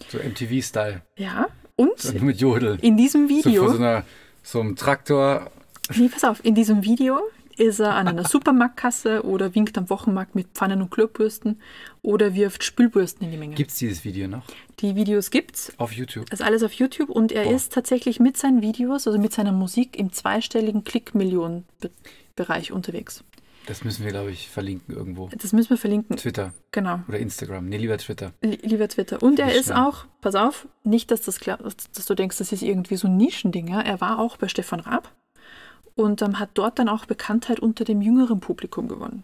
So 0.07 0.17
MTV-Style. 0.17 1.03
Ja, 1.17 1.47
und 1.75 2.13
Nur 2.15 2.23
mit 2.23 2.41
Jodel. 2.41 2.79
in 2.81 2.97
diesem 2.97 3.27
So 3.29 3.35
Video, 3.35 3.65
vor 3.65 3.73
so, 3.73 3.77
einer, 3.77 4.03
so 4.41 4.59
einem 4.61 4.75
Traktor. 4.75 5.51
nee, 5.95 6.09
pass 6.09 6.23
auf, 6.23 6.43
in 6.43 6.55
diesem 6.55 6.83
Video 6.83 7.21
ist 7.59 7.79
er 7.79 7.95
an 7.95 8.07
einer 8.07 8.23
Supermarktkasse 8.27 9.23
oder 9.25 9.53
winkt 9.55 9.77
am 9.77 9.89
Wochenmarkt 9.89 10.33
mit 10.35 10.47
Pfannen 10.53 10.81
und 10.81 10.89
Klobürsten 10.91 11.61
oder 12.01 12.33
wirft 12.33 12.63
Spülbürsten 12.63 13.25
in 13.25 13.31
die 13.31 13.37
Menge. 13.37 13.55
Gibt 13.55 13.71
es 13.71 13.77
dieses 13.77 14.03
Video 14.05 14.27
noch? 14.27 14.43
Die 14.79 14.95
Videos 14.95 15.29
gibt's. 15.31 15.71
Auf 15.77 15.91
YouTube. 15.91 16.29
Das 16.29 16.39
ist 16.39 16.45
alles 16.45 16.63
auf 16.63 16.73
YouTube 16.73 17.09
und 17.09 17.31
er 17.31 17.43
Boah. 17.43 17.53
ist 17.53 17.73
tatsächlich 17.73 18.19
mit 18.19 18.37
seinen 18.37 18.61
Videos, 18.61 19.05
also 19.07 19.19
mit 19.19 19.33
seiner 19.33 19.51
Musik 19.51 19.97
im 19.99 20.11
zweistelligen 20.13 20.83
Klickmillionen-Bereich 20.83 22.71
unterwegs. 22.71 23.23
Das 23.65 23.83
müssen 23.83 24.03
wir, 24.03 24.11
glaube 24.11 24.31
ich, 24.31 24.49
verlinken 24.49 24.95
irgendwo. 24.95 25.29
Das 25.37 25.53
müssen 25.53 25.69
wir 25.69 25.77
verlinken. 25.77 26.17
Twitter 26.17 26.53
Genau. 26.71 27.01
oder 27.07 27.19
Instagram. 27.19 27.67
Nee, 27.67 27.77
lieber 27.77 27.97
Twitter. 27.99 28.31
Li- 28.41 28.57
Lieber 28.63 28.87
Twitter. 28.87 29.21
Und 29.21 29.37
er 29.37 29.53
ist 29.53 29.65
schnell. 29.65 29.77
auch, 29.77 30.05
pass 30.21 30.33
auf, 30.33 30.67
nicht, 30.83 31.11
dass, 31.11 31.21
das, 31.21 31.39
klar- 31.39 31.59
dass 31.59 32.05
du 32.05 32.15
denkst, 32.15 32.37
das 32.39 32.51
ist 32.51 32.63
irgendwie 32.63 32.95
so 32.95 33.07
ein 33.07 33.17
Nischending. 33.17 33.67
Ja? 33.67 33.81
Er 33.81 34.01
war 34.01 34.17
auch 34.19 34.37
bei 34.37 34.47
Stefan 34.47 34.79
Raab 34.79 35.13
und 35.99 36.21
ähm, 36.21 36.39
hat 36.39 36.49
dort 36.55 36.79
dann 36.79 36.89
auch 36.89 37.05
Bekanntheit 37.05 37.59
unter 37.59 37.83
dem 37.83 38.01
jüngeren 38.01 38.39
Publikum 38.39 38.87
gewonnen. 38.87 39.23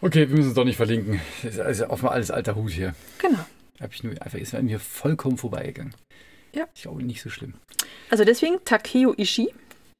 Okay, 0.00 0.28
wir 0.28 0.36
müssen 0.36 0.48
es 0.50 0.54
doch 0.54 0.64
nicht 0.64 0.76
verlinken. 0.76 1.20
Das 1.42 1.54
ist 1.54 1.60
also 1.60 1.88
offenbar 1.88 2.12
alles 2.14 2.30
alter 2.30 2.54
Hut 2.54 2.70
hier. 2.72 2.94
Genau. 3.18 3.38
Hab 3.80 3.92
ich 3.92 4.02
nur, 4.04 4.12
einfach 4.22 4.38
ist 4.38 4.54
an 4.54 4.66
mir 4.66 4.78
vollkommen 4.78 5.36
vorbeigegangen. 5.38 5.94
Ja. 6.54 6.64
Ich 6.74 6.82
glaube, 6.82 7.02
nicht 7.02 7.22
so 7.22 7.28
schlimm. 7.30 7.54
Also 8.10 8.24
deswegen 8.24 8.56
Takeo 8.64 9.14
Ishii, 9.16 9.48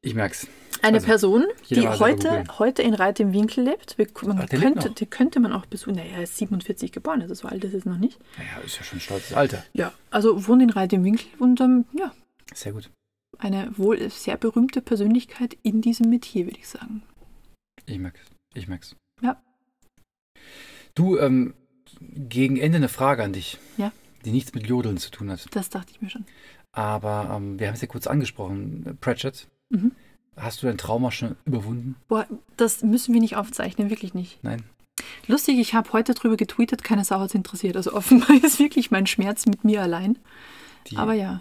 Ich 0.02 0.14
merk's. 0.14 0.46
eine 0.82 0.96
Also, 0.98 1.06
Person, 1.06 1.44
die 1.70 1.86
heute, 1.88 2.44
heute 2.58 2.82
in 2.82 2.94
Reit 2.94 3.20
im 3.20 3.32
Winkel 3.32 3.64
lebt. 3.64 3.96
Man 4.22 4.38
Ach, 4.38 4.48
lebt 4.50 4.62
könnte, 4.62 4.88
noch? 4.88 4.94
die 4.94 5.06
könnte 5.06 5.40
man 5.40 5.52
auch 5.52 5.66
besuchen. 5.66 5.96
Naja, 5.96 6.12
er 6.16 6.22
ist 6.22 6.36
47 6.38 6.92
geboren, 6.92 7.20
also 7.22 7.34
so 7.34 7.48
alt 7.48 7.64
ist 7.64 7.74
es 7.74 7.84
noch 7.84 7.98
nicht. 7.98 8.18
Naja, 8.38 8.64
ist 8.64 8.76
ja 8.78 8.84
schon 8.84 8.98
ein 8.98 9.02
stolzes 9.02 9.32
Alter. 9.34 9.64
Ja, 9.74 9.92
also 10.10 10.46
wohnt 10.46 10.62
in 10.62 10.70
Reit 10.70 10.92
im 10.92 11.04
Winkel 11.04 11.26
und 11.38 11.60
ähm, 11.60 11.84
ja, 11.92 12.12
Sehr 12.54 12.72
gut. 12.72 12.88
Eine 13.38 13.76
wohl 13.76 14.08
sehr 14.10 14.36
berühmte 14.36 14.80
Persönlichkeit 14.80 15.56
in 15.62 15.80
diesem 15.80 16.08
Metier, 16.10 16.46
würde 16.46 16.58
ich 16.58 16.68
sagen. 16.68 17.02
Ich 17.86 17.98
merk's. 17.98 18.20
Ich 18.54 18.68
merk's. 18.68 18.96
Ja. 19.22 19.40
Du, 20.94 21.18
ähm, 21.18 21.54
gegen 22.00 22.56
Ende 22.56 22.76
eine 22.76 22.88
Frage 22.88 23.22
an 23.24 23.32
dich. 23.32 23.58
Ja. 23.76 23.92
Die 24.24 24.32
nichts 24.32 24.54
mit 24.54 24.66
Jodeln 24.66 24.96
zu 24.98 25.10
tun 25.10 25.30
hat. 25.30 25.46
Das 25.54 25.70
dachte 25.70 25.92
ich 25.92 26.00
mir 26.02 26.10
schon. 26.10 26.24
Aber 26.72 27.32
ähm, 27.36 27.58
wir 27.58 27.68
haben 27.68 27.74
es 27.74 27.80
ja 27.80 27.86
kurz 27.86 28.06
angesprochen. 28.06 28.98
Pratchett, 29.00 29.48
Mhm. 29.70 29.92
hast 30.36 30.62
du 30.62 30.66
dein 30.66 30.78
Trauma 30.78 31.10
schon 31.10 31.36
überwunden? 31.44 31.96
Boah, 32.08 32.26
das 32.56 32.82
müssen 32.82 33.12
wir 33.14 33.20
nicht 33.20 33.36
aufzeichnen, 33.36 33.90
wirklich 33.90 34.14
nicht. 34.14 34.42
Nein. 34.44 34.62
Lustig, 35.26 35.58
ich 35.58 35.74
habe 35.74 35.92
heute 35.92 36.14
drüber 36.14 36.36
getweetet, 36.36 36.84
keine 36.84 37.04
Sau 37.04 37.18
hat 37.20 37.34
interessiert. 37.34 37.76
Also 37.76 37.92
offenbar 37.94 38.30
ist 38.42 38.58
wirklich 38.58 38.90
mein 38.90 39.06
Schmerz 39.06 39.46
mit 39.46 39.64
mir 39.64 39.82
allein. 39.82 40.18
Die, 40.88 40.96
Aber 40.96 41.14
ja, 41.14 41.40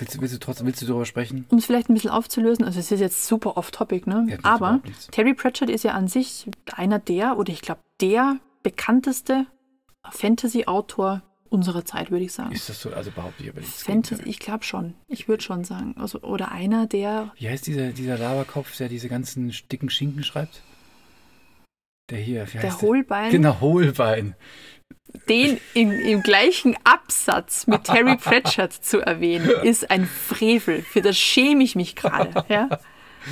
willst, 0.00 0.14
du- 0.16 0.20
willst 0.20 0.34
du 0.34 0.38
trotzdem 0.38 0.66
willst 0.66 0.82
du 0.82 0.86
darüber 0.86 1.06
sprechen? 1.06 1.46
um 1.50 1.58
es 1.58 1.66
vielleicht 1.66 1.88
ein 1.88 1.94
bisschen 1.94 2.10
aufzulösen, 2.10 2.64
also 2.64 2.78
es 2.80 2.90
ist 2.90 3.00
jetzt 3.00 3.26
super 3.26 3.56
off-topic, 3.56 4.06
ne? 4.08 4.26
Ja, 4.28 4.38
Aber. 4.42 4.80
Terry 5.10 5.34
Pratchett 5.34 5.70
ist 5.70 5.84
ja 5.84 5.92
an 5.92 6.08
sich 6.08 6.46
einer 6.72 6.98
der, 6.98 7.38
oder 7.38 7.52
ich 7.52 7.60
glaube 7.62 7.80
der 8.00 8.36
bekannteste 8.62 9.46
Fantasy-Autor 10.10 11.22
unserer 11.48 11.84
Zeit, 11.84 12.10
würde 12.10 12.24
ich 12.24 12.32
sagen. 12.32 12.52
Ist 12.52 12.68
das 12.68 12.80
so? 12.80 12.90
Also 12.92 13.10
behaupte 13.10 13.42
ich 13.42 13.50
aber 13.50 13.60
nicht. 13.60 13.72
Fantasy, 13.72 14.22
ich 14.24 14.38
glaube 14.38 14.62
schon. 14.64 14.94
Ich 15.08 15.26
würde 15.28 15.42
schon 15.42 15.64
sagen. 15.64 15.94
Also, 15.98 16.20
oder 16.22 16.52
einer, 16.52 16.86
der. 16.86 17.32
Wie 17.36 17.48
heißt 17.48 17.66
dieser, 17.66 17.88
dieser 17.90 18.16
Laberkopf, 18.18 18.76
der 18.76 18.88
diese 18.88 19.08
ganzen 19.08 19.52
dicken 19.70 19.90
Schinken 19.90 20.22
schreibt? 20.22 20.62
Der 22.10 22.18
hier, 22.18 22.46
wie 22.52 22.58
heißt 22.58 22.62
Der 22.64 22.80
Hohlbein. 22.88 23.30
Genau, 23.32 23.60
Hohlbein. 23.60 24.34
Den 25.28 25.60
im, 25.74 25.92
im 25.92 26.22
gleichen 26.22 26.76
Absatz 26.84 27.66
mit 27.66 27.84
Terry 27.84 28.16
Pratchett 28.16 28.72
zu 28.72 29.00
erwähnen, 29.00 29.48
ist 29.62 29.90
ein 29.90 30.06
Frevel. 30.06 30.82
Für 30.82 31.02
das 31.02 31.16
schäme 31.16 31.62
ich 31.62 31.76
mich 31.76 31.96
gerade. 31.96 32.44
Ja? 32.48 32.68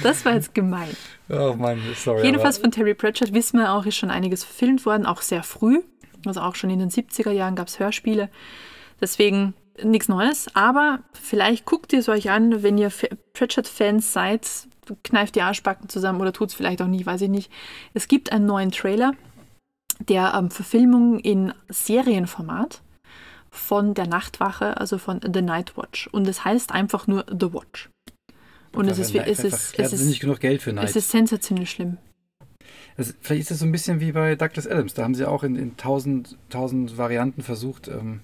Das 0.02 0.24
war 0.24 0.34
jetzt 0.34 0.54
gemein. 0.54 0.96
Oh 1.28 1.54
Mann, 1.56 1.80
sorry. 1.96 2.24
Jedenfalls 2.24 2.58
von 2.58 2.70
Terry 2.70 2.94
Pratchett 2.94 3.32
wissen 3.32 3.58
wir 3.58 3.72
auch, 3.72 3.86
ist 3.86 3.96
schon 3.96 4.10
einiges 4.10 4.44
verfilmt 4.44 4.86
worden, 4.86 5.06
auch 5.06 5.22
sehr 5.22 5.42
früh. 5.42 5.80
Also 6.26 6.40
auch 6.40 6.54
schon 6.54 6.70
in 6.70 6.78
den 6.78 6.90
70er 6.90 7.30
Jahren 7.30 7.54
gab 7.54 7.68
es 7.68 7.78
Hörspiele. 7.78 8.28
Deswegen 9.00 9.54
nichts 9.82 10.08
Neues. 10.08 10.48
Aber 10.54 11.00
vielleicht 11.12 11.64
guckt 11.64 11.92
ihr 11.92 12.00
es 12.00 12.08
euch 12.08 12.30
an, 12.30 12.62
wenn 12.62 12.78
ihr 12.78 12.90
Pratchett-Fans 13.32 14.12
seid, 14.12 14.46
kneift 15.04 15.34
die 15.34 15.42
Arschbacken 15.42 15.88
zusammen 15.88 16.20
oder 16.20 16.32
tut 16.32 16.48
es 16.48 16.54
vielleicht 16.54 16.82
auch 16.82 16.86
nie, 16.86 17.04
weiß 17.04 17.22
ich 17.22 17.28
nicht. 17.28 17.52
Es 17.94 18.08
gibt 18.08 18.32
einen 18.32 18.46
neuen 18.46 18.70
Trailer, 18.70 19.12
der 20.00 20.34
ähm, 20.34 20.50
Verfilmung 20.50 21.18
in 21.18 21.52
Serienformat 21.68 22.80
von 23.50 23.94
der 23.94 24.06
Nachtwache, 24.06 24.76
also 24.78 24.98
von 24.98 25.20
The 25.22 25.42
Night 25.42 25.76
Watch. 25.76 26.06
Und 26.08 26.28
es 26.28 26.44
heißt 26.44 26.72
einfach 26.72 27.06
nur 27.06 27.24
The 27.28 27.52
Watch. 27.52 27.88
Und 28.74 28.88
es 28.88 28.98
ist, 28.98 29.14
wie- 29.14 29.18
es 29.18 29.40
ist, 29.40 29.54
es 29.54 29.72
das 29.72 29.92
ist 29.94 30.06
nicht 30.06 30.20
genug 30.20 30.40
Geld 30.40 30.62
für 30.62 30.72
Night. 30.72 30.84
es 30.88 30.96
ist 30.96 31.10
sensationell 31.10 31.66
schlimm. 31.66 31.96
Also, 32.96 33.12
vielleicht 33.20 33.42
ist 33.42 33.50
das 33.52 33.58
so 33.60 33.64
ein 33.64 33.72
bisschen 33.72 34.00
wie 34.00 34.12
bei 34.12 34.34
Douglas 34.34 34.66
Adams. 34.66 34.92
Da 34.94 35.04
haben 35.04 35.14
sie 35.14 35.24
auch 35.26 35.42
in, 35.44 35.56
in 35.56 35.76
tausend, 35.76 36.36
tausend 36.50 36.98
Varianten 36.98 37.42
versucht, 37.42 37.88
ähm, 37.88 38.20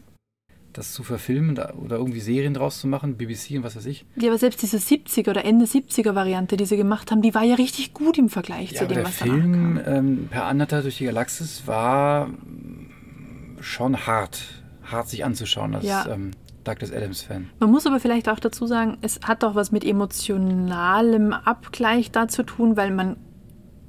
das 0.74 0.92
zu 0.92 1.02
verfilmen 1.02 1.58
oder 1.58 1.96
irgendwie 1.96 2.20
Serien 2.20 2.52
draus 2.54 2.80
zu 2.80 2.86
machen, 2.86 3.16
BBC 3.16 3.52
und 3.56 3.62
was 3.64 3.76
weiß 3.76 3.86
ich. 3.86 4.04
Ja, 4.16 4.28
aber 4.28 4.38
selbst 4.38 4.60
diese 4.62 4.76
70er 4.76 5.30
oder 5.30 5.44
Ende 5.44 5.64
70er 5.64 6.14
Variante, 6.14 6.56
die 6.56 6.66
sie 6.66 6.76
gemacht 6.76 7.10
haben, 7.10 7.22
die 7.22 7.34
war 7.34 7.42
ja 7.44 7.54
richtig 7.54 7.94
gut 7.94 8.18
im 8.18 8.28
Vergleich 8.28 8.72
Ja, 8.72 8.80
zu 8.80 8.86
dem, 8.88 8.96
der 8.96 9.04
was 9.06 9.18
danach 9.18 9.34
Film 9.34 9.52
kam. 9.82 9.94
ähm, 9.94 10.28
Per 10.30 10.44
Anhalter 10.44 10.82
durch 10.82 10.98
die 10.98 11.04
Galaxis 11.06 11.62
war 11.66 12.26
mm, 12.26 13.58
schon 13.60 14.06
hart, 14.06 14.42
hart 14.82 15.08
sich 15.08 15.24
anzuschauen 15.24 15.74
als 15.74 15.84
Ja. 15.84 16.06
ähm, 16.12 16.32
Douglas 16.64 16.92
Adams-Fan. 16.92 17.50
Man 17.60 17.70
muss 17.70 17.86
aber 17.86 18.00
vielleicht 18.00 18.28
auch 18.28 18.40
dazu 18.40 18.66
sagen, 18.66 18.96
es 19.02 19.20
hat 19.24 19.44
auch 19.44 19.54
was 19.54 19.70
mit 19.70 19.84
emotionalem 19.84 21.32
Abgleich 21.32 22.10
da 22.10 22.28
zu 22.28 22.42
tun, 22.42 22.76
weil 22.76 22.90
man 22.90 23.16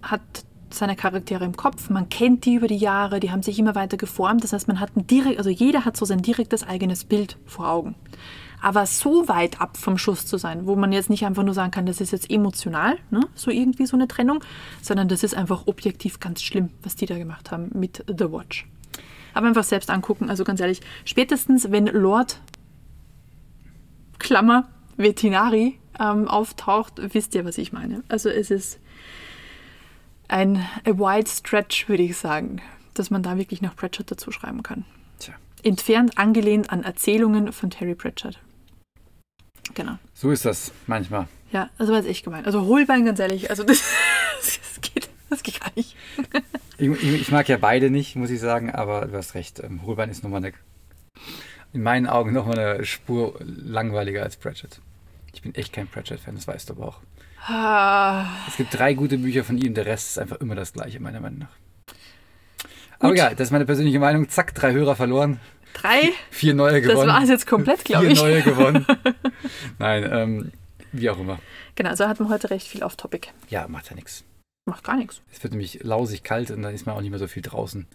hat 0.02 0.22
seine 0.76 0.96
Charaktere 0.96 1.46
im 1.46 1.56
Kopf, 1.56 1.90
man 1.90 2.10
kennt 2.10 2.46
die 2.46 2.56
über 2.56 2.68
die 2.68 2.78
Jahre, 2.78 3.20
die 3.20 3.32
haben 3.32 3.44
sich 3.44 3.60
immer 3.60 3.76
weiter 3.76 3.98
geformt. 3.98 4.44
Das 4.44 4.54
heißt, 4.54 4.68
man 4.68 4.80
hat 4.80 4.96
ein 4.96 5.08
direkt, 5.08 5.38
also 5.38 5.50
jeder 5.50 5.86
hat 5.86 5.98
so 5.98 6.06
sein 6.06 6.22
direktes 6.22 6.64
eigenes 6.64 7.04
Bild 7.04 7.38
vor 7.46 7.70
Augen. 7.70 7.96
Aber 8.62 8.86
so 8.86 9.28
weit 9.28 9.62
ab 9.62 9.78
vom 9.78 9.98
Schuss 9.98 10.26
zu 10.26 10.38
sein, 10.38 10.66
wo 10.66 10.76
man 10.76 10.92
jetzt 10.92 11.10
nicht 11.10 11.26
einfach 11.26 11.44
nur 11.44 11.54
sagen 11.54 11.72
kann, 11.72 11.86
das 11.86 12.02
ist 12.02 12.12
jetzt 12.12 12.32
emotional, 12.32 12.98
ne? 13.12 13.22
so 13.36 13.52
irgendwie 13.52 13.86
so 13.86 13.96
eine 13.96 14.08
Trennung, 14.08 14.44
sondern 14.82 15.08
das 15.08 15.24
ist 15.24 15.36
einfach 15.36 15.68
objektiv 15.68 16.20
ganz 16.20 16.42
schlimm, 16.42 16.70
was 16.82 16.96
die 16.96 17.06
da 17.06 17.18
gemacht 17.18 17.52
haben 17.52 17.70
mit 17.74 18.04
The 18.08 18.32
Watch. 18.32 18.66
Aber 19.34 19.48
einfach 19.48 19.66
selbst 19.66 19.90
angucken, 19.90 20.30
also 20.30 20.44
ganz 20.44 20.62
ehrlich, 20.62 20.82
spätestens 21.04 21.72
wenn 21.72 21.88
Lord 21.88 22.40
Klammer 24.18 24.68
Vetinari 24.98 25.78
ähm, 26.00 26.28
auftaucht, 26.28 26.94
wisst 27.14 27.36
ihr, 27.36 27.46
was 27.46 27.58
ich 27.58 27.74
meine. 27.74 28.04
Also 28.08 28.30
es 28.30 28.50
ist 28.50 28.80
ein 30.28 30.58
a 30.86 30.92
wide 30.92 31.30
stretch, 31.30 31.88
würde 31.88 32.04
ich 32.04 32.18
sagen, 32.18 32.62
dass 32.94 33.10
man 33.10 33.24
da 33.24 33.38
wirklich 33.38 33.62
noch 33.62 33.76
Pratchett 33.76 34.12
dazu 34.12 34.32
schreiben 34.32 34.64
kann. 34.64 34.86
Tja, 35.20 35.34
Entfernt 35.64 36.18
angelehnt 36.18 36.70
an 36.70 36.84
Erzählungen 36.84 37.52
von 37.52 37.70
Terry 37.70 37.96
Pratchett. 37.96 38.40
Genau. 39.74 39.98
so 40.14 40.32
ist 40.32 40.46
das 40.46 40.72
manchmal. 40.88 41.28
Ja, 41.52 41.70
also 41.78 41.92
war 41.92 42.00
es 42.00 42.06
echt 42.06 42.24
gemein. 42.24 42.46
Also 42.46 42.62
Hohlbein, 42.62 43.06
ganz 43.06 43.20
ehrlich, 43.20 43.50
also 43.50 43.64
das, 43.64 43.84
das, 44.40 44.82
geht, 44.82 45.10
das 45.30 45.44
geht 45.44 45.60
gar 45.60 45.72
nicht. 45.76 45.96
Ich, 46.78 46.90
ich, 46.90 47.14
ich 47.22 47.32
mag 47.32 47.48
ja 47.48 47.56
beide 47.56 47.90
nicht, 47.90 48.18
muss 48.18 48.30
ich 48.30 48.42
sagen, 48.42 48.70
aber 48.70 49.06
du 49.06 49.16
hast 49.16 49.34
recht. 49.34 49.62
Ähm, 49.62 49.86
Holbein 49.86 50.10
ist 50.10 50.24
nochmal 50.26 50.44
eine, 50.44 50.52
in 51.72 51.82
meinen 51.82 52.06
Augen 52.06 52.34
nochmal 52.34 52.60
eine 52.60 52.84
Spur 52.84 53.40
langweiliger 53.40 54.24
als 54.24 54.36
Pratchett. 54.36 54.82
Ich 55.34 55.42
bin 55.42 55.56
echt 55.56 55.72
kein 55.72 55.88
Pratchett-Fan, 55.88 56.36
das 56.36 56.50
weißt 56.50 56.68
du 56.68 56.74
aber 56.74 56.88
auch. 56.90 57.00
Ah, 57.48 58.26
Es 58.48 58.58
gibt 58.58 58.74
drei 58.78 58.94
gute 58.94 59.18
Bücher 59.18 59.44
von 59.44 59.58
ihm, 59.58 59.74
der 59.74 59.86
Rest 59.86 60.10
ist 60.12 60.20
einfach 60.20 60.38
immer 60.42 60.56
das 60.56 60.74
gleiche, 60.74 61.00
meiner 61.00 61.20
Meinung 61.20 61.40
nach. 61.40 61.96
Aber 63.00 63.14
egal, 63.14 63.36
das 63.36 63.50
ist 63.50 63.52
meine 63.52 63.66
persönliche 63.66 64.00
Meinung. 64.00 64.30
Zack, 64.30 64.56
drei 64.56 64.72
Hörer 64.74 64.96
verloren, 64.96 65.40
drei, 65.74 66.12
vier 66.32 66.54
neue 66.56 66.82
das 66.82 66.90
gewonnen. 66.92 67.10
war 67.10 67.22
es 67.22 67.30
jetzt 67.30 67.46
komplett, 67.46 67.84
glaube 67.86 68.06
vier 68.06 68.14
ich. 68.14 68.20
neue 68.22 68.42
gewonnen. 68.42 68.86
Nein, 69.80 70.10
ähm, 70.12 70.52
wie 70.92 71.10
auch 71.10 71.20
immer. 71.20 71.40
Genau, 71.76 71.90
also 71.90 72.08
hatten 72.08 72.24
wir 72.26 72.30
heute 72.30 72.50
recht 72.50 72.68
viel 72.68 72.82
off-topic. 72.84 73.28
Ja, 73.50 73.68
macht 73.68 73.90
ja 73.90 73.96
nichts. 73.96 74.24
Macht 74.68 74.84
gar 74.84 74.96
nichts. 74.96 75.22
Es 75.32 75.44
wird 75.44 75.52
nämlich 75.54 75.84
lausig 75.84 76.24
kalt 76.24 76.50
und 76.50 76.64
dann 76.64 76.74
ist 76.74 76.88
man 76.88 76.96
auch 76.96 77.02
nicht 77.02 77.12
mehr 77.12 77.20
so 77.20 77.28
viel 77.28 77.44
draußen. 77.44 77.86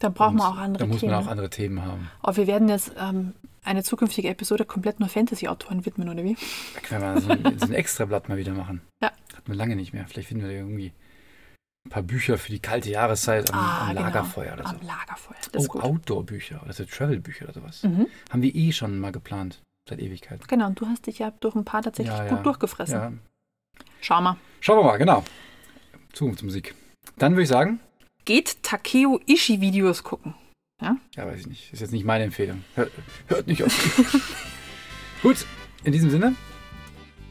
Dann 0.00 0.14
brauchen 0.14 0.36
wir 0.36 0.48
auch 0.48 0.56
andere 0.56 0.84
Da 0.84 0.86
muss 0.86 1.00
Themen. 1.00 1.12
man 1.12 1.24
auch 1.24 1.28
andere 1.28 1.50
Themen 1.50 1.84
haben. 1.84 2.10
Aber 2.22 2.36
wir 2.36 2.46
werden 2.46 2.68
jetzt 2.68 2.92
ähm, 2.98 3.34
eine 3.64 3.82
zukünftige 3.82 4.28
Episode 4.28 4.64
komplett 4.64 5.00
nur 5.00 5.08
Fantasy-Autoren 5.08 5.84
widmen, 5.86 6.08
oder 6.08 6.22
wie? 6.24 6.36
Da 6.74 6.80
können 6.80 7.02
wir 7.14 7.20
so 7.20 7.30
ein, 7.30 7.58
so 7.58 7.66
ein 7.66 7.74
Extrablatt 7.74 8.28
mal 8.28 8.38
wieder 8.38 8.52
machen. 8.54 8.80
Ja. 9.02 9.10
Hatten 9.36 9.46
wir 9.52 9.54
lange 9.54 9.76
nicht 9.76 9.92
mehr. 9.92 10.06
Vielleicht 10.08 10.28
finden 10.28 10.42
wir 10.44 10.50
da 10.50 10.56
irgendwie 10.56 10.92
ein 11.86 11.90
paar 11.90 12.02
Bücher 12.02 12.36
für 12.38 12.50
die 12.50 12.58
kalte 12.58 12.90
Jahreszeit 12.90 13.52
am, 13.52 13.58
am 13.60 13.88
genau. 13.90 14.00
Lagerfeuer 14.02 14.52
oder 14.54 14.64
so. 14.64 14.70
Am 14.70 14.80
Lagerfeuer. 14.86 15.36
Das 15.52 15.70
Oh. 15.70 15.80
Outdoor-Bücher 15.80 16.60
oder 16.64 16.72
so 16.72 16.84
Travel-Bücher 16.84 17.44
oder 17.44 17.54
sowas. 17.54 17.82
Mhm. 17.84 18.06
Haben 18.30 18.42
wir 18.42 18.54
eh 18.54 18.72
schon 18.72 18.98
mal 18.98 19.12
geplant. 19.12 19.60
Seit 19.88 20.00
Ewigkeiten. 20.00 20.44
Genau, 20.48 20.66
und 20.66 20.78
du 20.80 20.86
hast 20.86 21.06
dich 21.06 21.18
ja 21.20 21.30
durch 21.40 21.54
ein 21.54 21.64
paar 21.64 21.80
tatsächlich 21.82 22.14
Ja, 22.14 22.24
gut 22.28 22.38
ja. 22.38 22.42
durchgefressen. 22.42 22.94
Ja. 23.00 23.12
Schau 24.02 24.20
mal. 24.20 24.36
Schauen 24.60 24.78
wir 24.78 24.84
mal, 24.84 24.96
genau. 24.98 25.24
Zukunftsmusik. 26.12 26.74
Dann 27.16 27.32
würde 27.32 27.42
ich 27.44 27.48
sagen, 27.48 27.80
Geht 28.28 28.62
Takeo 28.62 29.22
Ishii-Videos 29.24 30.02
gucken. 30.02 30.34
ja, 30.82 30.98
weiß 31.16 31.40
ich 31.40 31.46
nicht. 31.46 31.72
Ist 31.72 31.80
jetzt 31.80 31.92
nicht 31.92 32.04
meine 32.04 32.24
Empfehlung. 32.24 32.62
Hört, 32.74 32.92
hört 33.26 33.46
nicht 33.46 33.62
auf. 33.62 33.72
Gut, 35.22 35.46
in 35.82 35.92
diesem 35.92 36.10
Sinne 36.10 36.34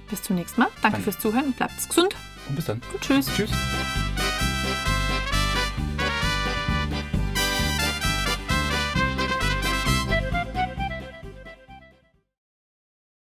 Bis 0.10 0.24
zum 0.24 0.38
nächsten 0.38 0.60
Mal. 0.60 0.70
Danke 0.82 0.98
Danke. 0.98 1.02
fürs 1.04 1.20
Zuhören. 1.20 1.54
Bleibt 1.54 1.88
gesund 1.88 2.16
und 2.50 2.56
bis 2.56 2.66
dann. 2.66 2.82
und 2.92 3.02
tschüss. 3.02 3.28
Tschüss. 3.28 3.52